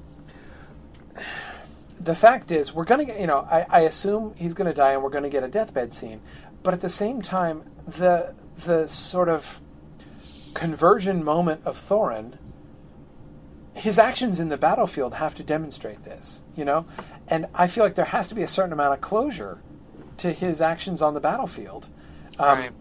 [1.98, 4.74] the fact is, we're going to get, you know, I, I assume he's going to
[4.74, 6.20] die and we're going to get a deathbed scene.
[6.62, 8.34] But at the same time, the
[8.64, 9.60] the sort of
[10.54, 12.37] conversion moment of Thorin,
[13.78, 16.84] his actions in the battlefield have to demonstrate this, you know?
[17.28, 19.58] And I feel like there has to be a certain amount of closure
[20.18, 21.88] to his actions on the battlefield.
[22.38, 22.72] Um, Right.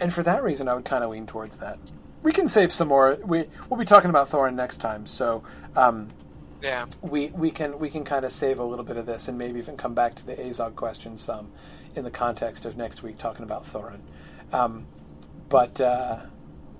[0.00, 1.78] And for that reason, I would kind of lean towards that.
[2.22, 3.16] We can save some more.
[3.24, 5.42] We we'll be talking about Thorin next time, so
[5.74, 6.10] um,
[6.60, 6.86] Yeah.
[7.00, 9.58] we we can we can kind of save a little bit of this and maybe
[9.58, 11.50] even come back to the Azog question some
[11.94, 14.00] in the context of next week talking about Thorin.
[14.52, 14.86] Um,
[15.48, 16.18] but uh,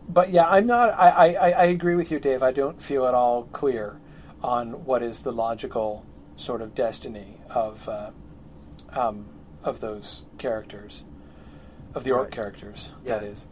[0.08, 0.90] but yeah, I'm not.
[0.98, 2.42] I, I, I agree with you, Dave.
[2.42, 4.00] I don't feel at all clear
[4.42, 6.04] on what is the logical
[6.36, 8.10] sort of destiny of uh,
[8.92, 9.26] um,
[9.64, 11.04] of those characters,
[11.94, 12.32] of the orc Right.
[12.32, 12.90] characters.
[13.04, 13.18] Yeah.
[13.18, 13.46] That is.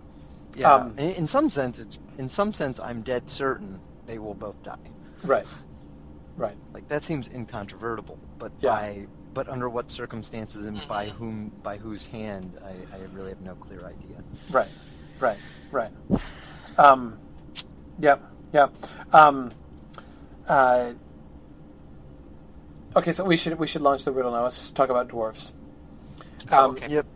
[0.56, 4.34] Yeah, Um, in, in some sense, it's in some sense, I'm dead certain they will
[4.34, 4.78] both die.
[5.22, 5.46] Right.
[6.36, 6.56] Right.
[6.72, 8.18] Like that seems incontrovertible.
[8.40, 8.70] But Yeah.
[8.70, 13.40] by but under what circumstances and by whom by whose hand, I, I really have
[13.40, 14.16] no clear idea.
[14.50, 14.66] Right,
[15.24, 15.38] right,
[15.70, 15.90] right.
[16.78, 17.18] Um,
[17.98, 18.16] yeah,
[18.52, 18.68] yeah.
[19.12, 19.50] Um,
[20.48, 20.92] uh,
[22.96, 24.42] okay, so we should we should launch the riddle now.
[24.42, 25.52] Let's talk about dwarves.
[26.50, 26.88] Oh, Um, okay.
[26.88, 27.06] Yep.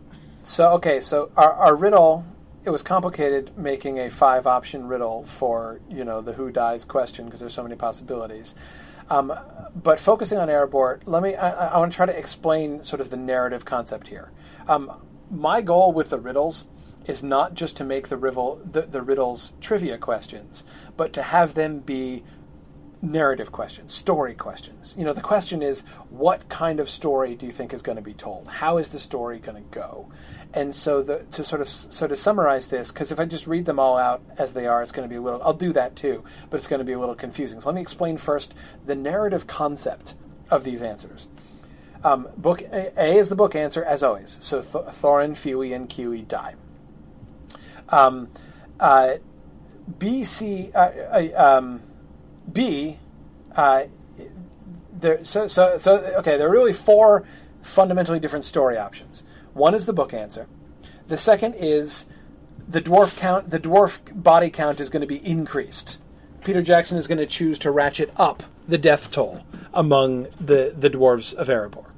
[0.43, 2.25] So okay, so our, our riddle
[2.65, 7.25] it was complicated making a five option riddle for you know the who dies question
[7.25, 8.55] because there's so many possibilities.
[9.09, 9.33] Um,
[9.75, 13.09] but focusing on Erebor, let me I, I want to try to explain sort of
[13.09, 14.31] the narrative concept here.
[14.67, 14.91] Um,
[15.31, 16.65] my goal with the riddles
[17.05, 20.63] is not just to make the riddle the, the riddles trivia questions,
[20.97, 22.23] but to have them be
[23.01, 24.93] narrative questions, story questions.
[24.97, 28.01] You know, the question is, what kind of story do you think is going to
[28.01, 28.47] be told?
[28.47, 30.11] How is the story going to go?
[30.53, 33.65] And so, the, to sort of so to summarize this, because if I just read
[33.65, 35.41] them all out as they are, it's going to be a little.
[35.43, 37.61] I'll do that too, but it's going to be a little confusing.
[37.61, 38.53] So let me explain first
[38.85, 40.15] the narrative concept
[40.49, 41.27] of these answers.
[42.03, 44.37] Um, book A, is the book answer as always.
[44.41, 46.55] So Th- Thorin, Fili, and Kili die.
[47.91, 48.29] Um,
[48.79, 49.15] uh,
[49.97, 51.81] B, C, uh, uh, um,
[52.51, 52.97] B,
[53.55, 53.85] uh,
[54.93, 55.23] there.
[55.23, 55.97] So, so, so.
[56.19, 57.25] Okay, there are really four
[57.61, 59.23] fundamentally different story options.
[59.53, 60.47] One is the book answer.
[61.07, 62.05] The second is
[62.67, 63.49] the dwarf count.
[63.49, 65.97] The dwarf body count is going to be increased.
[66.43, 69.43] Peter Jackson is going to choose to ratchet up the death toll
[69.73, 71.88] among the the dwarves of Erebor.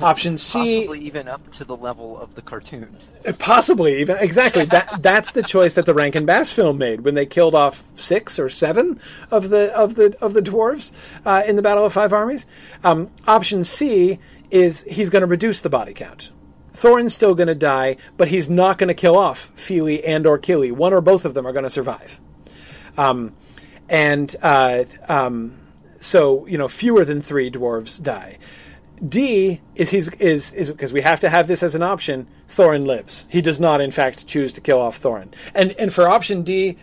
[0.00, 2.96] Option C, Possibly even up to the level of the cartoon.
[3.38, 4.90] Possibly even exactly that.
[5.02, 8.48] That's the choice that the Rankin Bass film made when they killed off six or
[8.48, 9.00] seven
[9.30, 10.92] of the of the of the dwarves
[11.24, 12.46] uh, in the Battle of Five Armies.
[12.84, 14.18] Um, option C
[14.50, 16.30] is he's going to reduce the body count.
[16.72, 20.38] Thorin's still going to die, but he's not going to kill off Fili and or
[20.38, 20.70] Kili.
[20.70, 22.20] One or both of them are going to survive.
[22.96, 23.34] Um,
[23.88, 25.58] and uh, um,
[26.00, 28.38] so you know fewer than three dwarves die.
[29.06, 32.26] D is he's is is because we have to have this as an option.
[32.48, 33.26] Thorin lives.
[33.28, 35.32] He does not, in fact, choose to kill off Thorin.
[35.54, 36.78] And and for option D,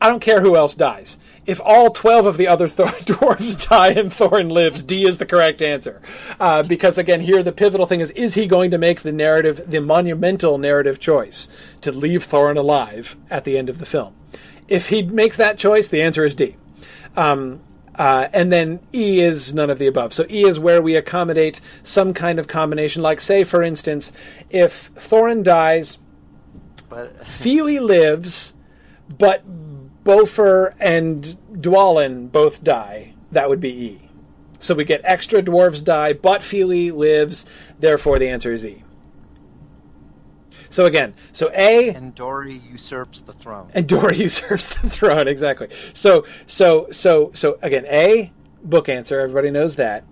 [0.00, 1.18] I don't care who else dies.
[1.46, 5.26] If all twelve of the other Thor- dwarves die and Thorin lives, D is the
[5.26, 6.00] correct answer.
[6.38, 9.68] Uh, because again, here the pivotal thing is: is he going to make the narrative,
[9.68, 11.48] the monumental narrative choice,
[11.80, 14.14] to leave Thorin alive at the end of the film?
[14.68, 16.56] If he makes that choice, the answer is D.
[17.16, 17.60] Um,
[17.98, 20.12] uh, and then E is none of the above.
[20.12, 23.02] So E is where we accommodate some kind of combination.
[23.02, 24.12] Like, say, for instance,
[24.50, 25.98] if Thorin dies,
[26.88, 28.54] But Fili lives,
[29.18, 29.42] but
[30.04, 33.14] Bofur and Dwalin both die.
[33.32, 34.00] That would be E.
[34.60, 37.44] So we get extra dwarves die, but Fili lives.
[37.78, 38.82] Therefore, the answer is E.
[40.70, 43.70] So again, so A and Dori usurps the throne.
[43.74, 45.26] and Dori usurps the throne.
[45.28, 45.68] Exactly.
[45.94, 48.32] So, so, so, so again, A,
[48.62, 49.18] book answer.
[49.20, 50.04] Everybody knows that.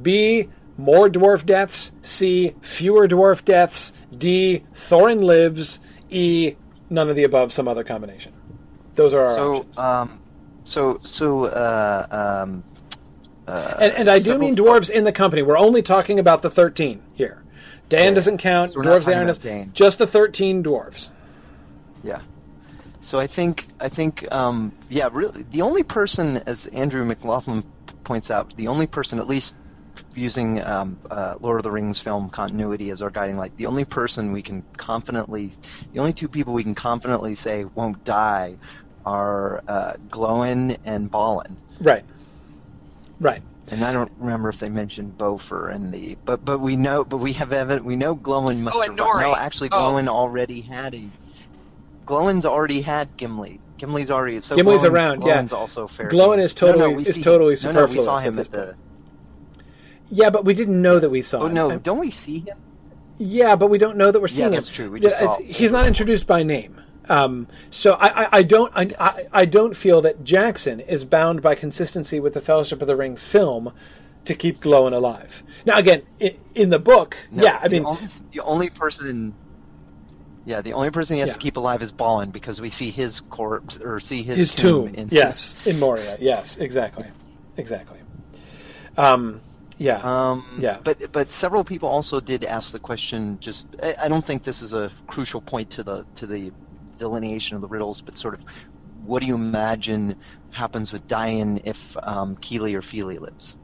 [0.00, 1.92] B, more dwarf deaths.
[2.02, 3.92] C, fewer dwarf deaths.
[4.16, 5.78] D, Thorin lives.
[6.10, 6.56] E,
[6.88, 7.52] none of the above.
[7.52, 8.32] Some other combination.
[8.96, 9.78] Those are our So, options.
[9.78, 10.20] um,
[10.64, 12.64] so, so, uh, um,
[13.46, 15.42] uh, and, and I do mean dwarves in the company.
[15.42, 17.42] We're only talking about the thirteen here.
[17.90, 18.14] Dain Yeah.
[18.14, 18.72] doesn't count.
[18.72, 19.40] So dwarves talking there about aren't.
[19.42, 19.70] Dain.
[19.74, 21.10] Just the thirteen dwarves.
[22.02, 22.22] Yeah.
[23.00, 27.62] So I think I think um, yeah, really the only person, as Andrew McLaughlin
[28.04, 29.54] points out, the only person, at least
[30.14, 33.84] using um, uh, Lord of the Rings film continuity as our guiding light, the only
[33.84, 35.52] person we can confidently,
[35.92, 38.56] the only two people we can confidently say won't die
[39.04, 41.56] are uh, Gloin and Balin.
[41.80, 42.04] Right.
[43.20, 43.42] Right.
[43.72, 47.18] And I don't remember if they mentioned Bofur in the, but but we know, but
[47.18, 47.84] we have evidence.
[47.86, 49.20] We know Gloin must Oh, and survive.
[49.20, 49.36] No, Nori.
[49.38, 49.90] actually, Oh.
[49.90, 51.08] Gloin already had a.
[52.04, 53.60] Gloin's already had Gimli.
[53.78, 54.40] Gimli's already.
[54.42, 55.34] So Gimli's Gloin's- around, yeah.
[55.34, 56.08] Gloin's also fair.
[56.08, 58.74] Gloin is totally- we is see- totally No, no, we saw superfluous him at the.
[60.10, 61.54] Yeah, but we didn't know that we saw Oh him.
[61.54, 62.56] no, I'm- don't we see him?
[63.18, 64.74] Yeah, but we don't know that we're seeing that's him.
[64.74, 64.90] true.
[64.90, 66.79] We just it's- saw- he's not introduced by name.
[67.10, 71.56] Um, so I, I, I don't I, I, don't feel that Jackson is bound by
[71.56, 73.72] consistency with the Fellowship of the Ring film
[74.26, 75.42] to keep Gloin alive.
[75.66, 79.34] Now again, in, in the book, No, yeah, I the mean, only, the only person.
[80.46, 81.34] Yeah, the only person he has Yeah.
[81.34, 84.94] to keep alive is Balin because we see his corpse or see his, his tomb.
[84.94, 86.16] in yes, in Moria.
[86.20, 87.06] Yes, exactly,
[87.56, 87.98] exactly.
[88.96, 89.40] Um,
[89.78, 90.78] yeah, Um, Yeah.
[90.84, 93.38] But but several people also did ask the question.
[93.40, 96.52] Just I, I don't think this is a crucial point to the to the
[97.00, 98.44] delineation of the riddles, but sort of
[99.04, 100.16] what do you imagine
[100.50, 103.56] happens with Dain if um, Kili or Fili lives?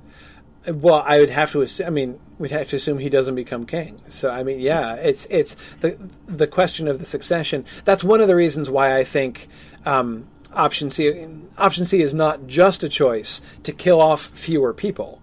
[0.67, 1.87] Well, I would have to assume.
[1.87, 4.01] I mean, we'd have to assume he doesn't become king.
[4.09, 5.97] So, I mean, yeah, it's it's the
[6.27, 7.65] the question of the succession.
[7.85, 9.49] That's one of the reasons why I think
[9.85, 15.23] um, option C option C is not just a choice to kill off fewer people,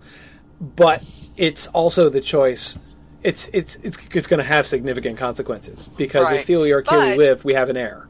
[0.61, 1.03] but
[1.35, 2.79] it's also the choice.
[3.23, 6.41] It's it's it's it's going to have significant consequences because Right.
[6.41, 8.09] if Fili or Kili live, we have an heir.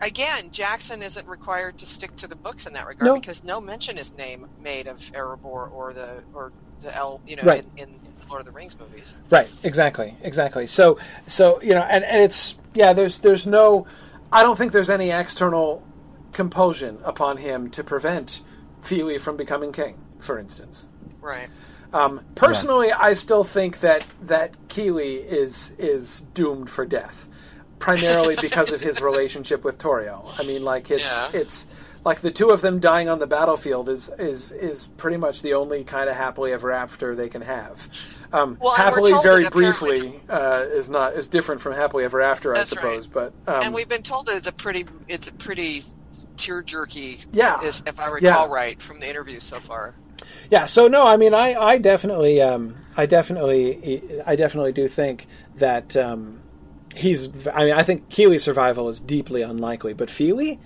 [0.00, 3.14] Again, Jackson isn't required to stick to the books in that regard No.
[3.16, 6.52] because no mention is name made of Erebor or the or
[6.82, 7.64] the El, you know, Right.
[7.76, 9.16] in, in, in Lord of the Rings movies.
[9.28, 10.68] Right, exactly, exactly.
[10.68, 12.92] So, so you know, and, and it's yeah.
[12.92, 13.88] There's there's no,
[14.32, 15.82] I don't think there's any external
[16.32, 18.40] compulsion upon him to prevent
[18.82, 20.86] Fili from becoming king, for instance.
[21.20, 21.48] Right.
[21.92, 27.28] Um, personally, I still think that that Kili is is doomed for death,
[27.78, 30.30] primarily because of his relationship with Tauriel.
[30.38, 31.40] I mean, like it's Yeah.
[31.40, 31.66] it's
[32.04, 35.54] like the two of them dying on the battlefield is is is pretty much the
[35.54, 37.88] only kind of happily ever after they can have.
[38.32, 42.64] Um, Well, happily, very briefly, uh, is not is different from happily ever after, I
[42.64, 43.08] suppose.
[43.08, 43.32] right.
[43.46, 45.82] But um, and we've been told that it's a pretty it's a pretty
[46.36, 47.20] tear jerky.
[47.32, 47.62] Yeah.
[47.62, 48.52] Is, if I recall Yeah.
[48.54, 49.94] right from the interview so far.
[50.50, 55.26] Yeah, so no, I mean, I, I definitely, um, I definitely, I definitely do think
[55.56, 56.40] that um,
[56.94, 57.46] he's.
[57.48, 60.58] I mean, I think Kili's survival is deeply unlikely, but Fili,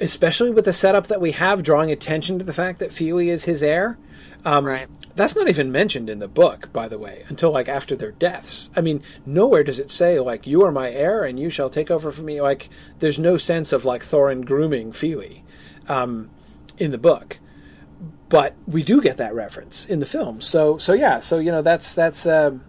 [0.00, 3.44] especially with the setup that we have, drawing attention to the fact that Fili is
[3.44, 3.98] his heir.
[4.44, 4.88] Um, Right.
[5.16, 8.68] That's not even mentioned in the book, by the way, until like after their deaths.
[8.74, 11.88] I mean, nowhere does it say like you are my heir and you shall take
[11.90, 12.40] over from me.
[12.40, 12.68] Like,
[12.98, 15.44] there's no sense of like Thorin grooming Fili
[15.88, 16.30] um,
[16.78, 17.38] in the book
[18.34, 20.40] but we do get that reference in the film.
[20.40, 22.64] So so yeah, so you know that's that's um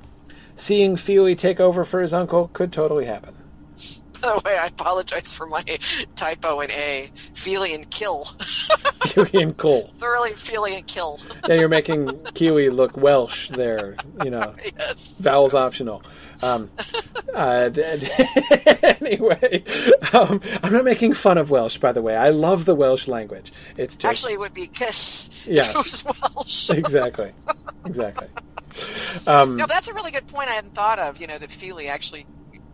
[0.55, 3.35] seeing Fili take over for his uncle could totally happen.
[4.21, 5.63] By the way, I apologize for my
[6.15, 7.09] typo in A.
[7.33, 8.25] Fili and kill.
[9.07, 9.91] Fili and Cole.
[9.97, 11.19] Thoroughly Fili and kill.
[11.47, 13.95] Yeah, you're making Kili look Welsh there.
[14.23, 15.19] You know, yes.
[15.19, 16.03] vowels optional.
[16.45, 16.69] Um,
[17.33, 17.69] uh,
[19.01, 19.63] anyway,
[20.13, 22.15] um, I'm not making fun of Welsh, by the way.
[22.15, 23.51] I love the Welsh language.
[23.77, 25.29] It's just Actually, it would be kiss.
[25.47, 25.73] Yeah.
[25.73, 26.69] Welsh.
[26.69, 27.31] exactly,
[27.85, 28.27] exactly.
[29.25, 31.19] Um, No, that's a really good point I hadn't thought of.
[31.19, 32.25] You know that Fili actually,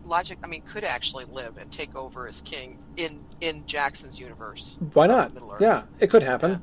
[0.04, 0.40] logic.
[0.44, 4.78] I mean, could actually live and take over as king in in Jackson's universe.
[4.94, 5.32] Why not?
[5.60, 6.62] Yeah, it could happen.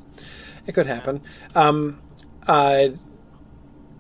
[0.67, 1.23] It could happen.
[1.55, 2.03] Um,
[2.47, 2.89] uh,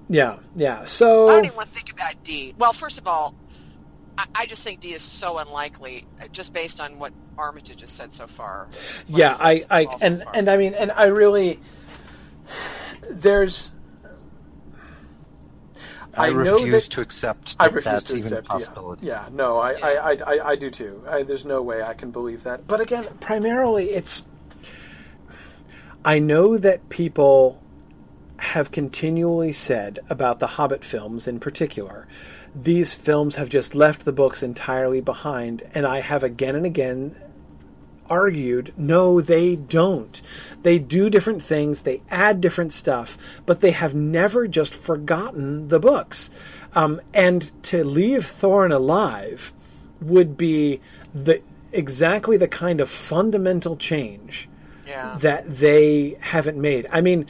[0.08, 0.84] yeah, yeah.
[0.84, 2.54] So I So don't even want to think about D.
[2.58, 3.34] Well, first of all,
[4.16, 7.90] I, I just think D is so unlikely, uh, just based on what Armitage has
[7.90, 8.68] said so far.
[9.06, 10.32] Yeah, I, I have so and far.
[10.34, 11.60] and I mean, and I really
[13.10, 13.70] there's.
[16.16, 18.46] I, know refuse that- to accept I refuse that's to even accept.
[18.46, 19.06] a possibility.
[19.06, 19.86] Yeah, yeah, no, I, Yeah.
[19.86, 21.04] I, I, I, I do too.
[21.08, 22.66] I, there's no way I can believe that.
[22.66, 24.24] But again, primarily, it's.
[26.04, 27.62] I know that people
[28.38, 32.06] have continually said about the Hobbit films in particular,
[32.54, 37.16] these films have just left the books entirely behind, and I have again and again
[38.10, 40.20] argued no they don't.
[40.62, 45.78] They do different things they add different stuff but they have never just forgotten the
[45.78, 46.30] books.
[46.74, 49.52] Um, and to leave Thorin alive
[50.00, 50.80] would be
[51.14, 51.42] the
[51.72, 54.48] exactly the kind of fundamental change
[54.86, 56.86] yeah, that they haven't made.
[56.90, 57.26] I mean,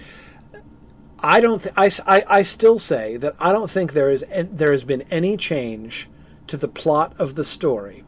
[1.20, 1.62] I don't.
[1.62, 4.85] Th- I, I I still say that I don't think there is an, there has
[4.85, 6.09] been any change
[6.47, 8.05] to the plot of the story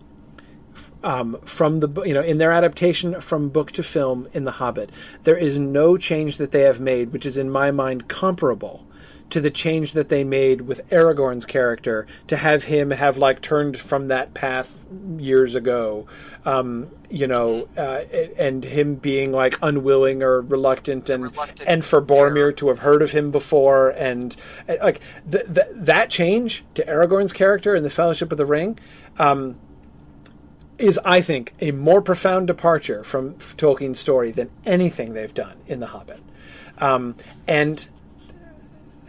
[1.03, 4.91] um, from the you know in their adaptation from book to film in The Hobbit.
[5.25, 8.87] There is no change that they have made, which is in my mind comparable
[9.31, 13.79] to the change that they made with Aragorn's character to have him have like turned
[13.79, 14.77] from that path
[15.17, 16.07] years ago,
[16.45, 18.03] um, you know, uh,
[18.39, 23.03] and him being like unwilling or reluctant, and reluctant and for Boromir to have heard
[23.03, 24.35] of him before, and
[24.69, 25.01] uh, like
[25.31, 28.79] th- th- that change to Aragorn's character in the Fellowship of the Ring.
[29.19, 29.57] Um,
[30.79, 35.79] is I think a more profound departure from Tolkien's story than anything they've done in
[35.79, 36.23] The Hobbit,
[36.79, 37.17] um,
[37.47, 37.87] and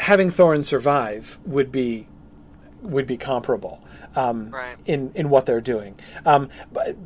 [0.02, 2.08] having Thorin survive would be
[2.82, 3.80] would be comparable
[4.16, 4.76] um, Right.
[4.88, 5.94] in in what they're doing.
[6.26, 6.50] Um,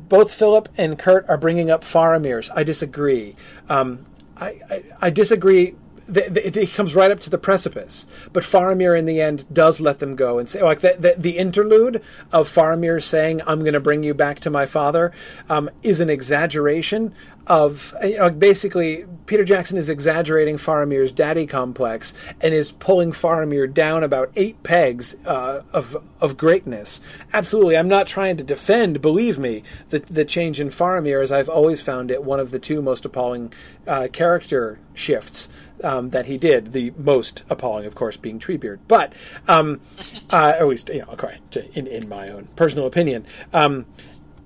[0.08, 2.48] both Philip and Kurt are bringing up Faramir's.
[2.50, 3.36] I disagree.
[3.68, 4.06] Um,
[4.38, 5.74] I, I, I disagree.
[6.12, 9.80] Th- th- he comes right up to the precipice, but Faramir in the end does
[9.80, 12.00] let them go and say, like the, the, the interlude
[12.32, 15.12] of Faramir saying, "I'm going to bring you back to my father,"
[15.50, 17.12] um, is an exaggeration
[17.46, 23.72] of you know, basically Peter Jackson is exaggerating Faramir's daddy complex and is pulling Faramir
[23.72, 27.00] down about eight pegs uh, of of greatness.
[27.32, 29.00] Absolutely, I'm not trying to defend.
[29.00, 32.58] Believe me, the the change in Faramir, as I've always found it, one of the
[32.58, 33.52] two most appalling
[33.86, 35.48] uh, character shifts.
[35.84, 39.12] Um, that he did the most appalling, of course, being Treebeard, but
[39.46, 39.82] um,
[40.30, 41.14] uh, at least you know,
[41.50, 43.26] to, in in my own personal opinion.
[43.52, 43.84] Um,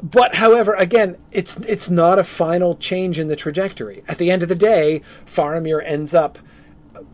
[0.02, 4.02] but however, again, it's it's not a final change in the trajectory.
[4.08, 6.38] At the end of the day, Faramir ends up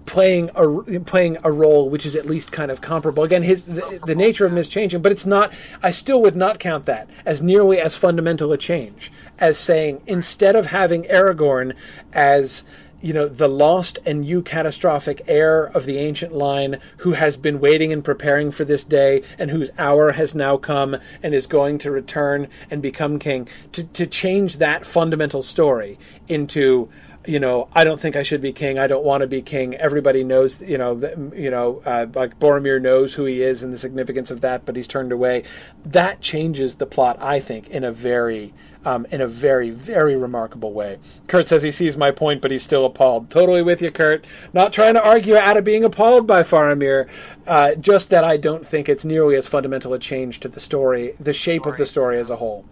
[0.07, 3.25] playing a playing a role which is at least kind of comparable.
[3.25, 5.53] Again, his the, the nature of him is changing, but it's not.
[5.83, 10.57] I still would not count that as nearly as fundamental a change as saying instead
[10.57, 11.75] of having Aragorn
[12.13, 12.63] as
[13.07, 17.93] you know the lost and catastrophic heir of the ancient line who has been waiting
[17.93, 21.93] and preparing for this day and whose hour has now come and is going to
[21.93, 23.49] return and become king.
[23.73, 26.89] To, to change that fundamental story into
[27.27, 28.79] you know, I don't think I should be king.
[28.79, 29.75] I don't want to be king.
[29.75, 30.95] Everybody knows, you know,
[31.35, 34.77] you know, uh, like Boromir knows who he is and the significance of that, but
[34.77, 35.45] he's turned away.
[35.85, 38.55] That changes the plot, I think, in a very,
[38.85, 40.99] um, in a very, very remarkable way.
[41.27, 43.31] Kurt says he sees my point, but he's still appalled.
[43.31, 44.25] Totally with you, Kurt.
[44.53, 47.09] Not trying to argue out of being appalled by Faramir,
[47.47, 51.15] uh, just that I don't think it's nearly as fundamental a change to the story,
[51.19, 52.65] the shape of the story as a whole.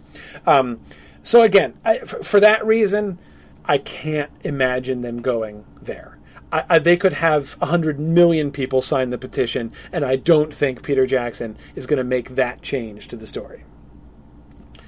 [0.45, 0.79] Um,
[1.23, 3.17] so again, I, f- for that reason.
[3.67, 6.17] I can't imagine them going there.
[6.51, 10.83] I, I, they could have 100 million people sign the petition, and I don't think
[10.83, 13.63] Peter Jackson is going to make that change to the story.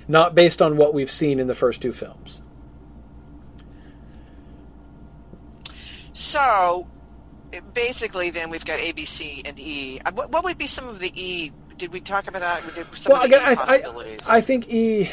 [0.08, 2.42] Not based on what we've seen in the first two films.
[6.14, 6.88] So,
[7.74, 10.00] basically, then we've got A, B, C, and E.
[10.06, 11.52] Uh, What, what would be some of the E?
[11.78, 12.64] Did we talk about that?
[12.74, 14.30] Did some well, of the again, E I, possibilities?
[14.30, 15.12] I, I think E.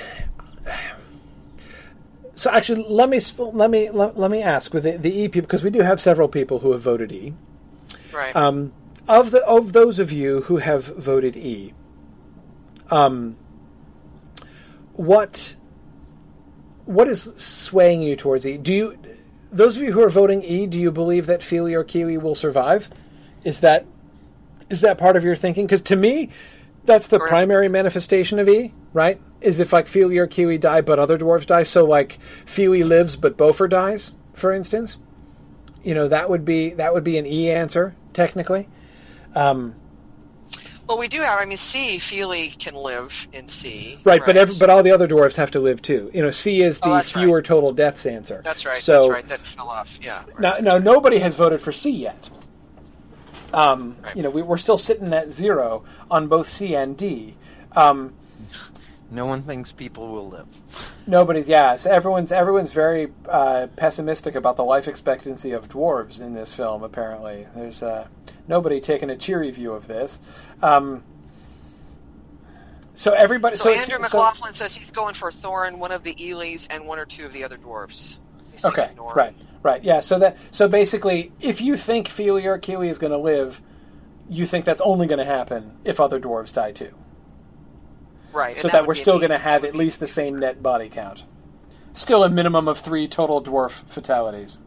[2.34, 5.46] So actually, let me let me let, let me ask with the, the E people
[5.46, 7.32] because we do have several people who have voted E.
[8.12, 8.34] right.
[8.34, 8.72] Um,
[9.08, 11.72] of the of those of you who have voted E,
[12.90, 13.36] um,
[14.94, 15.54] what
[16.86, 18.56] what is swaying you towards E?
[18.56, 18.98] Do you
[19.52, 22.34] those of you who are voting E, do you believe that Fili or Kili will
[22.34, 22.90] survive?
[23.44, 23.86] Is that
[24.70, 25.66] is that part of your thinking?
[25.66, 26.30] Because to me,
[26.84, 27.30] that's the Correct.
[27.30, 29.20] primary manifestation of E, right?
[29.44, 31.62] Is if like Fili or Kili die, but other dwarves die.
[31.64, 34.96] So like Fili lives, but Bofur dies, for instance.
[35.82, 38.68] You know that would be that would be an E answer technically.
[39.34, 39.74] Um,
[40.88, 41.40] well, we do have.
[41.40, 41.98] I mean, C.
[41.98, 43.98] Fili can live in C.
[44.04, 46.10] right, but every, but all the other dwarves have to live too.
[46.14, 47.44] You know, C is the Oh, fewer right.
[47.44, 48.42] total deaths answer.
[48.44, 48.78] that's right.
[48.82, 49.28] So that's right.
[49.28, 49.98] That fell off.
[50.02, 50.24] Yeah.
[50.26, 50.40] right.
[50.40, 52.28] now, now nobody has voted for C yet.
[53.52, 54.16] Um, Right.
[54.16, 57.36] You know, we, we're still sitting at zero on both C and D.
[57.72, 58.12] Um,
[59.14, 60.46] No one thinks people will live.
[61.06, 61.76] Nobody, yeah.
[61.76, 66.82] So everyone's everyone's very uh, pessimistic about the life expectancy of dwarves in this film.
[66.82, 68.08] Apparently, there's uh,
[68.48, 70.18] nobody taking a cheery view of this.
[70.62, 71.04] Um,
[72.94, 76.16] so everybody, So, so, Andrew so- McLaughlin says he's going for Thorin, one of the
[76.18, 78.18] Elis, and one or two of the other dwarves.
[78.50, 80.00] He's okay, right, right, yeah.
[80.00, 83.60] So that so basically, if you think Fili or Kili is going to live,
[84.28, 86.94] you think that's only going to happen if other dwarves die too.
[88.34, 88.56] Right.
[88.56, 91.24] so and that, we're still going to have at least the same net body count.
[91.92, 94.58] Still a minimum of three total dwarf fatalities.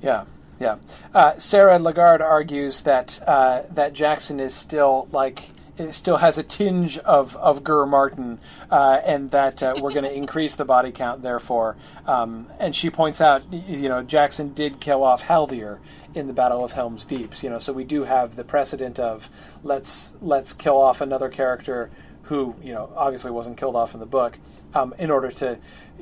[0.00, 0.24] Yeah,
[0.60, 0.78] yeah.
[1.12, 5.50] Uh, Sarah Lagarde argues that uh, that Jackson is still like
[5.82, 8.38] it still has a tinge of of Gur Martin,
[8.70, 11.22] uh, and that uh, we're going to increase the body count.
[11.22, 11.76] Therefore,
[12.06, 15.78] um, and she points out, you know, Jackson did kill off Haldir
[16.14, 17.42] in the Battle of Helm's Deeps.
[17.42, 19.28] You know, so we do have the precedent of
[19.62, 21.90] let's let's kill off another character
[22.22, 24.38] who you know obviously wasn't killed off in the book
[24.74, 25.58] um, in order to.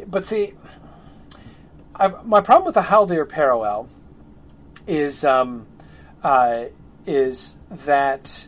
[0.07, 0.55] But see,
[1.97, 3.89] I've, my problem with the Haldir parallel
[4.87, 5.67] is um,
[6.23, 6.67] uh,
[7.07, 8.47] is that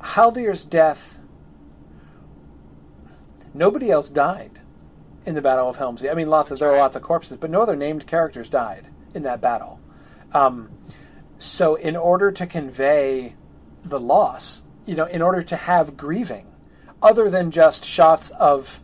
[0.00, 1.18] Haldir's death.
[3.54, 4.60] Nobody else died
[5.24, 6.10] in the Battle of Helm's Deep.
[6.10, 8.86] I mean, lots of there are lots of corpses, but no other named characters died
[9.14, 9.80] in that battle.
[10.32, 10.70] Um,
[11.38, 13.34] so, in order to convey
[13.84, 16.46] the loss, you know, in order to have grieving,
[17.02, 18.80] other than just shots of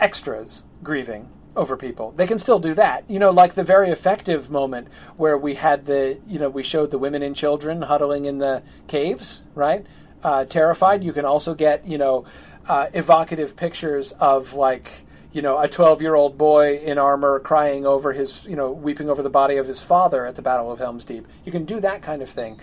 [0.00, 2.12] extras grieving, over people.
[2.12, 3.04] They can still do that.
[3.08, 6.90] You know, like the very effective moment where we had the, you know, we showed
[6.90, 9.86] the women and children huddling in the caves, right?
[10.22, 11.02] Uh, terrified.
[11.02, 12.24] You can also get, you know,
[12.68, 17.84] uh, evocative pictures of like, you know, a 12 year old boy in armor crying
[17.84, 20.78] over his, you know, weeping over the body of his father at the Battle of
[20.78, 21.26] Helm's Deep.
[21.44, 22.60] You can do that kind of thing.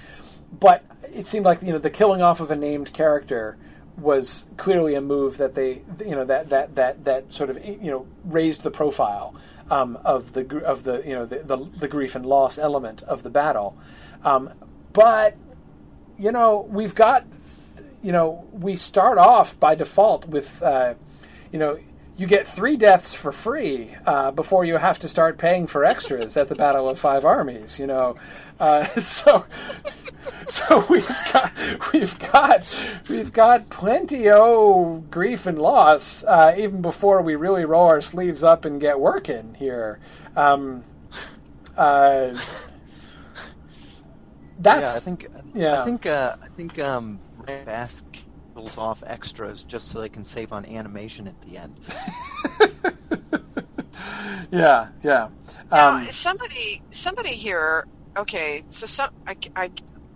[0.57, 3.57] But it seemed like, you know, the killing off of a named character
[3.97, 7.91] was clearly a move that they, you know, that that that that sort of, you
[7.91, 9.35] know, raised the profile
[9.69, 13.23] um, of the of the you know the, the, the grief and loss element of
[13.23, 13.77] the battle.
[14.23, 14.49] Um,
[14.93, 15.35] but
[16.19, 17.25] you know, we've got,
[18.01, 20.95] you know, we start off by default with, uh,
[21.51, 21.79] you know,
[22.17, 26.35] you get three deaths for free uh, before you have to start paying for extras
[26.35, 27.79] at the Battle of Five Armies.
[27.79, 28.15] You know,
[28.59, 29.45] uh, so
[30.45, 31.51] so we've got
[31.93, 32.63] we've got
[33.09, 38.43] we've got plenty of grief and loss uh, even before we really roll our sleeves
[38.43, 39.99] up and get working here.
[40.35, 40.83] Um,
[41.77, 42.37] uh,
[44.59, 45.81] that's yeah, I think yeah.
[45.81, 47.19] I think uh, I think um,
[47.65, 48.05] Bask
[48.55, 51.79] pulls off extras just so they can save on animation at the end.
[54.51, 55.29] yeah, yeah.
[55.71, 57.87] Now, Um, somebody, somebody here.
[58.17, 59.71] Okay, so some, I, I,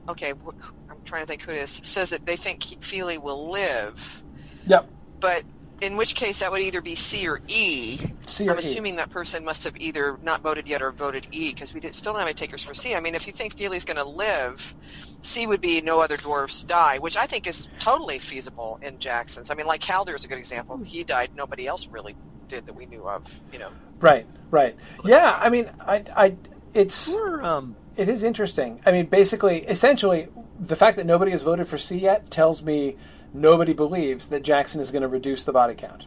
[0.10, 0.53] okay, wh-
[0.89, 1.80] I'm trying to think who it is.
[1.84, 4.23] Says that they think Ke- Fili will live,
[4.65, 4.88] yep.
[5.19, 5.43] but
[5.84, 7.99] in which case that would either be C or E.
[8.26, 8.60] C or I'm E.
[8.60, 11.93] assuming that person must have either not voted yet or voted E because we did,
[11.93, 12.95] still don't have any takers for C.
[12.95, 14.73] I mean, if you think Fili's going to live,
[15.22, 19.51] C would be no other dwarfs die, which I think is totally feasible in Jackson's.
[19.51, 20.77] I mean, like Haldir is a good example.
[20.77, 22.15] He died, nobody else really
[22.47, 23.41] did that we knew of.
[23.51, 23.69] You know,
[23.99, 24.76] Right, right.
[25.05, 26.35] Yeah, I mean, I, I,
[26.73, 28.81] it's um, it is interesting.
[28.85, 30.27] I mean, basically, essentially,
[30.60, 32.97] the fact that nobody has voted for C yet tells me
[33.34, 36.05] nobody believes that Jackson is going to reduce the body count.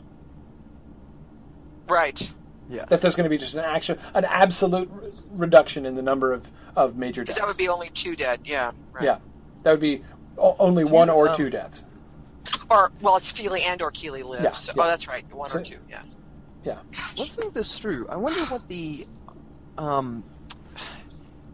[1.89, 2.31] right?
[2.69, 2.85] yeah.
[2.87, 6.33] That there's going to be just an action, an absolute re- reduction in the number
[6.33, 7.47] of, of major Because deaths.
[7.47, 8.41] that would be only two dead.
[8.45, 8.73] Yeah.
[8.93, 9.05] Right.
[9.05, 9.19] yeah,
[9.63, 10.03] that would be
[10.39, 11.85] o- only one or um, two deaths.
[12.71, 14.43] Or well, it's Fili and or Kili lives.
[14.45, 14.83] Yeah, so, yeah.
[14.83, 15.25] Oh, that's right.
[15.35, 15.79] One So- or two.
[15.89, 16.03] Yeah.
[16.65, 16.79] Yeah,
[17.17, 18.09] Let's think this through.
[18.09, 19.07] I wonder what the,
[19.79, 20.25] um,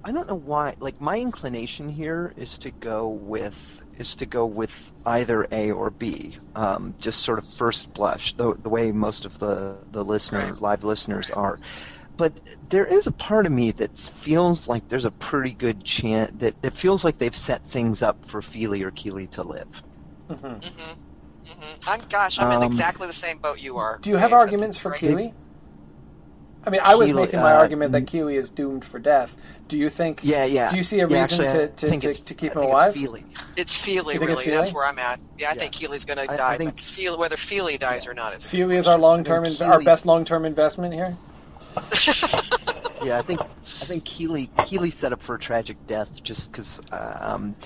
[0.03, 0.75] I don't know why.
[0.81, 3.55] Like my inclination here is to go with
[3.97, 6.37] is to go with either A or B.
[6.55, 10.61] Um, just sort of first blush, the the way most of the the listeners, Right.
[10.61, 11.61] live listeners are.
[12.17, 12.41] But
[12.71, 16.57] there is a part of me that feels like there's a pretty good chance that
[16.63, 19.69] that feels like they've set things up for Fili or Kili to live.
[20.29, 20.93] hmm Mm-hmm.
[21.53, 21.75] Mm-hmm.
[21.87, 24.01] I'm gosh, I'm in Um, exactly the same boat you are.
[24.03, 24.43] Do you have Dave.
[24.45, 24.93] That's arguments for great.
[24.93, 25.35] Kili?
[26.65, 28.07] I mean, I was Kili, making my uh, argument that.
[28.07, 29.37] Kili is doomed for death.
[29.69, 30.21] Do you think?
[30.23, 30.71] Yeah, yeah.
[30.71, 32.65] Do you see a Yeah, reason actually, to, to, to, to keep I him think
[32.65, 32.95] it's alive?
[32.95, 33.25] Fili.
[33.57, 34.57] It's Fili, You think it's really.
[34.57, 35.19] That's where I'm at.
[35.39, 35.59] Yeah, I Yeah.
[35.59, 38.35] think Kili's going to I- I die, think- but Fili, whether Fili dies or not
[38.35, 38.45] is.
[38.45, 41.17] Fili is our long term, I think our best long term investment here.
[43.05, 43.47] Yeah, I think I
[43.85, 47.57] think Kili Kili set up for a tragic death just because, um,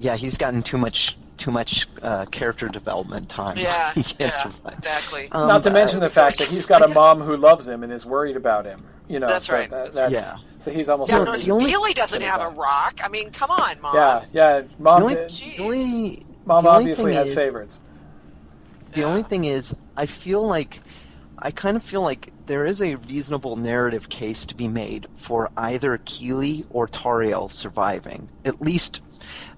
[0.00, 3.56] yeah, he's gotten too much too much uh, character development time.
[3.58, 5.28] Yeah, yeah, exactly.
[5.32, 7.82] Um, Not to mention uh, the fact that he's got a mom who loves him
[7.82, 8.84] and is worried about him.
[9.08, 9.68] You know, That's so right.
[9.70, 10.40] that- That's that's, right.
[10.58, 13.00] So he's almost yeah, Well, no, certainly- only- Fili doesn't have a rock.
[13.04, 13.94] I mean, come on, mom.
[13.94, 14.62] yeah, yeah.
[14.78, 15.56] Mom, The only, Jeez.
[15.58, 17.80] the only, mom the only obviously has is- favorites.
[18.92, 19.06] The Yeah.
[19.06, 20.80] only thing is, I feel like,
[21.38, 25.50] I kind of feel like there is a reasonable narrative case to be made for
[25.56, 28.28] either Kili or Tauriel surviving.
[28.44, 29.00] At least,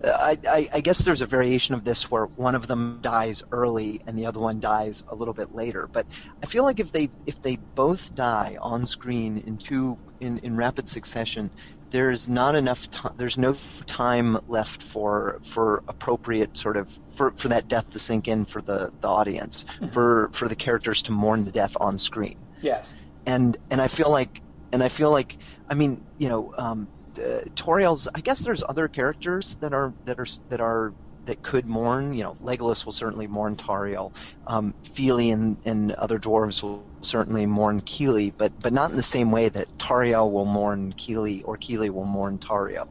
[0.05, 4.01] I, I, I guess there's a variation of this where one of them dies early
[4.07, 5.89] and the other one dies a little bit later.
[5.91, 6.07] But
[6.43, 10.57] I feel like if they if they both die on screen in two in, in
[10.57, 11.51] rapid succession,
[11.91, 13.15] there's not enough time.
[13.17, 13.57] There's no
[13.87, 18.61] time left for for appropriate sort of for, for that death to sink in for
[18.61, 22.37] the, the audience, for for the characters to mourn the death on screen.
[22.61, 22.95] Yes.
[23.25, 24.41] And and I feel like
[24.73, 28.09] and I feel like I mean you know um, uh, Tauriel's.
[28.15, 30.95] I guess there's other characters that are that are that are
[31.27, 32.13] that could mourn.
[32.15, 34.13] You know, Legolas will certainly mourn Tauriel.
[34.47, 39.03] Um, Fili and, and other dwarves will certainly mourn Kili, but but not in the
[39.03, 42.87] same way that Tauriel will mourn Kili or Kili will mourn Tauriel.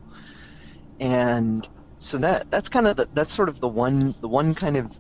[1.00, 1.68] And
[2.00, 4.92] so that that's kind of the, that's sort of the one the one kind of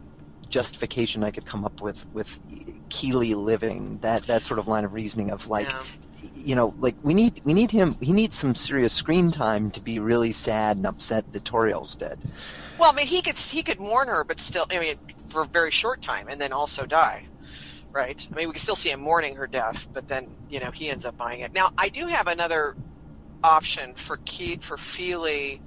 [0.49, 2.29] justification I could come up with with
[2.89, 5.83] Kili living that that sort of line of reasoning of like Yeah.
[6.45, 9.81] You know like we need we need him he needs some serious screen time to
[9.81, 12.19] be really sad and upset that Tauriel's dead.
[12.77, 14.95] Well, I mean, he could he could mourn her, but still, I mean,
[15.27, 17.25] for a very short time, and then also die.
[17.91, 18.27] Right?
[18.31, 20.89] I mean, we can still see him mourning her death, but then you know he
[20.89, 21.53] ends up buying it.
[21.55, 22.75] Now, I do have another
[23.43, 25.61] option for Keith for Fili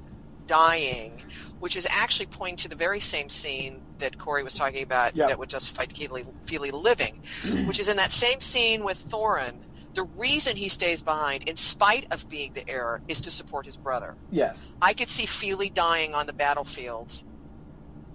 [0.47, 1.21] dying,
[1.59, 5.27] which is actually pointing to the very same scene that Corey was talking about Yeah.
[5.27, 7.21] that would justify Kili, Fili living,
[7.67, 9.61] which is in that same scene with Thorin.
[9.99, 13.77] The reason he stays behind, in spite of being the heir, is to support his
[13.77, 14.15] brother.
[14.31, 14.65] Yes.
[14.81, 17.21] I could see Fili dying on the battlefield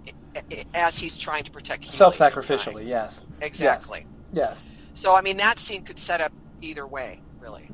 [0.08, 2.88] i- i- as he's trying to protect Kili from Self-sacrificially.
[2.88, 3.20] Yes.
[3.42, 4.06] Exactly.
[4.32, 4.64] Yes.
[4.94, 6.32] So I mean, that scene could set up
[6.62, 7.70] either way, really.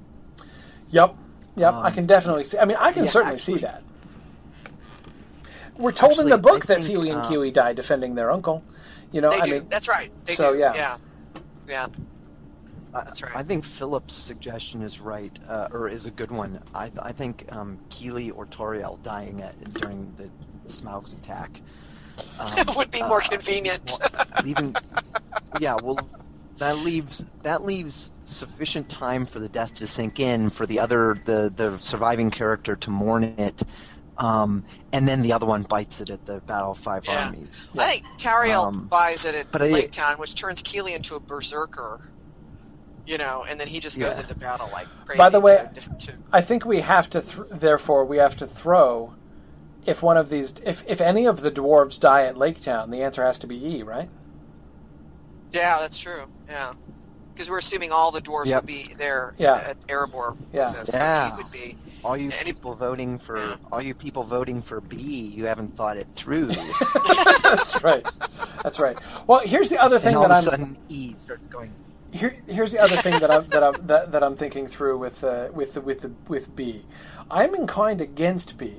[0.90, 1.14] Yep.
[1.56, 1.74] Yep.
[1.76, 2.58] I Um, can definitely see.
[2.58, 3.84] I mean, I can yeah, certainly actually- see that.
[5.78, 8.32] We're told in the book I that think, Fili and uh, Kili died defending their
[8.32, 8.64] uncle.
[9.12, 9.52] You know, They I do.
[9.52, 10.12] mean, That's right.
[10.26, 10.60] They so, do.
[10.60, 10.74] yeah.
[10.74, 10.98] Yeah.
[11.68, 11.88] Yeah.
[12.94, 13.36] I- That's right.
[13.36, 16.60] I think Philip's suggestion is right, uh, or is a good one.
[16.74, 20.30] I, I think um, Kili or Tauriel dying at, during the
[20.72, 21.62] Smaug attack
[22.40, 23.92] um, Would be more uh, convenient.
[24.02, 24.76] well, leaving,
[25.60, 25.98] yeah, well,
[26.58, 31.18] that leaves that leaves sufficient time for the death to sink in for the other
[31.26, 33.64] the the surviving character to mourn it,
[34.18, 37.28] um, and then the other one bites it at the Battle of Five Yeah.
[37.28, 37.68] Armies.
[37.74, 37.84] Yeah.
[37.84, 41.16] I think Tauriel Um, buys it at but I- Lake Town, which turns Kili into
[41.16, 42.02] a berserker.
[43.10, 44.22] You know, and then he just goes Yeah.
[44.22, 45.18] into battle like crazy.
[45.18, 47.22] By the way- to, to, I think we have to.
[47.22, 49.16] Th- therefore, we have to throw.
[49.86, 53.02] If one of these, if if any of the dwarves die at Lake Town, the
[53.02, 54.10] answer has to be E, right?
[55.52, 56.26] yeah, that's true.
[56.48, 56.74] Yeah,
[57.34, 58.62] because we're assuming all the dwarves Yep.
[58.62, 59.56] would be there Yeah.
[59.56, 60.38] at Erebor.
[60.54, 60.70] Yeah.
[60.70, 61.32] us, so Yeah.
[61.36, 61.78] he would be.
[62.04, 63.56] All you Any- people voting for Yeah.
[63.72, 64.98] all you people voting for B,
[65.36, 66.48] you haven't thought it through.
[67.44, 68.08] That's right.
[68.64, 69.00] That's right.
[69.26, 70.60] Well, here's the other thing and all that of a I'm.
[70.60, 71.74] sudden E starts going.
[72.12, 75.24] Here, here's the other thing that I'm that I'm that, that I'm thinking through with
[75.24, 76.86] uh, with with with B.
[77.30, 78.78] I'm inclined against B,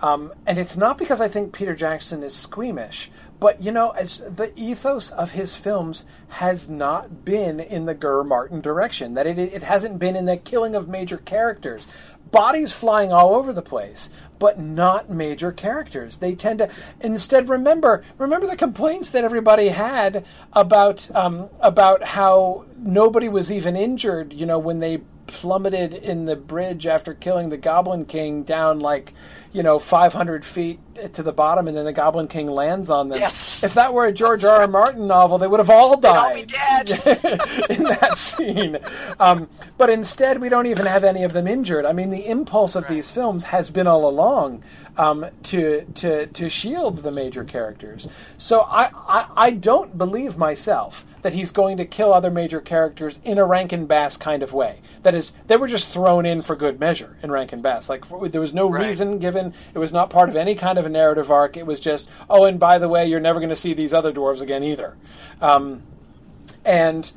[0.00, 3.10] um, and it's not because I think Peter Jackson is squeamish,
[3.40, 8.24] but you know, as the ethos of his films has not been in the Gur
[8.24, 9.14] Martin direction.
[9.14, 11.86] That it it hasn't been in the killing of major characters.
[12.30, 16.18] Bodies flying all over the place, but not major characters.
[16.18, 16.70] They tend to
[17.00, 23.76] instead remember remember the complaints that everybody had about um, about how nobody was even
[23.76, 24.32] injured.
[24.32, 29.12] You know when they plummeted in the bridge after killing the Goblin King down like
[29.52, 30.80] you know 500 feet
[31.14, 33.18] to the bottom, and then the Goblin King lands on them.
[33.18, 33.64] Yes.
[33.64, 34.62] If that were a George R.
[34.62, 34.68] R.
[34.68, 36.90] Martin novel, they would have all all died be dead.
[37.70, 38.78] in that scene.
[39.18, 41.86] Um, but instead, we don't even have any of them injured.
[41.86, 44.62] I mean, the impulse of these films has been all along
[44.98, 48.08] um, to to to shield the major characters.
[48.36, 53.18] So I, I I don't believe myself that he's going to kill other major characters
[53.24, 54.80] in a Rankin Bass kind of way.
[55.02, 57.88] That is, they were just thrown in for good measure in Rankin Bass.
[57.88, 58.86] Like for, there was no Right.
[58.86, 59.52] reason given.
[59.74, 61.56] It was not part of any kind of a narrative arc.
[61.56, 64.12] It was just, oh, and by the way, you're never going to see these other
[64.12, 64.96] dwarves again either.
[65.40, 65.82] Um,
[66.64, 67.10] and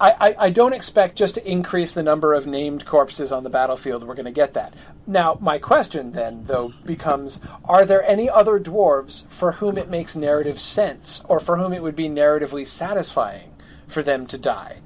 [0.00, 3.50] I, I, I don't expect just to increase the number of named corpses on the
[3.50, 4.72] battlefield we're going to get that.
[5.06, 10.16] Now, my question then, though, becomes are there any other dwarves for whom it makes
[10.16, 13.54] narrative sense or for whom it would be narratively satisfying
[13.88, 14.78] for them to die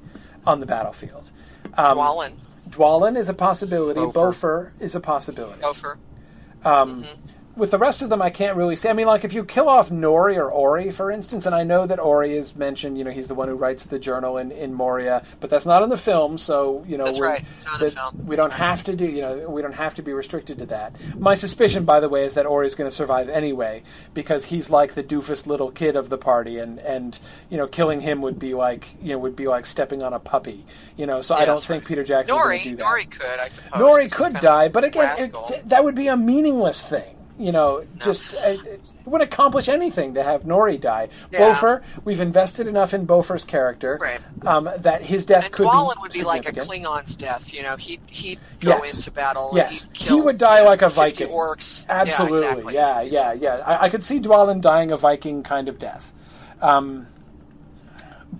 [0.45, 1.31] on the battlefield?
[1.77, 2.33] Um, Dwalin,
[2.69, 4.01] Dwalin is a possibility.
[4.01, 4.13] Bofur.
[4.13, 5.61] Bofur is a possibility.
[5.61, 5.97] Gopher.
[7.55, 8.89] With the rest of them, I can't really say.
[8.89, 11.87] I mean, like if you kill off Nori or Ori, for instance, and I know
[11.87, 12.97] that Ori is mentioned.
[12.97, 15.81] You know, he's the one who writes the journal in, in Moria, but that's not
[15.81, 16.37] in the film.
[16.37, 17.45] So you know, right.
[17.55, 18.59] It's not in the we don't right.
[18.59, 19.05] have to do.
[19.05, 20.95] You know, we don't have to be restricted to that.
[21.17, 23.83] My suspicion, by the way, is that Ori is going to survive anyway
[24.13, 27.17] because he's like the doofus little kid of the party, and and
[27.49, 30.19] you know, killing him would be like you know would be like stepping on a
[30.19, 30.65] puppy.
[30.97, 31.87] You know, so I don't think right.
[31.87, 32.85] Peter Jackson Nori, do that.
[32.85, 33.81] Nori could, I suppose.
[33.81, 37.15] Nori could die, but again, it, that would be a meaningless thing.
[37.37, 41.09] You know, just uh, it wouldn't accomplish anything to have Nori die.
[41.31, 41.53] Yeah.
[41.53, 44.21] Bofur, we've invested enough in Bofur's character Right.
[44.47, 46.53] um, that his death and could Dwalin be would be like a.
[46.53, 47.53] Klingon's death.
[47.53, 48.95] You know, he'd he'd go Yes.
[48.99, 49.51] into battle.
[49.53, 49.85] Yes.
[49.85, 50.95] and he'd He would die you know, like a 50
[51.25, 51.27] Viking.
[51.35, 51.85] Orcs.
[51.89, 53.11] Absolutely, Yeah, exactly.
[53.13, 53.63] yeah, yeah, yeah.
[53.65, 56.13] I, I could see Dwalin dying a Viking kind of death,
[56.61, 57.05] um,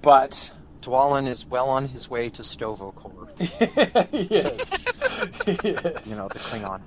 [0.02, 0.52] but
[0.82, 3.28] Dwalin is well on his way to Stovokor.
[3.40, 4.66] yes,
[5.48, 6.06] yes.
[6.08, 6.82] You know, the Klingon.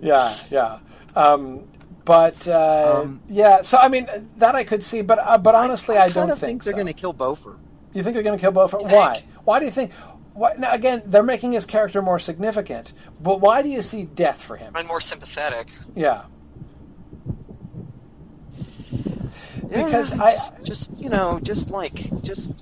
[0.00, 0.78] yeah, yeah.
[1.16, 1.64] Um,
[2.04, 4.08] but uh, Um, yeah, so I mean
[4.38, 6.76] that I could see, but uh, but honestly, I, don't kinda think, they're so.
[6.76, 7.56] going to kill Bofur.
[7.92, 8.80] You think they're going to kill Bofur?
[8.80, 9.22] You Why?
[9.44, 9.92] Why do you think?
[10.32, 14.40] Why, now again, they're making his character more significant, but why do you see death
[14.42, 14.72] for him?
[14.76, 15.68] And more sympathetic.
[15.94, 16.22] Yeah,
[19.70, 22.52] Yeah, Because I- just, just you know, just like just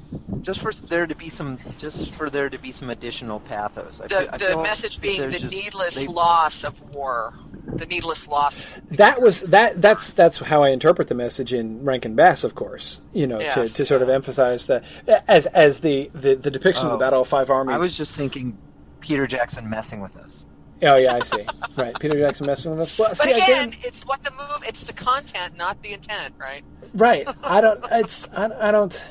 [0.42, 4.00] just for there to be some, just for there to be some additional pathos.
[4.00, 6.82] I The, feel- I the feel message that being the just- needless they- loss of
[6.94, 7.34] war.
[7.74, 8.74] The needless loss.
[8.92, 9.80] that was that.
[9.80, 13.00] That's that's how I interpret the message in Rankin Bass, of course.
[13.12, 14.82] You know, to, Yes, to sort of emphasize the
[15.28, 17.74] as as the the, the depiction of the Oh, Battle of Five Armies.
[17.74, 18.56] I was just thinking
[19.00, 20.44] Peter Jackson messing with us.
[20.82, 21.44] Oh yeah, I see.
[21.76, 22.98] right, Peter Jackson messing with us.
[22.98, 24.62] Well, But see, again, it's what the move.
[24.66, 26.62] It's the content, not the intent, right?
[26.94, 27.28] right.
[27.44, 27.84] I don't.
[27.92, 28.26] It's.
[28.32, 29.02] I, I don't.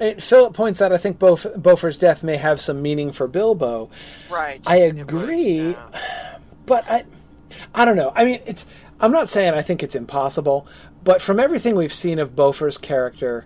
[0.00, 0.92] I mean, Philip points out.
[0.92, 3.90] I think Bof, Bofur's death may have some meaning for Bilbo.
[4.30, 4.60] Right.
[4.66, 6.38] I It would, agree, yeah.
[6.66, 7.04] but I.
[7.74, 8.12] I don't know.
[8.14, 8.66] I mean, it's.
[9.00, 10.66] I'm not saying I think it's impossible,
[11.02, 13.44] but from everything we've seen of Bofur's character,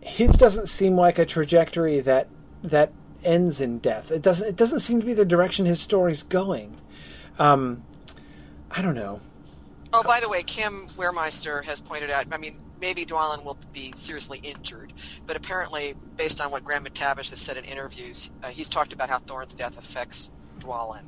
[0.00, 2.28] his doesn't seem like a trajectory that
[2.62, 2.92] that
[3.24, 4.10] ends in death.
[4.10, 4.48] It doesn't.
[4.48, 6.76] It doesn't seem to be the direction his story's going.
[7.38, 7.82] Um,
[8.70, 9.20] I don't know.
[9.92, 12.26] Oh, by the way, Kim Wehrmeister has pointed out.
[12.30, 14.92] I mean, maybe Dwalin will be seriously injured,
[15.26, 19.08] but apparently, based on what Graham McTavish has said in interviews, uh, he's talked about
[19.08, 21.04] how Thorin's death affects Dwalin.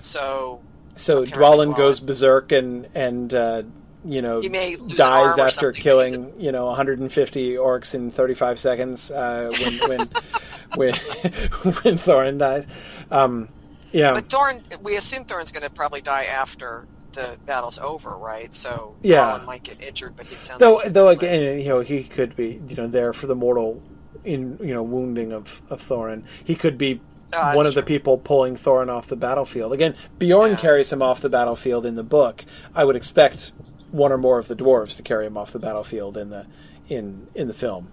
[0.00, 0.60] So
[0.96, 3.62] So Dwalin goes berserk and and uh,
[4.04, 10.08] you know dies after killing you know 150 orcs in 35 seconds uh, when when
[10.76, 12.66] when when Thorin dies.
[13.10, 13.48] Um,
[13.92, 18.52] yeah, But Thorin, we assume Thorin's going to probably die after the battle's over, right?
[18.52, 19.38] So Yeah.
[19.38, 22.34] Dwalin might get injured, but it sounds though like though again you know he could
[22.36, 23.82] be you know there for the mortal
[24.24, 26.24] in you know wounding of of Thorin.
[26.44, 27.00] He could be.
[27.32, 29.72] Oh, that's one of the people pulling Thorin off the battlefield.
[29.72, 30.56] Again, Beorn Yeah.
[30.56, 32.44] carries him off the battlefield in the book.
[32.74, 33.52] I would expect
[33.90, 36.46] one or more of the dwarves to carry him off the battlefield in the
[36.88, 37.88] in in the film.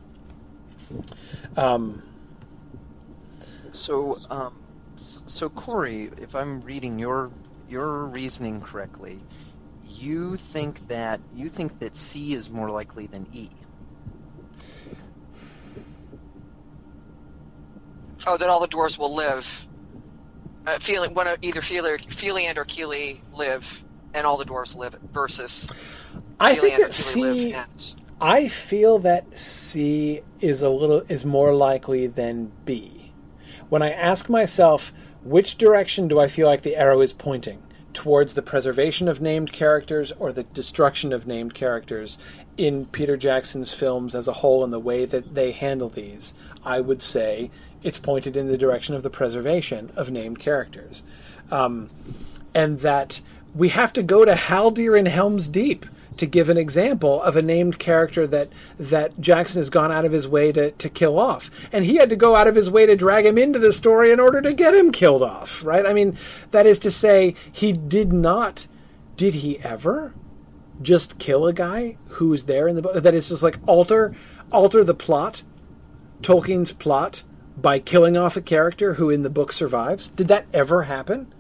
[1.57, 2.03] Um,
[3.71, 4.53] So, um,
[4.97, 7.31] so Corey, if I'm reading your
[7.69, 9.19] your reasoning correctly,
[9.87, 13.49] you think that you think that C is more likely than E.
[18.27, 19.68] Oh, that all the dwarves will live.
[20.68, 23.84] Uh, feeling one of either Fili, Fili and or Kili live,
[24.14, 25.72] and all the dwarves live versus
[26.39, 27.56] I Feely think that C.
[28.19, 33.11] I feel that C is a little is more likely than B.
[33.69, 34.93] When I ask myself
[35.23, 39.52] which direction do I feel like the arrow is pointing towards the preservation of named
[39.52, 42.18] characters or the destruction of named characters
[42.57, 46.34] in Peter Jackson's films as a whole and the way that they handle these,
[46.64, 47.52] I would say
[47.83, 51.03] it's pointed in the direction of the preservation of named characters.
[51.49, 51.89] Um,
[52.53, 53.21] and that
[53.55, 55.85] we have to go to Haldir in Helm's Deep
[56.17, 60.11] to give an example of a named character that that Jackson has gone out of
[60.11, 61.49] his way to, to kill off.
[61.71, 64.11] And he had to go out of his way to drag him into the story
[64.11, 65.85] in order to get him killed off, right?
[65.85, 66.17] I mean,
[66.51, 68.67] that is to say, he did not
[69.21, 70.15] did he ever
[70.81, 73.03] just kill a guy who was there in the book?
[73.03, 74.15] That is just like alter
[74.51, 75.43] alter the plot,
[76.21, 77.23] Tolkien's plot,
[77.57, 80.10] by killing off a character who in the book survives?
[80.10, 81.34] Did that ever happen?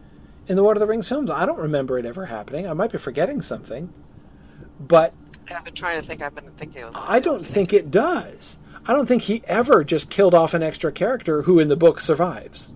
[0.47, 1.29] in the Lord of the Rings films.
[1.29, 2.67] I don't remember it ever happening.
[2.67, 3.93] I might be forgetting something,
[4.79, 5.13] but
[5.49, 6.21] I've been trying to think.
[6.21, 6.83] I've been thinking.
[6.83, 8.57] Of I don't think it does.
[8.85, 11.99] I don't think he ever just killed off an extra character who in the book
[11.99, 12.73] survives.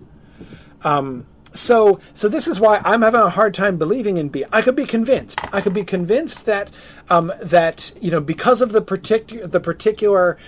[0.82, 4.44] Um, so, so this is why I'm having a hard time believing in B.
[4.52, 5.40] I could be convinced.
[5.52, 6.70] I could be convinced that
[7.10, 10.38] um, that you know because of the particular the particular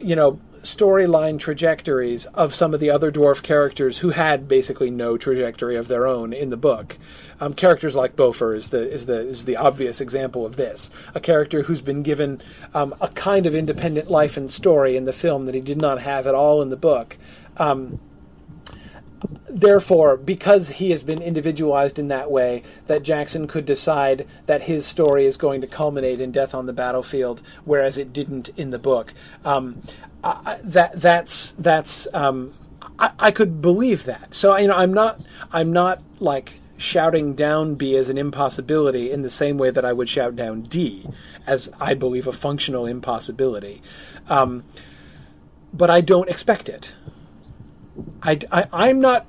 [0.00, 5.16] you know storyline trajectories of some of the other dwarf characters who had basically no
[5.16, 6.98] trajectory of their own in the book.
[7.40, 10.90] Um, characters like Bofur is the is the is the obvious example of this.
[11.14, 12.42] A character who's been given
[12.74, 16.00] um, a kind of independent life and story in the film that he did not
[16.00, 17.16] have at all in the book.
[17.56, 18.00] Um,
[19.48, 24.86] therefore, because he has been individualized in that way, that Jackson could decide that his
[24.86, 28.78] story is going to culminate in death on the battlefield, whereas it didn't in the
[28.78, 29.14] book.
[29.44, 29.82] Um,
[30.26, 32.52] I, that that's that's um,
[32.98, 34.34] I, I could believe that.
[34.34, 35.20] So you know, I'm not
[35.52, 39.92] I'm not like shouting down B as an impossibility in the same way that I
[39.92, 41.08] would shout down D
[41.46, 43.82] as I believe a functional impossibility.
[44.28, 44.64] Um,
[45.72, 46.94] but I don't expect it.
[48.22, 49.26] I, I, am not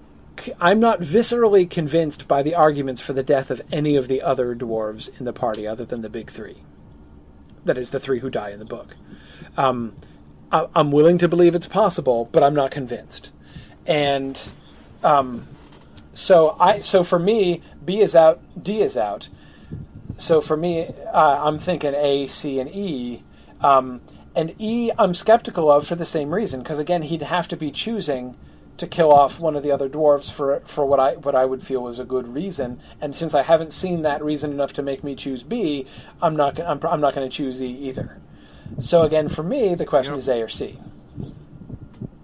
[0.60, 4.56] I'm not viscerally convinced by the arguments for the death of any of the other
[4.56, 6.58] dwarves in the party other than the big three.
[7.66, 8.96] That is the three who die in the book.
[9.56, 9.96] Um,
[10.52, 13.32] I, I'm willing to believe it's possible, but I'm not convinced.
[13.86, 14.40] And
[15.04, 15.48] um,
[16.14, 19.30] so I so for me, B is out, D is out.
[20.18, 23.24] So for me, uh, I'm thinking A, C, and E.
[23.62, 24.02] Um,
[24.36, 27.72] and E, I'm skeptical of for the same reason, because again, he'd have to be
[27.72, 28.36] choosing
[28.78, 31.64] to kill off one of the other dwarves for for what I what I would
[31.64, 32.80] feel was a good reason.
[33.02, 35.88] And since I haven't seen that reason enough to make me choose B,
[36.22, 38.18] I'm not I'm, I'm not going to choose E either.
[38.80, 40.80] So again, for me, the question is A or C.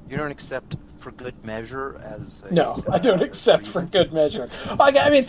[0.09, 4.13] You don't accept for good measure as a, No, I don't uh, accept for good
[4.13, 4.49] measure.
[4.79, 5.25] I, I mean,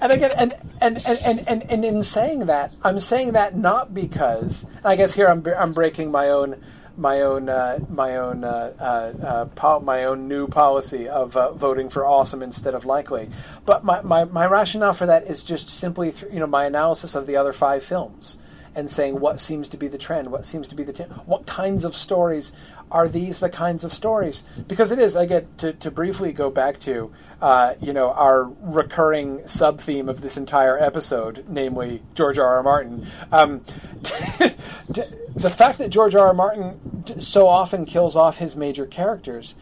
[0.00, 4.64] and again, and and, and, and, and in saying that, I'm saying that not because
[4.84, 6.62] I guess here I'm I'm breaking my own
[6.96, 11.52] my own uh, my own uh, uh, uh, po- my own new policy of uh,
[11.52, 13.28] voting for awesome instead of likely.
[13.64, 17.14] But my, my, my rationale for that is just simply through, you know my analysis
[17.14, 18.38] of the other five films
[18.76, 21.46] and saying what seems to be the trend, what seems to be the t- what
[21.46, 22.52] kinds of stories
[22.90, 24.44] are these the kinds of stories?
[24.68, 25.16] Because it is.
[25.16, 30.08] I get to, to briefly go back to uh, you know our recurring sub theme
[30.08, 32.56] of this entire episode, namely George R.
[32.56, 32.62] R.
[32.62, 33.06] Martin.
[33.32, 33.64] Um,
[34.02, 36.28] the fact that George R.
[36.28, 36.34] R.
[36.34, 39.54] Martin so often kills off his major characters.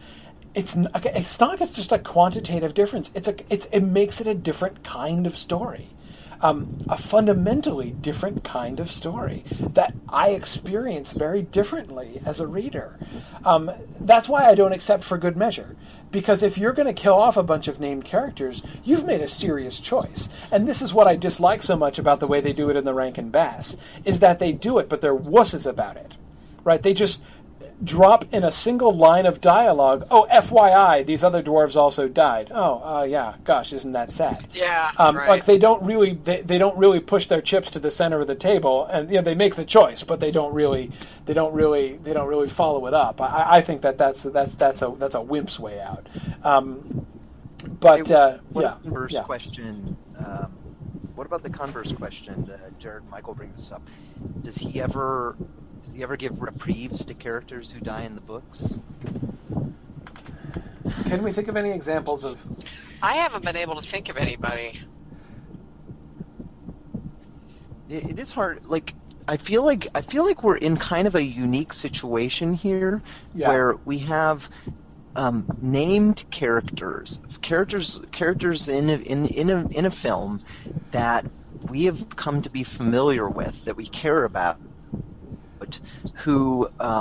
[0.53, 3.11] It's it's not it's just a quantitative difference.
[3.15, 5.89] It's a it's, it makes it a different kind of story
[6.41, 12.97] um, a fundamentally different kind of story that I experience very differently as a reader.
[13.43, 15.75] Um, that's why I don't accept for good measure.
[16.11, 19.27] Because if you're going to kill off a bunch of named characters, you've made a
[19.27, 20.29] serious choice.
[20.51, 22.85] And this is what I dislike so much about the way they do it in
[22.85, 23.75] the Rankin Bass,
[24.05, 26.15] is that they do it, but they're wusses about it.
[26.63, 26.81] Right?
[26.81, 27.23] They just
[27.83, 30.07] drop in a single line of dialogue.
[30.09, 32.51] Oh, FYI, these other dwarves also died.
[32.53, 33.35] Oh, uh, yeah.
[33.43, 34.45] Gosh, isn't that sad?
[34.53, 34.91] Yeah.
[34.97, 35.27] Um, right.
[35.27, 38.27] Like they don't really they, they don't really push their chips to the center of
[38.27, 40.91] the table, and you know, they make the choice, but they don't really
[41.25, 43.21] they don't really they don't really follow it up.
[43.21, 46.07] I, I think that that's that's that's a that's a wimp's way out.
[46.43, 47.05] Um,
[47.79, 49.23] but Hey, uh, what yeah, converse yeah.
[49.23, 49.97] question?
[50.17, 50.51] Um,
[51.15, 52.49] what about the converse question?
[52.51, 53.81] Uh, Jared Michael brings this up.
[54.43, 55.35] Does he ever
[55.95, 58.79] does he ever give reprieves to characters who die in the books?
[61.05, 62.37] Can we think of any examples of?
[63.01, 64.81] I haven't been able to think of anybody.
[67.89, 68.65] It, it is hard.
[68.65, 68.93] Like
[69.29, 73.01] I feel like I feel like we're in kind of a unique situation here,
[73.33, 73.47] Yeah.
[73.47, 74.49] where we have
[75.15, 80.41] um, named characters, characters, characters in a, in in a in a film
[80.91, 81.25] that
[81.69, 84.57] we have come to be familiar with, that we care about,
[85.73, 86.43] who.
[86.59, 86.99] Um,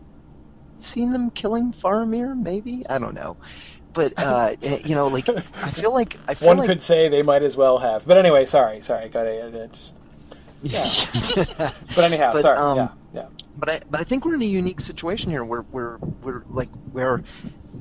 [0.81, 2.35] seen them killing Faramir.
[2.39, 3.37] Maybe I don't know.
[3.93, 7.09] But uh, eh, you know, like I feel like I feel One like could say
[7.09, 8.05] they might as well have.
[8.05, 9.73] But anyway, sorry, sorry, I got it.
[9.73, 9.95] just.
[10.63, 10.89] Yeah.
[11.95, 12.57] But anyhow, But, sorry.
[12.57, 13.25] um, yeah, yeah.
[13.57, 16.69] but I but I think we're in a unique situation here where we're we're like
[16.91, 17.23] where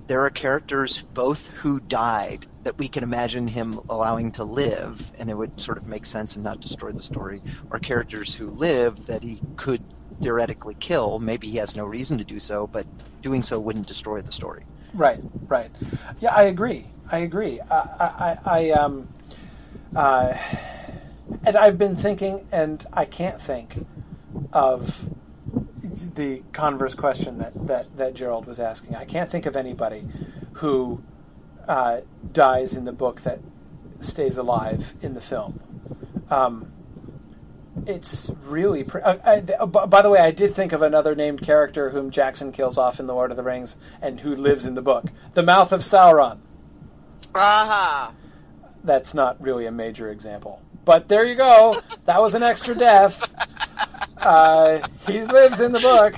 [0.07, 5.31] there are characters both who died that we can imagine him allowing to live and
[5.31, 9.07] it would sort of make sense and not destroy the story, or characters who live
[9.07, 9.83] that he could
[10.21, 11.19] theoretically kill.
[11.19, 12.87] Maybe he has no reason to do so, but
[13.23, 14.65] doing so wouldn't destroy the story.
[14.95, 15.71] Right, right.
[16.21, 16.87] Yeah, I agree.
[17.11, 17.61] I agree.
[17.61, 19.09] I, I, I um,
[19.95, 20.37] uh,
[21.45, 23.87] and I've been thinking, and I can't think
[24.53, 25.09] of
[26.15, 28.97] the converse question that, that, that Gerald was asking.
[28.97, 30.07] I can't think of anybody
[30.55, 31.03] who
[31.67, 32.03] uh,
[32.33, 33.41] dies in the book that
[34.01, 35.61] stays alive in the film.
[36.31, 36.73] Um,
[37.87, 38.85] it's really.
[38.85, 42.53] Pre- uh, I, by the way, I did think of another named character whom Jackson
[42.53, 45.07] kills off in The Lord of the Rings and who lives in the book.
[45.35, 46.39] The Mouth of Sauron.
[47.35, 48.13] Aha.
[48.83, 50.63] That's not really a major example.
[50.85, 51.77] But there you go.
[52.07, 53.33] That was an extra death.
[54.17, 56.15] Uh, he lives in the book.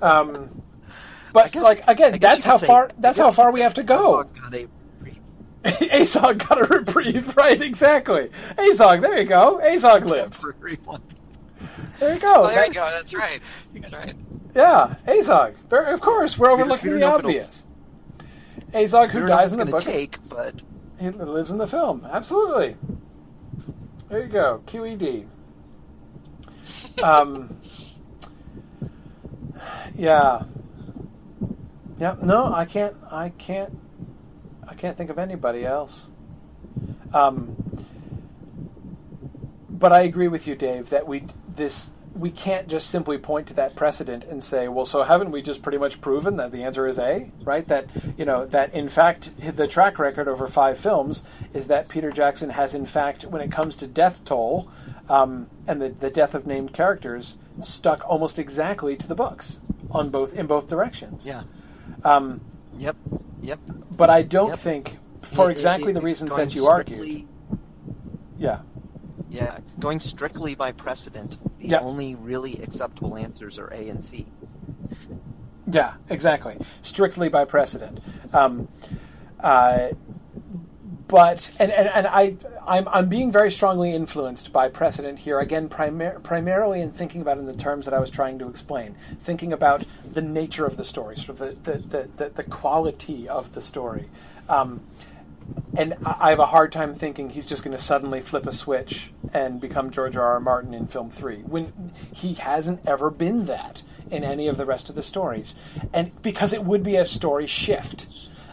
[0.00, 0.62] Um,
[1.32, 2.90] but like again, that's how far.
[2.98, 4.24] That's how far we have to go.
[4.24, 4.77] Azog got a reprieve.
[5.64, 7.60] Azog got a reprieve, right?
[7.60, 8.30] Exactly.
[8.56, 9.60] Azog, there you go.
[9.62, 10.42] Azog lived.
[11.98, 12.44] There you go.
[12.44, 12.88] Oh, there you go.
[12.92, 13.40] That's right.
[13.74, 14.14] That's right.
[14.54, 15.54] Yeah, Azog.
[15.72, 17.66] Of course, we're overlooking we the don't know obvious.
[18.72, 20.62] Azog, who don't know if dies in the book, take, but
[21.00, 22.06] he lives in the film.
[22.08, 22.76] Absolutely.
[24.08, 24.62] There you go.
[24.66, 25.26] QED.
[27.02, 27.58] Um.
[29.96, 30.44] Yeah.
[31.98, 32.14] Yeah.
[32.22, 32.94] No, I can't.
[33.10, 33.76] I can't.
[34.68, 36.10] I can't think of anybody else.
[37.12, 37.56] Um.
[39.70, 43.54] But I agree with you, Dave, that we this we can't just simply point to
[43.54, 46.86] that precedent and say, well, so haven't we just pretty much proven that the answer
[46.88, 47.66] is A, right?
[47.68, 47.86] That
[48.16, 51.22] you know that in fact the track record over five films
[51.54, 54.68] is that Peter Jackson has in fact, when it comes to death toll
[55.08, 60.10] um, and the, the death of named characters, stuck almost exactly to the books on
[60.10, 61.24] both in both directions.
[61.24, 61.44] yeah.
[62.04, 62.40] Um,
[62.78, 62.96] Yep.
[63.42, 63.58] Yep.
[63.90, 64.58] but I don't Yep.
[64.58, 67.26] think, for It- exactly it- the reasons that you argued.
[68.38, 68.60] Yeah.
[69.30, 71.80] Yeah, going strictly by precedent, the Yeah.
[71.80, 74.26] only really acceptable answers are A and C.
[75.66, 76.56] Yeah, exactly.
[76.82, 78.00] Strictly by precedent.
[78.32, 78.68] Um,
[79.40, 79.88] uh,
[81.08, 82.36] but and, and, and I
[82.68, 87.38] I'm, I'm being very strongly influenced by precedent here again primar- primarily in thinking about
[87.38, 90.84] in the terms that I was trying to explain thinking about the nature of the
[90.84, 94.08] story sort of the the, the, the, the quality of the story
[94.48, 94.82] um,
[95.76, 99.12] and I have a hard time thinking he's just going to suddenly flip a switch
[99.32, 100.24] and become George R.
[100.24, 100.40] R.
[100.40, 104.88] Martin in film three when he hasn't ever been that in any of the rest
[104.88, 105.54] of the stories,
[105.92, 108.06] and because it would be a story shift,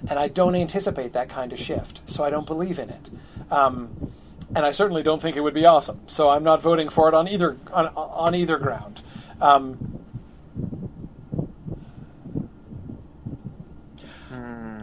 [0.10, 3.10] and I don't anticipate that kind of shift, so I don't believe in it.
[3.51, 4.11] Um,
[4.55, 6.01] and I certainly don't think it would be awesome.
[6.07, 9.01] So I'm not voting for it on either on, on either ground.
[9.41, 9.99] Um,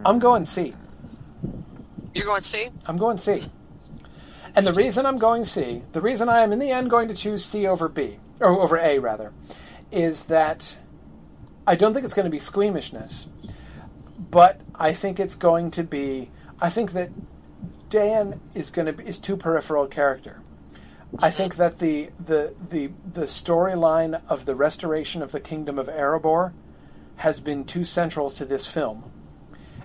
[0.05, 0.75] I'm going C.
[2.15, 2.71] You're going C?
[2.87, 3.45] I'm going C.
[4.55, 7.15] And the reason I'm going C, the reason I am in the end going to
[7.15, 9.33] choose C over B, or over A rather,
[9.91, 10.77] is that
[11.67, 13.29] I don't think it's going to be squeamishness,
[14.31, 16.31] but I think it's going to be.
[16.61, 17.11] I think that
[17.93, 20.41] Dain is going to be is too peripheral a character.
[21.19, 25.89] I think that the the the the storyline of the restoration of the kingdom of
[25.89, 26.55] Erebor
[27.17, 29.13] has been too central to this film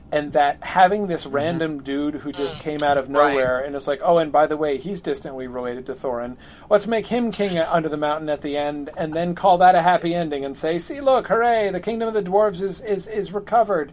[0.10, 1.36] and that having this mm-hmm.
[1.36, 2.60] random dude who just mm.
[2.62, 3.66] came out of nowhere Right.
[3.66, 6.38] and it's like, oh, and by the way, he's distantly related to Thorin.
[6.70, 9.82] Let's make him king under the mountain at the end, and then call that a
[9.82, 13.34] happy ending and say, see, look, hooray, the kingdom of the dwarves is is, is
[13.34, 13.92] recovered.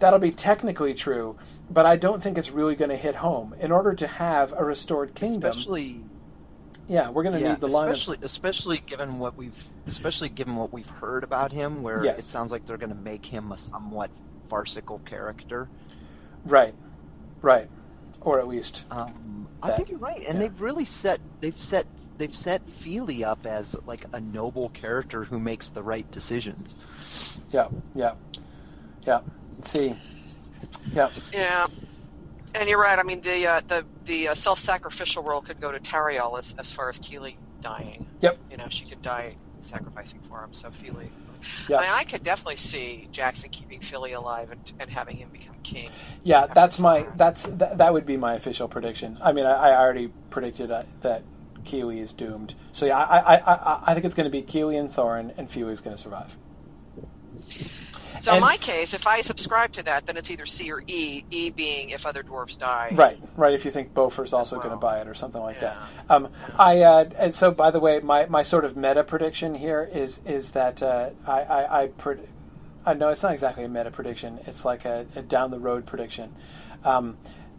[0.00, 1.36] That'll be technically true,
[1.70, 3.54] but I don't think it's really going to hit home.
[3.60, 6.02] In order to have a restored kingdom, Especially
[6.88, 7.88] yeah, we're going to yeah, need the line.
[7.88, 9.56] Of, especially especially given what we've
[9.86, 12.18] especially given what we've heard about him, where Yes.
[12.18, 14.10] it sounds like they're going to make him a somewhat
[14.48, 15.68] farcical character.
[16.44, 16.74] right,
[17.40, 17.68] right,
[18.20, 20.40] or at least Um, I think you're right, and yeah.
[20.48, 21.86] they've really set they've set
[22.18, 26.74] they've set Fili up as like a noble character who makes the right decisions.
[27.50, 28.14] yeah, yeah,
[29.06, 29.20] yeah.
[29.62, 29.94] See,
[30.92, 31.66] yeah, Yeah.
[32.54, 32.98] And you're right.
[32.98, 36.70] I mean, the uh, the the uh, self-sacrificial role could go to Tauriel as, as
[36.70, 38.06] far as Kili dying.
[38.20, 38.38] Yep.
[38.50, 40.52] You know, she could die sacrificing for him.
[40.52, 41.10] So Fili.
[41.68, 41.78] Yeah.
[41.78, 45.54] I mean, I could definitely see Jackson keeping Fili alive and, and having him become
[45.62, 45.90] king.
[46.22, 49.18] Yeah, that's my that's that, that would be my official prediction.
[49.20, 51.22] I mean, I, I already predicted uh, that
[51.64, 52.54] Kili is doomed.
[52.72, 55.48] So yeah, I I, I, I think it's going to be Kili and Thorin, and
[55.48, 56.36] is going to survive.
[58.20, 60.82] So And- in my case, if I subscribe to that, then it's either C or
[60.86, 61.24] E.
[61.30, 62.90] E being if other dwarves die.
[62.92, 63.52] Right, right.
[63.54, 64.62] If you think Bofur's also well.
[64.64, 65.74] going to buy it or something like Yeah.
[66.08, 66.14] that.
[66.14, 66.28] Um,
[66.58, 70.20] I uh, and so by the way, my, my sort of meta prediction here is
[70.24, 72.26] is that uh, I I, I, pred-
[72.86, 74.38] I know it's not exactly a meta prediction.
[74.46, 76.34] It's like a, a down the road prediction.
[76.84, 77.16] Um,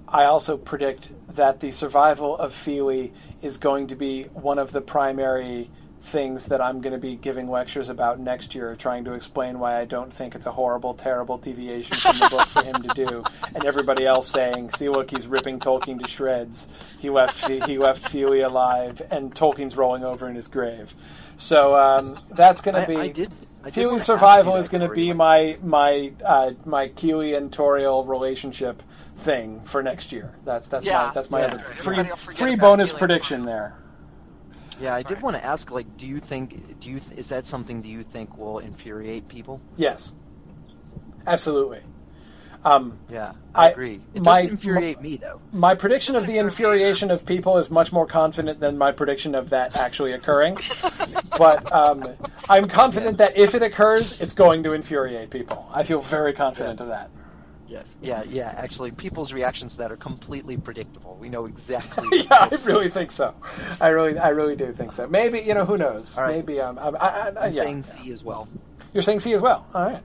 [0.08, 3.12] I also predict that the survival of Fili
[3.42, 5.72] is going to be one of the primary
[6.06, 9.80] things that I'm going to be giving lectures about next year, trying to explain why
[9.80, 13.24] I don't think it's a horrible, terrible deviation from the book for him to do,
[13.56, 16.68] and everybody else saying, "See, look, he's ripping Tolkien to shreds.
[17.00, 20.96] He left he left Fili alive, and Tolkien's rolling over in his grave."
[21.38, 22.98] So um, that's going to be.
[22.98, 23.32] I did.
[23.64, 28.08] I did Fili survival is going to be my my uh, my Kili and Tauriel
[28.08, 28.84] relationship
[29.18, 30.36] thing for next year.
[30.46, 31.46] That's that's Yeah, my that's my yeah.
[31.48, 33.76] other Right, free everybody will forget free bonus prediction there.
[34.80, 35.24] Yeah, I did right.
[35.24, 35.72] want to ask.
[35.72, 36.80] Like, do you think?
[36.80, 37.82] Do you is that something?
[37.82, 39.62] Do you think will infuriate people?
[39.78, 40.14] Yes,
[41.28, 41.80] absolutely.
[42.64, 44.02] Um, Yeah, I, I- agree.
[44.16, 45.40] It my- doesn't infuriate me though.
[45.54, 48.60] my prediction of the Doesn't occur to me infuriation of people is much more confident
[48.60, 50.58] than my prediction of that actually occurring.
[51.38, 52.04] but um,
[52.50, 55.70] I'm confident that if it occurs, it's going to infuriate people.
[55.72, 57.12] I feel very confident of that.
[57.68, 57.98] Yes.
[58.02, 58.54] Yeah, yeah.
[58.58, 61.18] Actually, people's reactions to that are completely predictable.
[61.20, 62.08] We know exactly.
[62.30, 63.34] yeah, I really think so.
[63.82, 65.08] I really, I really do think so.
[65.08, 66.18] Maybe you know who knows?
[66.18, 66.36] Right.
[66.36, 67.64] Maybe um, I, I, I, I'm yeah.
[67.64, 68.48] saying C as well.
[68.94, 69.66] You're saying C as well.
[69.74, 70.04] All right.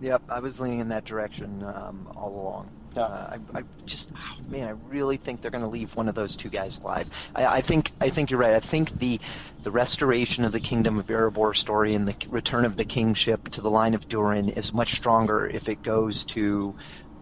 [0.00, 2.70] Yep, I was leaning in that direction um, all along.
[2.96, 3.02] Yeah.
[3.02, 6.14] Uh, I, I just, oh, man, I really think they're going to leave one of
[6.14, 7.08] those two guys alive.
[7.34, 8.52] I, I think, I think you're right.
[8.52, 9.20] I think the,
[9.62, 13.60] the restoration of the kingdom of Erebor story and the return of the kingship to
[13.60, 16.74] the line of Durin is much stronger if it goes to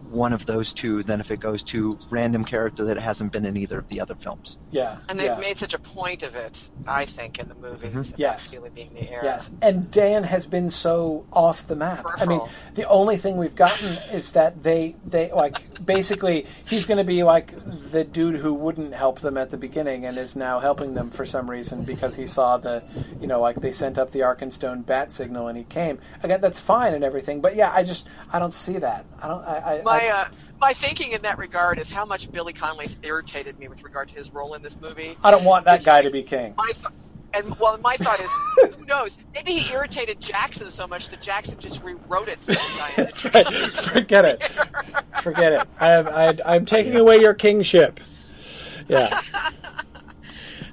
[0.09, 3.57] one of those two than if it goes to random character that hasn't been in
[3.57, 4.57] either of the other films.
[4.71, 4.97] Yeah.
[5.07, 5.39] And they've yeah.
[5.39, 7.99] made such a point of it, I think, in the movies mm-hmm.
[7.99, 8.51] about Yes.
[8.51, 9.21] Fili being the heir.
[9.23, 12.05] Yes, and Dain has been so off the map.
[12.17, 12.41] I mean,
[12.75, 17.23] the only thing we've gotten is that they they like basically he's going to be
[17.23, 17.53] like
[17.91, 21.25] the dude who wouldn't help them at the beginning and is now helping them for
[21.25, 22.83] some reason because he saw the
[23.19, 25.99] you know like they sent up the Arkenstone bat signal and he came.
[26.23, 29.05] Again, that's fine and everything, but yeah, I just I don't see that.
[29.21, 29.43] I don't.
[29.43, 30.25] I, I, My I uh,
[30.61, 34.15] my thinking in that regard is how much Billy Connolly's irritated me with regard to
[34.15, 35.15] his role in this movie.
[35.23, 36.53] I don't want that guy like- to be king.
[36.57, 36.87] My th-
[37.33, 38.31] And well, my thought is,
[38.77, 39.19] who knows?
[39.35, 42.39] Maybe he irritated Jackson so much that Jackson just rewrote it.
[42.95, 43.47] That's right.
[43.71, 44.43] Forget it.
[45.21, 45.67] Forget it.
[45.79, 47.99] I am, I, I'm taking away your kingship.
[48.87, 49.21] Yeah.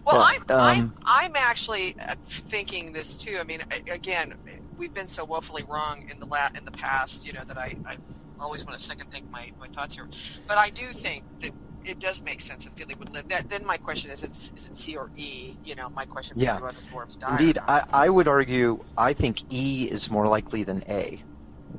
[0.07, 0.23] Well, Yeah.
[0.24, 3.39] I'm, I'm Um, I'm actually uh, thinking this too.
[3.40, 4.35] I mean, again,
[4.78, 7.74] we've been so woefully wrong in the la- in the past, you know, that I,
[7.85, 7.97] I
[8.41, 10.09] always want to second think my, my thoughts here.
[10.47, 11.51] But I do think that
[11.85, 13.29] it does make sense if Fili would live.
[13.29, 15.57] That, then my question is, it's, is it C or E?
[15.65, 16.55] You know, my question Yeah.
[16.55, 17.31] would be whether dwarves die.
[17.33, 17.59] Indeed.
[17.67, 21.23] I, I would argue I think E is more likely than A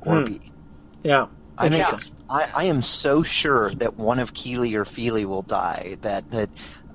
[0.02, 0.24] or Hmm.
[0.26, 0.52] B.
[1.02, 1.26] Yeah.
[1.58, 1.98] I think Yeah.
[2.30, 6.48] I, I am so sure that one of Kili or Fili will die that that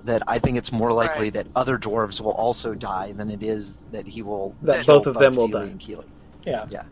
[0.05, 1.33] that I think it's more likely Right.
[1.35, 5.13] that other dwarves will also die than it is that he will That both of
[5.15, 5.71] them will Fili die.
[5.71, 6.05] and Kili.
[6.45, 6.65] Yeah.
[6.71, 6.83] Yeah.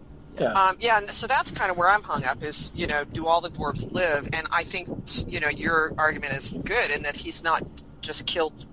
[0.42, 0.54] Yeah.
[0.54, 2.42] Um, yeah, and so that's kind of where I'm hung up.
[2.44, 4.28] Is you know, do all the dwarves live?
[4.34, 4.90] And I think
[5.28, 7.64] you know your argument is good in that he's not
[8.02, 8.66] just killed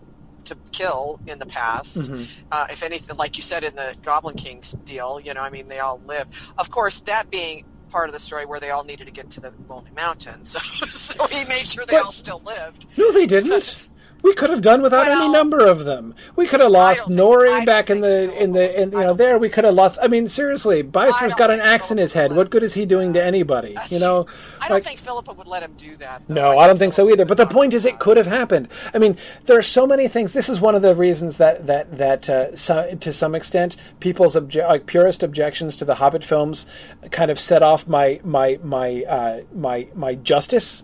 [0.46, 1.98] to kill in the past.
[1.98, 2.26] Mhm.
[2.50, 5.68] Uh, if anything, like you said in the Goblin Kings deal, you know, I mean,
[5.68, 6.26] they all live.
[6.56, 9.40] Of course, that being part of the story where they all needed to get to
[9.40, 10.58] the Lonely Mountain, so
[10.88, 12.86] so he made sure they But- all still lived.
[12.96, 13.88] No, they didn't.
[14.22, 16.14] We could have done without any number of them.
[16.34, 18.38] We could have lost I Nori back in the so.
[18.38, 19.38] in the in, you know there.
[19.38, 19.98] We could have lost.
[20.02, 22.34] I mean, seriously, don't got an axe in his head.
[22.34, 23.76] What good is he doing to anybody?
[23.88, 24.26] You know,
[24.60, 26.22] I don't like- think Philippa would let him do that.
[26.26, 26.34] though.
[26.34, 27.24] No, I don't think so either.
[27.24, 28.68] But the point is, it could have happened.
[28.92, 29.16] I mean,
[29.46, 30.32] there are so many things.
[30.32, 34.34] This is one of the reasons that that that uh, so, to some extent, people's
[34.34, 36.66] obje- like purist objections to the Hobbit films
[37.12, 40.82] kind of set off my my my uh, my my justice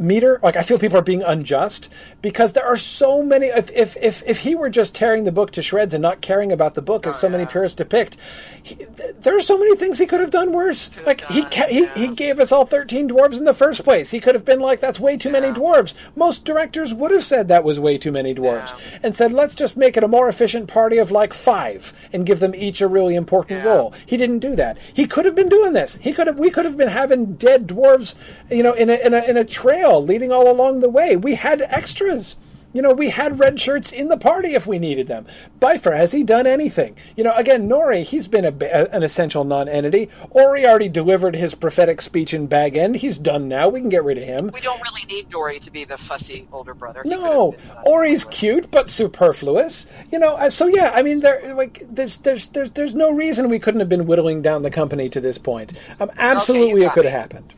[0.00, 0.40] meter.
[0.42, 1.88] Like I feel people are being unjust
[2.22, 3.46] because there are so many.
[3.46, 6.50] If if if, if he were just tearing the book to shreds and not caring
[6.50, 8.16] about the book, as oh, so many purists depict,
[8.62, 10.88] he, th- there are so many things he could have done worse.
[10.88, 11.94] Could have like he, ca- he yeah.
[11.94, 14.10] he gave us all thirteen dwarves in the first place.
[14.10, 17.48] He could have been like, "That's way too many dwarves." Most directors would have said
[17.48, 18.98] that was way too many dwarves, Yeah.
[19.02, 22.40] and said, "Let's just make it a more efficient party of like five and give
[22.40, 23.74] them each a really important Yeah.
[23.74, 24.78] role." He didn't do that.
[24.94, 25.98] He could have been doing this.
[26.00, 26.38] He could have.
[26.38, 28.14] We could have been having dead dwarves,
[28.50, 31.16] you know, in a in a in a trail leading all along the way.
[31.16, 32.36] We had extras.
[32.72, 35.26] You know, we had red shirts in the party if we needed them.
[35.58, 36.96] Bifur, has he done anything?
[37.16, 40.08] You know, again, Nori, he's been a, ba- an essential non-entity.
[40.30, 42.94] Ori already delivered his prophetic speech in Bag End.
[42.94, 43.68] He's done now.
[43.68, 44.52] We can get rid of him.
[44.54, 47.02] We don't really need Dori to be the fussy older brother.
[47.02, 49.88] He No, been, uh, Ori's cute but superfluous.
[50.12, 53.48] You know, uh, so yeah, I mean, there, like, there's, there's, there's, there's no reason
[53.48, 55.72] we couldn't have been whittling down the company to this point.
[55.98, 57.52] Um, absolutely, it got could have happened.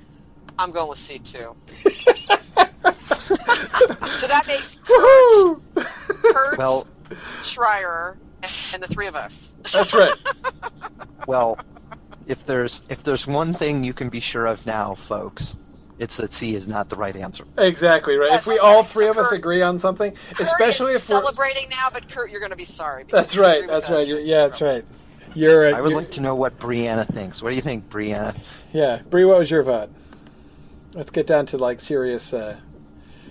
[0.58, 1.54] I'm going with C two.
[4.18, 5.60] So that makes Kurt,
[6.34, 6.86] Kurt Well,
[7.42, 8.16] Schreier,
[8.74, 9.52] and the three of us.
[9.72, 10.12] That's right.
[11.26, 11.58] well,
[12.26, 15.56] if there's if there's one thing you can be sure of now, folks,
[15.98, 17.44] it's that C is not the right answer.
[17.58, 18.30] Exactly right.
[18.30, 18.86] Yes, if we that's all right.
[18.86, 22.08] three So of us agree on something, Kurt especially is if we're celebrating now, but
[22.08, 23.04] Kurt, you're going to be sorry.
[23.10, 23.66] that's right.
[23.66, 24.06] That's right.
[24.06, 24.84] you're You're, yeah, that's right.
[25.34, 25.68] You're.
[25.68, 27.42] a- I would you're- like to know what Brianna thinks.
[27.42, 28.36] What do you think, Brianna?
[28.72, 29.90] Yeah, Bree, what was your vote?
[30.94, 32.58] Let's get down to like serious, uh,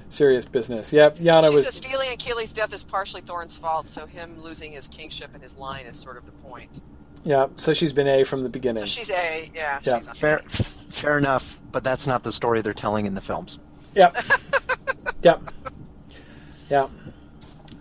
[0.09, 0.91] serious business.
[0.91, 1.63] Yep, Yana She was.
[1.65, 5.41] says Fili and Kili's death is partially Thorin's fault, so him losing his kingship and
[5.43, 6.81] his line is sort of the point.
[7.23, 8.81] Yeah, so she's been A from the beginning.
[8.83, 9.97] So she's A, yeah, Yeah.
[9.99, 10.63] she's Fair, A.
[10.91, 13.59] fair enough, but that's not the story they're telling in the films.
[13.93, 14.17] Yep.
[15.23, 15.41] yep.
[16.69, 16.89] Yep.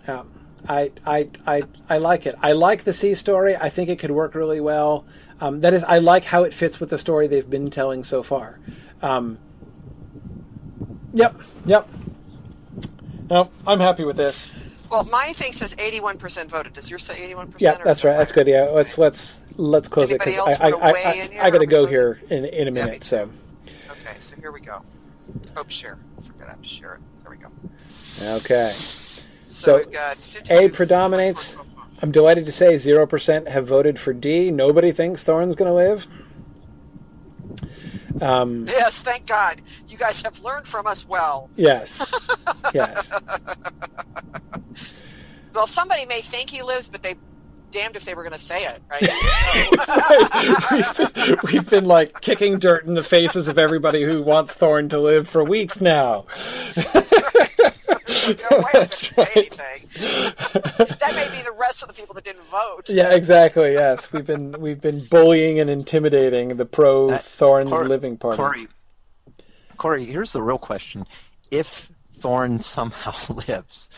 [0.07, 0.23] Yeah.
[0.69, 2.35] I, I, I, I like it.
[2.39, 3.55] I like the C story.
[3.55, 5.05] I think it could work really well.
[5.39, 8.21] Um, that is, I like how it fits with the story they've been telling so
[8.21, 8.59] far.
[9.01, 9.39] Um,
[11.13, 11.35] yep.
[11.65, 11.87] Yep.
[13.29, 14.49] No, I'm happy with this.
[14.89, 16.73] Well, my thing says 81% voted.
[16.73, 17.55] Does yours say 81%?
[17.59, 18.17] Yeah, that's right.
[18.17, 18.45] That's good.
[18.45, 21.65] Yeah, let's let's let's close Anybody it because I, wanna I, I, I, got to
[21.65, 23.01] go here in in a minute.
[23.01, 23.31] so
[23.89, 24.81] Okay, so here we go.
[25.55, 25.97] Oh, share.
[26.17, 27.01] I forgot I have to share it.
[27.23, 28.35] There we go.
[28.35, 28.75] okay.
[29.47, 31.55] So, So, we've got A predominates.
[32.01, 34.51] I'm delighted to say zero percent have voted for D.
[34.51, 36.05] Nobody thinks Thorin's going to live.
[38.19, 39.61] Um, Yes, thank God.
[39.87, 41.49] You guys have learned from us well.
[41.55, 42.03] yes,
[42.73, 43.11] yes,
[45.53, 47.15] Well, somebody may think he lives, but they
[47.71, 49.01] damned if they were going to say it, right?
[50.71, 54.89] we've, been, we've been like kicking dirt in the faces of everybody who wants Thorin
[54.89, 56.25] to live for weeks now.
[58.51, 59.37] No way That's right.
[59.37, 59.89] anything.
[59.95, 62.89] that may be the rest of the people that didn't vote.
[62.89, 63.73] Yeah, exactly.
[63.73, 68.37] Yes, we've been we've been bullying and intimidating the pro Thorns Cor- living party.
[68.37, 68.67] Corey,
[69.77, 71.05] Corey, here's the real question:
[71.49, 71.89] If
[72.19, 73.13] Thorin somehow
[73.47, 73.89] lives,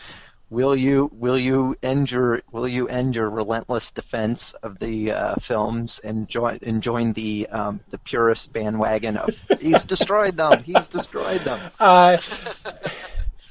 [0.50, 5.34] will you will you end your will you end your relentless defense of the uh,
[5.36, 9.30] films and join and join the um, the purist bandwagon of
[9.60, 11.60] he's destroyed them, he's destroyed them?
[11.80, 12.18] I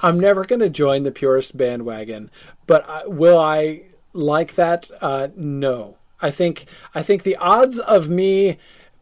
[0.04, 2.30] I'm never going to join the purist bandwagon,
[2.68, 5.98] but I, will I like that, uh, no.
[6.22, 8.58] I think I think the odds of me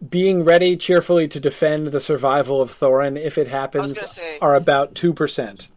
[0.07, 4.95] being ready cheerfully to defend the survival of Thorin if it happens say- are about
[4.95, 5.67] two percent.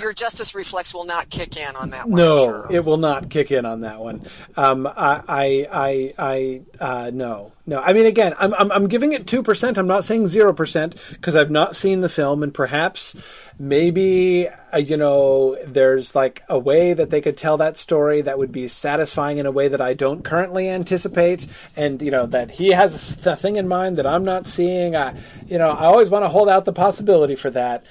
[0.00, 2.18] Your justice reflex will not kick in on that one.
[2.18, 2.66] No, sure.
[2.70, 4.26] it will not kick in on that one.
[4.56, 7.80] Um, I, I, I, I uh, no, no.
[7.80, 9.78] I mean, again, I'm, I'm, I'm giving it two percent.
[9.78, 13.16] I'm not saying zero percent because I've not seen the film, and perhaps,
[13.58, 18.38] maybe, uh, you know, there's like a way that they could tell that story that
[18.38, 21.46] would be satisfying in a way that I don't currently anticipate,
[21.76, 24.94] and you know that he has a thing in mind that I'm not seeing.
[24.94, 27.84] I, you know, I always want to hold out the possibility for that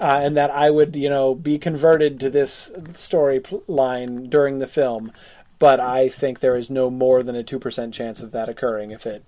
[0.00, 4.58] uh, and that I would, you know, be converted to this story pl- line during
[4.58, 5.12] the film.
[5.58, 8.90] But I think there is no more than a two percent chance of that occurring
[8.90, 9.24] if it,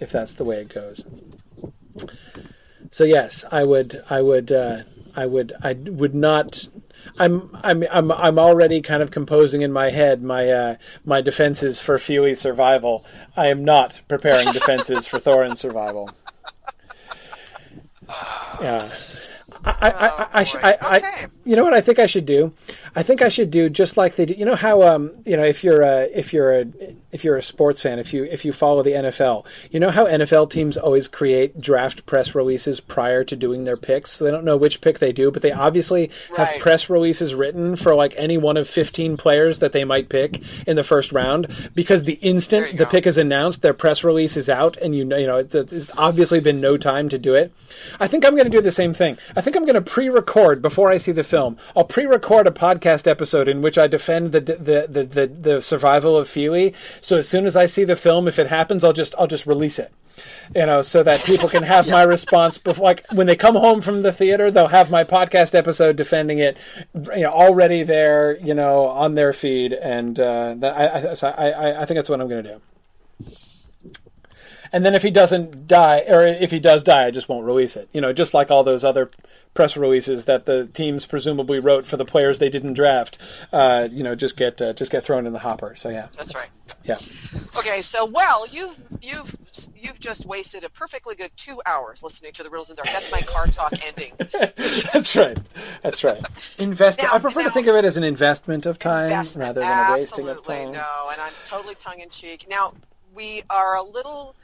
[0.00, 1.04] if that's the way it goes.
[2.90, 4.82] So yes, I would, I would, uh,
[5.16, 6.68] I would, I would not.
[7.18, 11.78] I'm, I'm, I'm, I'm already kind of composing in my head my, uh, my defenses
[11.78, 13.04] for Fili survival.
[13.36, 16.10] I am not preparing defenses for Thorin's survival.
[18.60, 18.90] Yeah.
[19.64, 21.26] I, I, I, I, should, I, I, Okay.
[21.44, 22.52] you know what I think I should do?
[22.96, 24.34] I think I should do just like they do.
[24.34, 26.66] You know how, um, you know, if you're a, if you're a,
[27.10, 30.06] if you're a sports fan, if you if you follow the NFL, you know how
[30.06, 34.12] NFL teams always create draft press releases prior to doing their picks.
[34.12, 37.74] So they don't know which pick they do, but they obviously have press releases written
[37.74, 41.48] for like any one of 15 players that they might pick in the first round
[41.74, 42.90] because the instant the go.
[42.90, 45.90] pick is announced, their press release is out, and you know, you know, it's, it's
[45.96, 47.52] obviously been no time to do it.
[47.98, 49.18] I think I'm going to do the same thing.
[49.36, 51.56] I think I'm going to pre-record before I see the film.
[51.76, 56.16] I'll pre-record a podcast episode in which I defend the the the, the, the survival
[56.16, 56.74] of Fili.
[57.00, 59.46] So as soon as I see the film, if it happens, I'll just I'll just
[59.46, 59.92] release it.
[60.54, 63.80] You know, so that people can have my response before, like when they come home
[63.80, 66.56] from the theater, they'll have my podcast episode defending it,
[66.94, 71.28] you know, already there, you know, on their feed, and uh, that I I, so
[71.28, 72.60] I I I think that's what I'm going to do.
[74.74, 77.76] And then if he doesn't die, or if he does die, I just won't release
[77.76, 77.88] it.
[77.92, 79.08] You know, just like all those other
[79.54, 83.18] press releases that the teams presumably wrote for the players they didn't draft.
[83.52, 85.74] Uh, you know, just get uh, just get thrown in the hopper.
[85.76, 86.48] So yeah, That's right.
[86.84, 86.98] yeah.
[87.56, 89.36] Okay, so well, you've you've
[89.80, 92.88] you've just wasted a perfectly good two hours listening to the Riddles and Dark.
[92.88, 94.12] That's my car talk ending.
[94.92, 95.38] That's right.
[95.82, 96.24] That's right.
[96.58, 97.00] Invest.
[97.00, 99.46] Now- I prefer to think of it as an investment of time Investment.
[99.46, 100.72] rather than a wasting of time.
[100.72, 102.46] no, and I'm totally tongue in cheek.
[102.50, 102.74] Now
[103.14, 104.34] we are a little.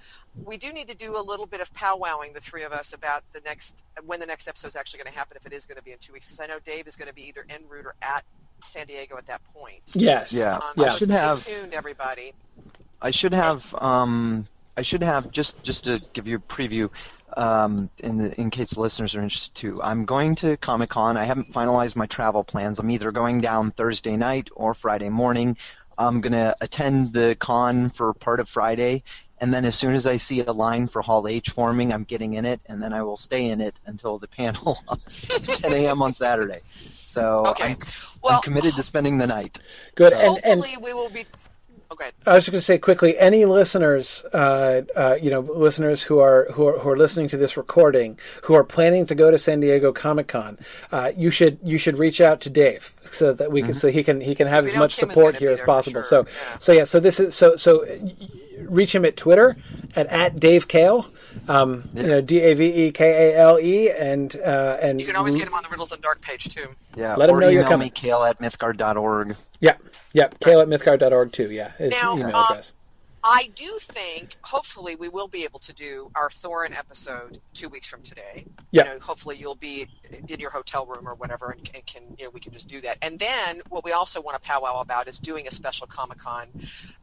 [0.44, 3.22] We do need to do a little bit of powwowing, the three of us, about
[3.32, 5.36] the next when the next episode is actually going to happen.
[5.36, 7.08] If it is going to be in two weeks, because I know Dave is going
[7.08, 8.24] to be either en route or at
[8.64, 9.82] San Diego at that point.
[9.94, 10.32] Yes.
[10.32, 10.56] Yeah.
[10.56, 10.92] Um, Yeah.
[10.92, 12.32] So Should stay have- tuned, everybody.
[13.02, 14.46] I should have um,
[14.76, 16.90] I should have just just to give you a preview
[17.36, 19.80] um, in the in case the listeners are interested too.
[19.82, 21.16] I'm going to Comic Con.
[21.16, 22.78] I haven't finalized my travel plans.
[22.78, 25.56] I'm either going down Thursday night or Friday morning.
[25.96, 29.02] I'm gonna attend the con for part of Friday,
[29.40, 32.34] and then as soon as I see a line for Hall H forming, I'm getting
[32.34, 36.02] in it, and then I will stay in it until the panel at 10 a.m.
[36.02, 36.60] on Saturday.
[36.64, 37.70] So Okay.
[37.70, 37.78] I'm,
[38.22, 39.58] Well, I'm committed to spending the night.
[39.94, 40.12] Good.
[40.12, 41.26] And and hopefully we will be.
[41.92, 42.10] Okay.
[42.24, 46.20] I was just going to say quickly, any listeners, uh, uh, you know, listeners who
[46.20, 49.38] are, who are who are listening to this recording, who are planning to go to
[49.38, 50.56] San Diego Comic Con,
[50.92, 54.04] uh, you should you should reach out to Dave so that we can so he
[54.04, 56.02] can he can have as much Kim support here as possible.
[56.02, 56.58] sure, So yeah.
[56.60, 57.84] so yeah, so this is so so.
[58.60, 59.56] Reach him at Twitter
[59.96, 61.10] at, at Dave Kale,
[61.48, 65.06] um, you know D A V E K A L E, and uh, and You
[65.06, 66.68] can always get him on the Riddles and Dark page too.
[66.94, 67.86] Yeah, Let 'em or know you're email coming.
[67.86, 69.34] me, kale at mythgard.org.
[69.60, 69.76] yeah
[70.12, 71.51] yeah Kale at mythgard.org too.
[71.51, 72.73] Yeah, is Now, email uh, address.
[73.23, 77.87] I do think, hopefully, we will be able to do our Thorin episode two weeks
[77.87, 78.47] from today.
[78.70, 78.85] Yeah.
[78.85, 79.89] You know, hopefully, you'll be
[80.28, 82.81] in your hotel room or whatever, and, and can you know we can just do
[82.81, 82.97] that.
[83.03, 86.49] And then what we also want to powwow about is doing a special Comic Con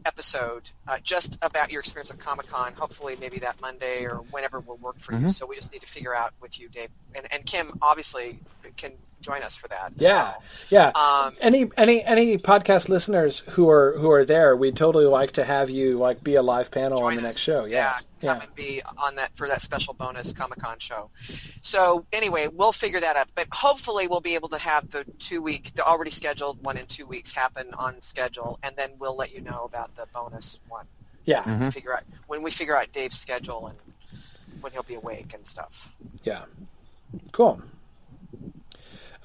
[0.06, 2.74] episode, uh, just about your experience of Comic Con.
[2.74, 5.28] Hopefully, maybe that Monday or whenever will work for you.
[5.28, 5.32] Mhm.
[5.32, 8.40] So we just need to figure out with you, Dave, and, and Kim obviously
[8.76, 8.94] can
[9.28, 9.91] join us for that.
[9.98, 10.44] Yeah, well.
[10.70, 10.88] yeah.
[10.95, 15.44] Um, any any any podcast listeners who are who are there, we'd totally like to
[15.44, 17.66] have you like be a live panel on join the next show.
[17.66, 21.10] Yeah, yeah, come and be on that for that special bonus Comic Con show.
[21.62, 23.28] So anyway, we'll figure that out.
[23.36, 26.86] But hopefully, we'll be able to have the two week, the already scheduled one in
[26.88, 30.86] two weeks happen on schedule, and then we'll let you know about the bonus one.
[31.26, 31.74] yeah, Mhm.
[31.74, 33.78] Figure out when we figure out Dave's schedule and
[34.62, 35.90] when he'll be awake and stuff.
[36.24, 36.44] yeah.
[37.32, 37.62] Cool.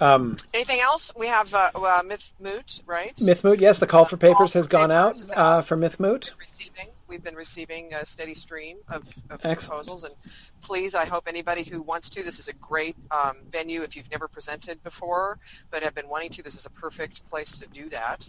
[0.02, 1.12] Um, Anything else?
[1.16, 3.14] We have uh, uh, Mythmoot, right?
[3.16, 5.76] Mythmoot, yes, the call for Call papers for has gone out Papers is uh, for
[5.76, 6.32] Mythmoot.
[6.40, 6.88] receiving.
[7.06, 10.14] We've been receiving a steady stream of, of proposals, and
[10.60, 12.22] please, I hope anybody who wants to.
[12.24, 15.38] This is a great um, venue if you've never presented before,
[15.70, 16.42] but have been wanting to.
[16.42, 18.28] This is a perfect place to do that,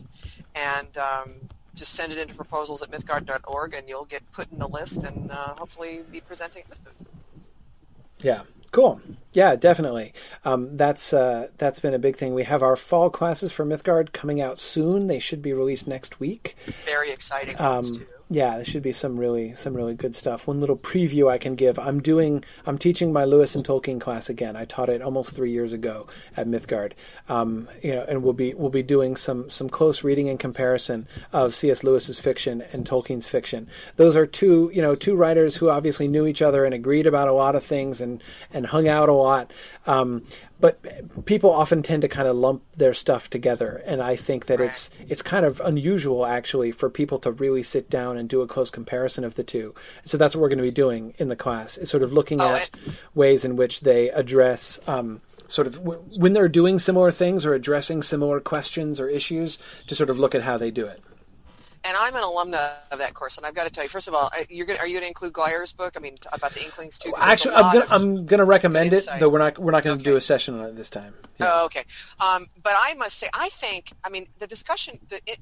[0.53, 1.33] and um,
[1.73, 5.31] just send it into proposals at mythgard.org, and you'll get put in the list, and
[5.31, 7.07] uh, hopefully be presenting at.
[8.19, 8.41] Yeah,
[8.73, 8.99] cool.
[9.31, 10.13] Yeah, definitely.
[10.43, 12.33] Um, that's uh, that's been a big thing.
[12.33, 15.07] We have our fall classes for Mythgard coming out soon.
[15.07, 16.55] They should be released next week.
[16.85, 18.05] Very exciting Um, ones too.
[18.29, 20.47] Yeah, there should be some really some really good stuff.
[20.47, 24.29] One little preview I can give: I'm doing I'm teaching my Lewis and Tolkien class
[24.29, 24.55] again.
[24.55, 26.93] I taught it almost three years ago at Mythgard.
[27.29, 31.07] Um, you know, and we'll be we'll be doing some some close reading and comparison
[31.31, 31.83] of C.S.
[31.83, 33.67] Lewis's fiction and Tolkien's fiction.
[33.97, 37.27] Those are two you know two writers who obviously knew each other and agreed about
[37.27, 38.23] a lot of things and
[38.53, 39.51] and hung out a lot.
[39.85, 40.23] Um,
[40.59, 44.59] but people often tend to kind of lump their stuff together, and I think that
[44.61, 44.69] Right.
[44.69, 48.47] it's it's kind of unusual actually for people to really sit down and do a
[48.47, 49.73] close comparison of the two.
[50.05, 51.77] So that's what we're going to be doing in the class.
[51.77, 52.69] Is sort of looking Oh, at
[53.15, 54.79] ways in which they address.
[54.87, 59.59] Um, Sort of w- when they're doing similar things or addressing similar questions or issues,
[59.87, 60.99] to sort of look at how they do it.
[61.83, 64.15] And I'm an alumna of that course, and I've got to tell you, first of
[64.15, 65.93] all, you're gonna, are you going to include Glyer's book?
[65.97, 67.13] I mean, about the Inklings too.
[67.19, 70.11] Actually, I'm gonna, I'm gonna recommend it, though we're not we're not going to Okay.
[70.11, 71.13] do a session on it this time.
[71.39, 71.49] Yeah.
[71.53, 71.83] Oh, okay.
[72.21, 75.39] Um, but I must say, I think, I mean, the discussion, the it,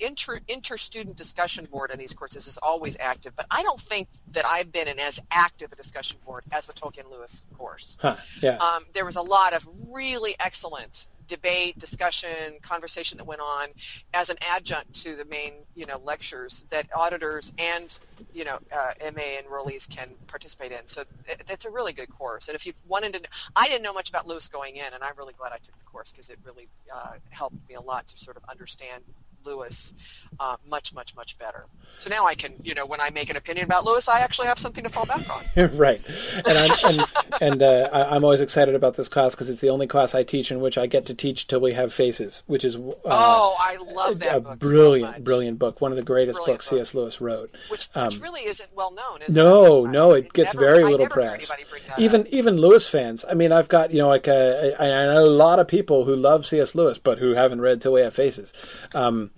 [0.00, 4.44] inter inter-student discussion board in these courses is always active, but I don't think that
[4.46, 7.98] I've been in as active a discussion board as the Tolkien Lewis course.
[8.00, 8.56] Huh, yeah.
[8.56, 13.68] Um, there was a lot of really excellent debate, discussion, conversation that went on
[14.12, 18.00] as an adjunct to the main, you know, lectures that auditors and,
[18.34, 20.84] you know, uh, MA and enrollees can participate in.
[20.86, 21.04] So
[21.48, 22.48] it's a really good course.
[22.48, 23.20] And if you've wanted to,
[23.54, 25.84] I didn't know much about Lewis going in, and I'm really glad I took the
[25.84, 29.04] course because it really uh, helped me a lot to sort of understand
[29.44, 29.92] Lewis
[30.38, 31.66] uh, much, much, much better.
[31.98, 34.46] So now I can, you know, when I make an opinion about Lewis, I actually
[34.48, 35.44] have something to fall back on.
[35.76, 36.00] right,
[36.46, 37.06] and I'm and,
[37.42, 40.50] and uh, I'm always excited about this class because it's the only class I teach
[40.50, 43.76] in which I get to teach till we have faces, which is uh, oh, I
[43.92, 44.58] love that a book.
[44.60, 45.24] brilliant, much.
[45.24, 46.78] brilliant book, one of the greatest Brilliant books book.
[46.78, 46.94] C.S.
[46.94, 47.50] Lewis wrote.
[47.68, 49.20] which, Um, which really isn't well known.
[49.22, 49.90] Is No, it?
[49.90, 51.50] no, I- it gets never- very little press.
[51.50, 52.26] anybody bring that Even up.
[52.28, 53.26] even Lewis fans.
[53.28, 56.04] I mean, I've got you know like uh, I, I know a lot of people
[56.06, 56.74] who love C.S.
[56.74, 58.54] Lewis, but who haven't read Till We Have Faces.
[58.94, 59.29] Um,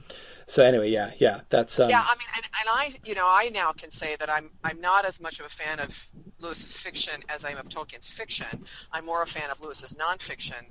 [0.47, 3.51] so anyway, yeah, yeah, that's um, yeah, I mean, and, and I, you know, I
[3.55, 6.10] now can say that I'm I'm not as much of a fan of
[6.40, 8.64] Lewis's fiction as I am of Tolkien's fiction.
[8.93, 10.64] I'm more a fan of Lewis's nonfiction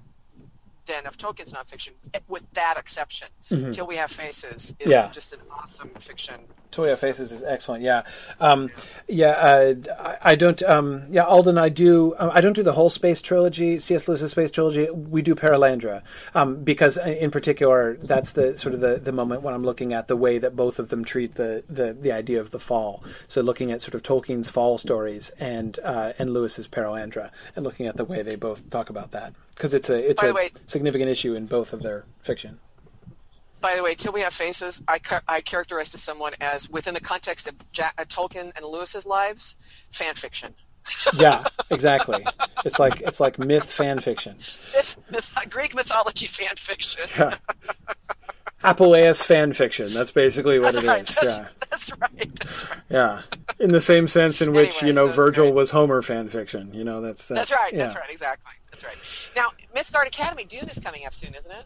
[0.85, 1.91] than of Tolkien's nonfiction,
[2.27, 3.27] with that exception.
[3.71, 4.89] Till We Have Faces is Mm-hmm.
[4.91, 5.09] Yeah.
[5.11, 6.35] just an awesome fiction.
[6.71, 7.83] Toya Faces is excellent.
[7.83, 8.03] Yeah,
[8.39, 8.71] um,
[9.07, 9.29] yeah.
[9.31, 10.61] Uh, I, I don't.
[10.63, 11.57] Um, yeah, Alden.
[11.57, 12.13] I do.
[12.13, 13.79] Uh, I don't do the whole space trilogy.
[13.79, 14.07] C.S.
[14.07, 14.89] Lewis's space trilogy.
[14.89, 16.01] We do Perelandra
[16.33, 19.93] um, because, uh, in particular, that's the sort of the, the moment when I'm looking
[19.93, 23.03] at the way that both of them treat the, the, the idea of the fall.
[23.27, 27.87] So looking at sort of Tolkien's fall stories and uh, and Lewis's Perelandra, and looking
[27.87, 30.51] at the way they both talk about that because it's a it's By a way-
[30.67, 32.59] significant issue in both of their fiction.
[33.61, 36.93] By the way, Till We Have Faces, I, char- I characterize to someone as within
[36.93, 39.55] the context of ja- uh, Tolkien and Lewis's lives,
[39.91, 40.53] fan fiction.
[41.15, 42.25] Yeah, exactly.
[42.65, 44.37] it's like it's like myth fan fiction.
[44.73, 47.03] Myth, myth, Greek mythology fan fiction.
[47.17, 47.35] Yeah.
[48.63, 49.91] Apuleius fan fiction.
[49.93, 51.09] That's basically what That's it right.
[51.09, 51.15] is.
[51.15, 51.47] That's, Yeah.
[51.69, 52.35] that's right.
[52.35, 52.79] That's right.
[52.89, 53.21] Yeah.
[53.59, 55.53] In the same sense in which, Anyway, you know, so Virgil great.
[55.55, 56.71] was Homer fan fiction.
[56.73, 57.73] You know, that's that's, That's right.
[57.73, 57.79] Yeah.
[57.79, 58.09] That's right.
[58.11, 58.51] Exactly.
[58.69, 58.95] That's right.
[59.35, 61.65] Now, Mythgard Academy Dune is coming up soon, isn't it?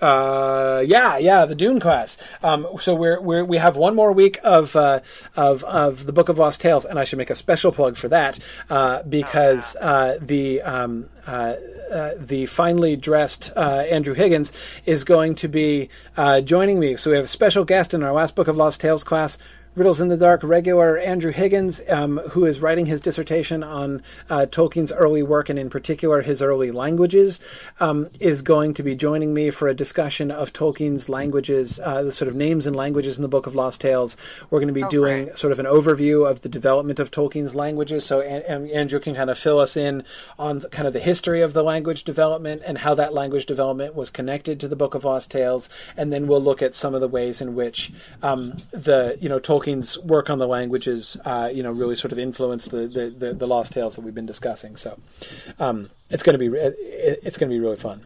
[0.00, 2.16] Uh, yeah, yeah, the Dune class.
[2.42, 5.00] Um, so we're, we're we have one more week of uh,
[5.36, 8.08] of of the Book of Lost Tales, and I should make a special plug for
[8.08, 8.38] that
[8.70, 11.54] uh, because uh, the um, uh,
[11.90, 14.52] uh, the finely dressed uh, Andrew Higgins
[14.86, 16.96] is going to be uh, joining me.
[16.96, 19.38] So we have a special guest in our last Book of Lost Tales class.
[19.76, 24.46] Riddles in the Dark regular Andrew Higgins, um, who is writing his dissertation on uh,
[24.50, 27.38] Tolkien's early work and, in particular, his early languages,
[27.78, 32.10] um, is going to be joining me for a discussion of Tolkien's languages, uh, the
[32.10, 34.16] sort of names and languages in the Book of Lost Tales.
[34.50, 35.38] We're going to be doing great.
[35.38, 38.04] sort of an overview of the development of Tolkien's languages.
[38.04, 40.02] So An- Andrew can kind of fill us in
[40.36, 43.94] on the- kind of the history of the language development and how that language development
[43.94, 47.00] was connected to the Book of Lost Tales, and then we'll look at some of
[47.00, 51.62] the ways in which um, the you know Tolkien's work on the languages uh, you
[51.62, 54.76] know really sort of influenced the, the, the, the Lost Tales that we've been discussing.
[54.76, 54.98] So
[55.58, 58.04] um, it's going to be it's going to be really fun.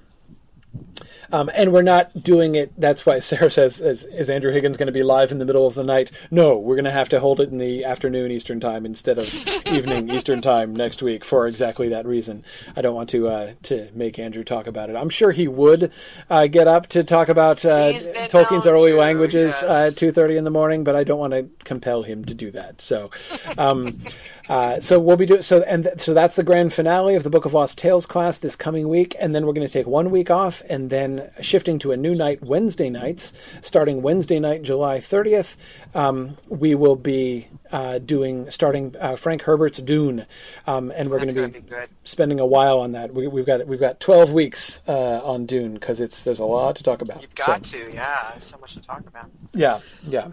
[1.33, 2.73] Um, and we're not doing it.
[2.79, 5.67] That's why Sarah says, is, is Andrew Higgins going to be live in the middle
[5.67, 6.11] of the night?
[6.31, 9.27] No, we're going to have to hold it in the afternoon Eastern time instead of
[9.67, 12.45] evening Eastern time next week for exactly that reason.
[12.77, 14.97] I don't want to uh, to make Andrew talk about it.
[14.97, 15.91] I'm sure he would
[16.31, 17.93] uh, get up to talk about uh,
[18.29, 19.97] Tolkien's early to, languages uh, at yes.
[19.97, 22.81] two thirty in the morning, but I don't want to compel him to do that.
[22.81, 23.11] So.
[23.59, 24.03] Um,
[24.49, 27.31] Uh, so we'll be doing so, and th- so that's the grand finale of the
[27.31, 30.11] Book of Lost Tales class this coming week, and then we're going to take one
[30.11, 33.33] week off, and then shifting to a new night Wednesday nights,
[33.63, 35.57] starting Wednesday night, July thirtieth.
[35.95, 40.27] Um, we will be uh, doing starting uh, Frank Herbert's Dune,
[40.67, 43.15] um, and we're going gonna be, be spending a while on that.
[43.15, 46.77] We, we've got we've got twelve weeks uh, on Dune because it's there's a lot
[46.77, 47.23] to talk about.
[47.23, 48.37] You've got So, to, yeah.
[48.39, 49.31] So much to talk about.
[49.55, 50.29] Yeah, yeah.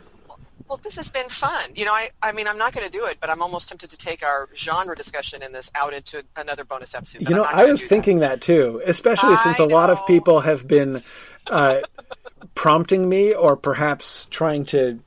[0.71, 1.71] Well, this has been fun.
[1.75, 3.89] You know, I, I mean, I'm not going to do it, but I'm almost tempted
[3.89, 7.27] to take our genre discussion in this out into another bonus episode.
[7.27, 7.89] You know, I was do that.
[7.89, 8.39] thinking that.
[8.39, 11.03] too, especially since a lot of people have been
[11.47, 11.81] uh,
[12.55, 15.01] prompting me or perhaps trying to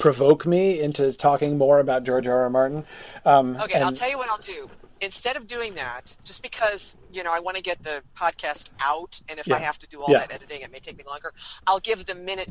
[0.00, 2.40] provoke me into talking more about George R.
[2.44, 2.48] R.
[2.48, 2.86] Martin.
[3.26, 4.70] Um, Okay, I'll tell you what I'll do.
[5.02, 9.20] Instead of doing that, just because you know I want to get the podcast out,
[9.28, 9.56] and if Yeah.
[9.56, 10.20] I have to do all Yeah.
[10.20, 11.34] that editing, it may take me longer.
[11.66, 12.48] I'll give the minute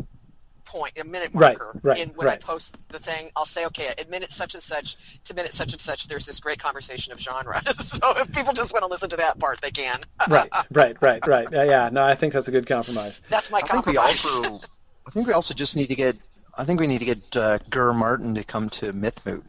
[0.66, 3.30] point, a minute marker, right, in when I post the thing.
[3.36, 6.40] I'll say, okay, at minute such and such to minute such and such, there's this
[6.40, 7.62] great conversation of genre.
[7.76, 10.04] so if people just want to listen to that part, they can.
[10.30, 11.48] right, right, right, right.
[11.52, 13.22] Yeah, yeah, no, I think that's a good compromise.
[13.30, 14.26] That's my I think we compromise.
[14.26, 14.68] also,
[15.08, 16.18] I think we also just need to get.
[16.58, 19.42] I think we need to get uh, Gur Martin to come to Mythmoot.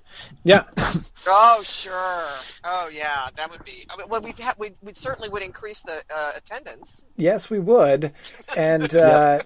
[0.43, 0.65] Yeah,
[1.27, 2.25] Oh sure.
[2.65, 3.87] Oh yeah, that would be.
[3.91, 7.05] I mean, well, we'd ha- we we certainly would increase the uh, attendance.
[7.17, 8.13] yes, we would,
[8.57, 9.41] and uh,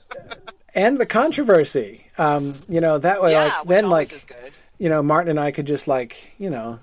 [0.75, 2.05] and the controversy.
[2.19, 4.53] Um, you know, that way, yeah, like which then, like is good.
[4.79, 6.79] you know, Martin and I could just like you know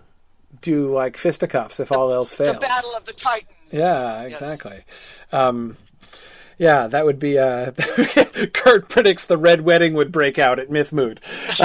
[0.61, 2.55] do like fisticuffs if all else fails.
[2.55, 3.49] The Battle of the Titans.
[3.71, 4.39] Yeah, Yes.
[4.41, 4.83] exactly.
[5.31, 5.75] Um,
[6.57, 7.37] yeah, that would be.
[7.37, 7.71] Uh,
[8.53, 11.17] Kurt predicts the red wedding would break out at Mythmoot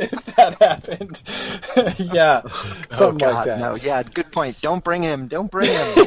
[0.00, 1.22] if that happened.
[2.12, 2.42] yeah,
[2.90, 3.58] something oh, like God, that.
[3.58, 4.60] No, yeah, good point.
[4.60, 5.28] Don't bring him.
[5.28, 6.06] Don't bring him.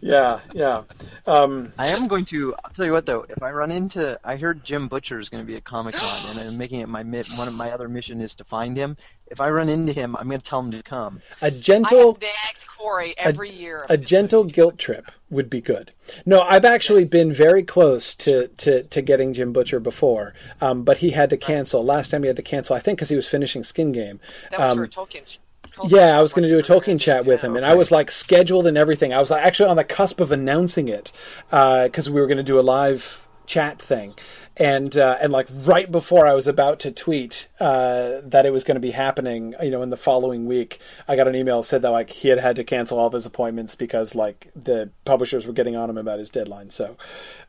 [0.00, 0.82] Yeah, yeah.
[1.26, 2.54] Um, I am going to.
[2.64, 3.24] I'll tell you what, though.
[3.28, 6.30] If I run into, I heard Jim Butcher is going to be at Comic Con,
[6.30, 8.96] and I'm making it my one of my other mission is to find him.
[9.32, 11.22] If I run into him, I'm going to tell him to come.
[11.40, 13.86] a I gentle, have nagged Corey every year.
[13.88, 15.92] a gentle guilt trip would be good.
[16.26, 20.98] No, I've actually been very close to, to, to getting Jim Butcher before, um, but
[20.98, 21.82] he had to cancel.
[21.82, 24.20] Last time he had to cancel, I think, because he was finishing Skin Game.
[24.50, 25.38] That was Um, for a Tolkien.
[25.72, 26.80] Tolkien Yeah, I was going to do a one.
[26.82, 29.14] Tolkien chat with him, and I was like scheduled and everything.
[29.14, 31.10] I was actually on the cusp of announcing it
[31.48, 34.14] because we were going to do a live chat thing,
[34.56, 38.64] and uh, and like right before I was about to tweet uh, that it was
[38.64, 41.66] going to be happening, you know, in the following week, I got an email that
[41.66, 44.90] said that like he had had to cancel all of his appointments because like the
[45.04, 46.70] publishers were getting on him about his deadline.
[46.70, 46.96] So,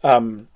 [0.03, 0.47] um,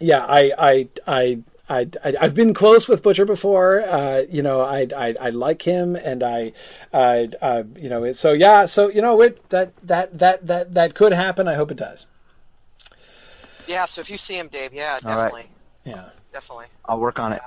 [0.00, 1.42] yeah, I I I.
[1.70, 3.82] I, I, I've been close with Butcher before.
[3.82, 6.54] Uh, you know, I, I, I like him, and I,
[6.94, 10.72] I, uh, you know, it, so yeah, so you know, it that that that that
[10.72, 11.46] that could happen.
[11.46, 12.06] I hope it does.
[13.66, 15.46] Yeah, so if you see him, Dave, yeah, All right.
[15.88, 16.32] Definitely, Yeah.
[16.32, 16.66] definitely.
[16.84, 17.40] I'll work on it.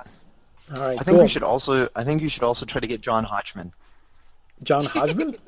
[0.74, 0.92] All right.
[1.00, 1.20] I think cool.
[1.22, 1.88] we should also.
[1.96, 3.72] I think you should also try to get John Hodgman.
[4.62, 5.36] John Hodgman.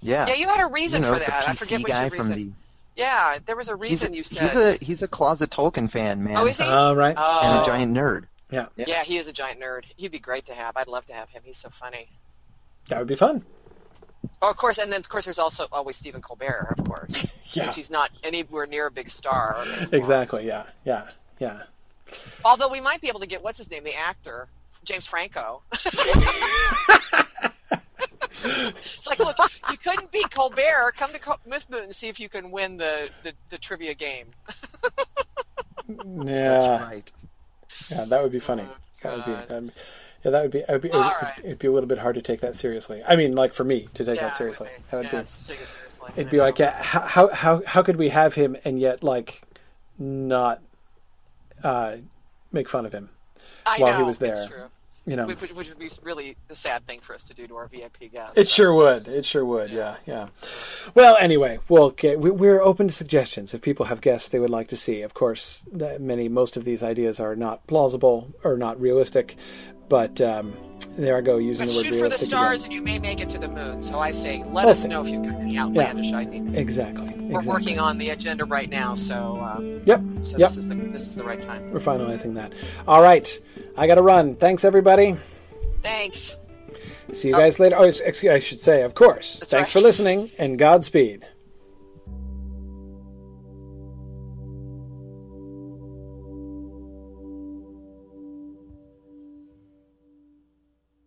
[0.00, 0.26] Yeah.
[0.28, 1.48] Yeah, you had a reason you know, for the that.
[1.48, 2.34] I PC forget guy which from reason.
[2.96, 3.00] the.
[3.00, 4.42] Yeah, there was a He's a, reason you said.
[4.42, 6.36] he's a he's a closet Tolkien fan, man.
[6.36, 6.66] oh, is he?
[6.68, 7.14] All right.
[7.16, 7.40] Oh.
[7.42, 8.24] and a giant nerd.
[8.50, 8.84] yeah, Yeah.
[8.88, 9.84] Yeah, he is a giant nerd.
[9.96, 10.76] He'd be great to have.
[10.76, 11.42] I'd love to have him.
[11.44, 12.08] He's so funny.
[12.88, 13.44] that would be fun.
[14.44, 17.62] Oh, of course, and then of course there's also always Stephen Colbert, of course, Yeah.
[17.62, 19.56] since he's not anywhere near a big star.
[19.62, 19.88] anymore.
[19.92, 20.46] Exactly.
[20.46, 20.64] Yeah.
[20.84, 21.04] Yeah.
[21.38, 21.62] Yeah.
[22.44, 24.48] Although we might be able to get what's his name, the actor,
[24.84, 25.62] James Franco.
[28.44, 29.36] it's like, look,
[29.70, 30.94] you couldn't beat Colbert.
[30.96, 34.26] Come to Co- Mythmoot and see if you can win the, the, the trivia game.
[35.88, 36.58] Yeah.
[36.58, 37.12] That's right.
[37.90, 38.04] Yeah.
[38.08, 38.64] That would be funny.
[39.02, 39.32] That would be.
[39.32, 39.72] Oh, that'd be-
[40.24, 40.62] yeah, that would be.
[40.68, 41.32] Would be it would, right.
[41.42, 43.02] it'd be a little bit hard to take that seriously.
[43.06, 44.68] I mean, like for me to take yeah, that seriously.
[44.68, 44.84] would be.
[44.90, 45.16] That would yeah, be.
[45.46, 46.10] take it seriously.
[46.16, 49.42] It'd be like, yeah, how how how could we have him and yet like
[49.98, 50.60] not
[51.64, 51.96] uh,
[52.52, 53.10] make fun of him?
[53.66, 54.70] I while he was there.
[55.04, 57.56] You know, Which, which would be really the sad thing for us to do to
[57.56, 58.38] our VIP guests.
[58.38, 59.08] it sure would.
[59.08, 59.70] It sure would.
[59.70, 60.28] Yeah, yeah.
[60.94, 63.52] Well, anyway, we'll get, we, we're open to suggestions.
[63.52, 66.84] If people have guests they would like to see, of course, many most of these
[66.84, 69.36] ideas are not plausible or not realistic,
[69.92, 70.54] but um,
[70.96, 72.64] there I go using But the word shoot for the stars, again.
[72.64, 73.82] and you may make it to the moon.
[73.82, 76.56] So I say, let us know if you've got any outlandish ideas.
[76.56, 77.04] Exactly.
[77.08, 77.48] We're exactly.
[77.52, 80.00] working on the agenda right now, so uh, Yep.
[80.22, 80.48] so Yep.
[80.48, 81.70] this is the this is the right time.
[81.70, 82.54] We're finalizing that.
[82.88, 83.28] All right.
[83.76, 84.34] I got to run.
[84.34, 85.14] Thanks, everybody.
[85.82, 86.36] Thanks.
[87.12, 87.76] See you guys later.
[87.78, 89.40] Oh, excuse, I should say, of course.
[89.40, 89.80] That's Thanks right.
[89.82, 91.26] for listening and Godspeed.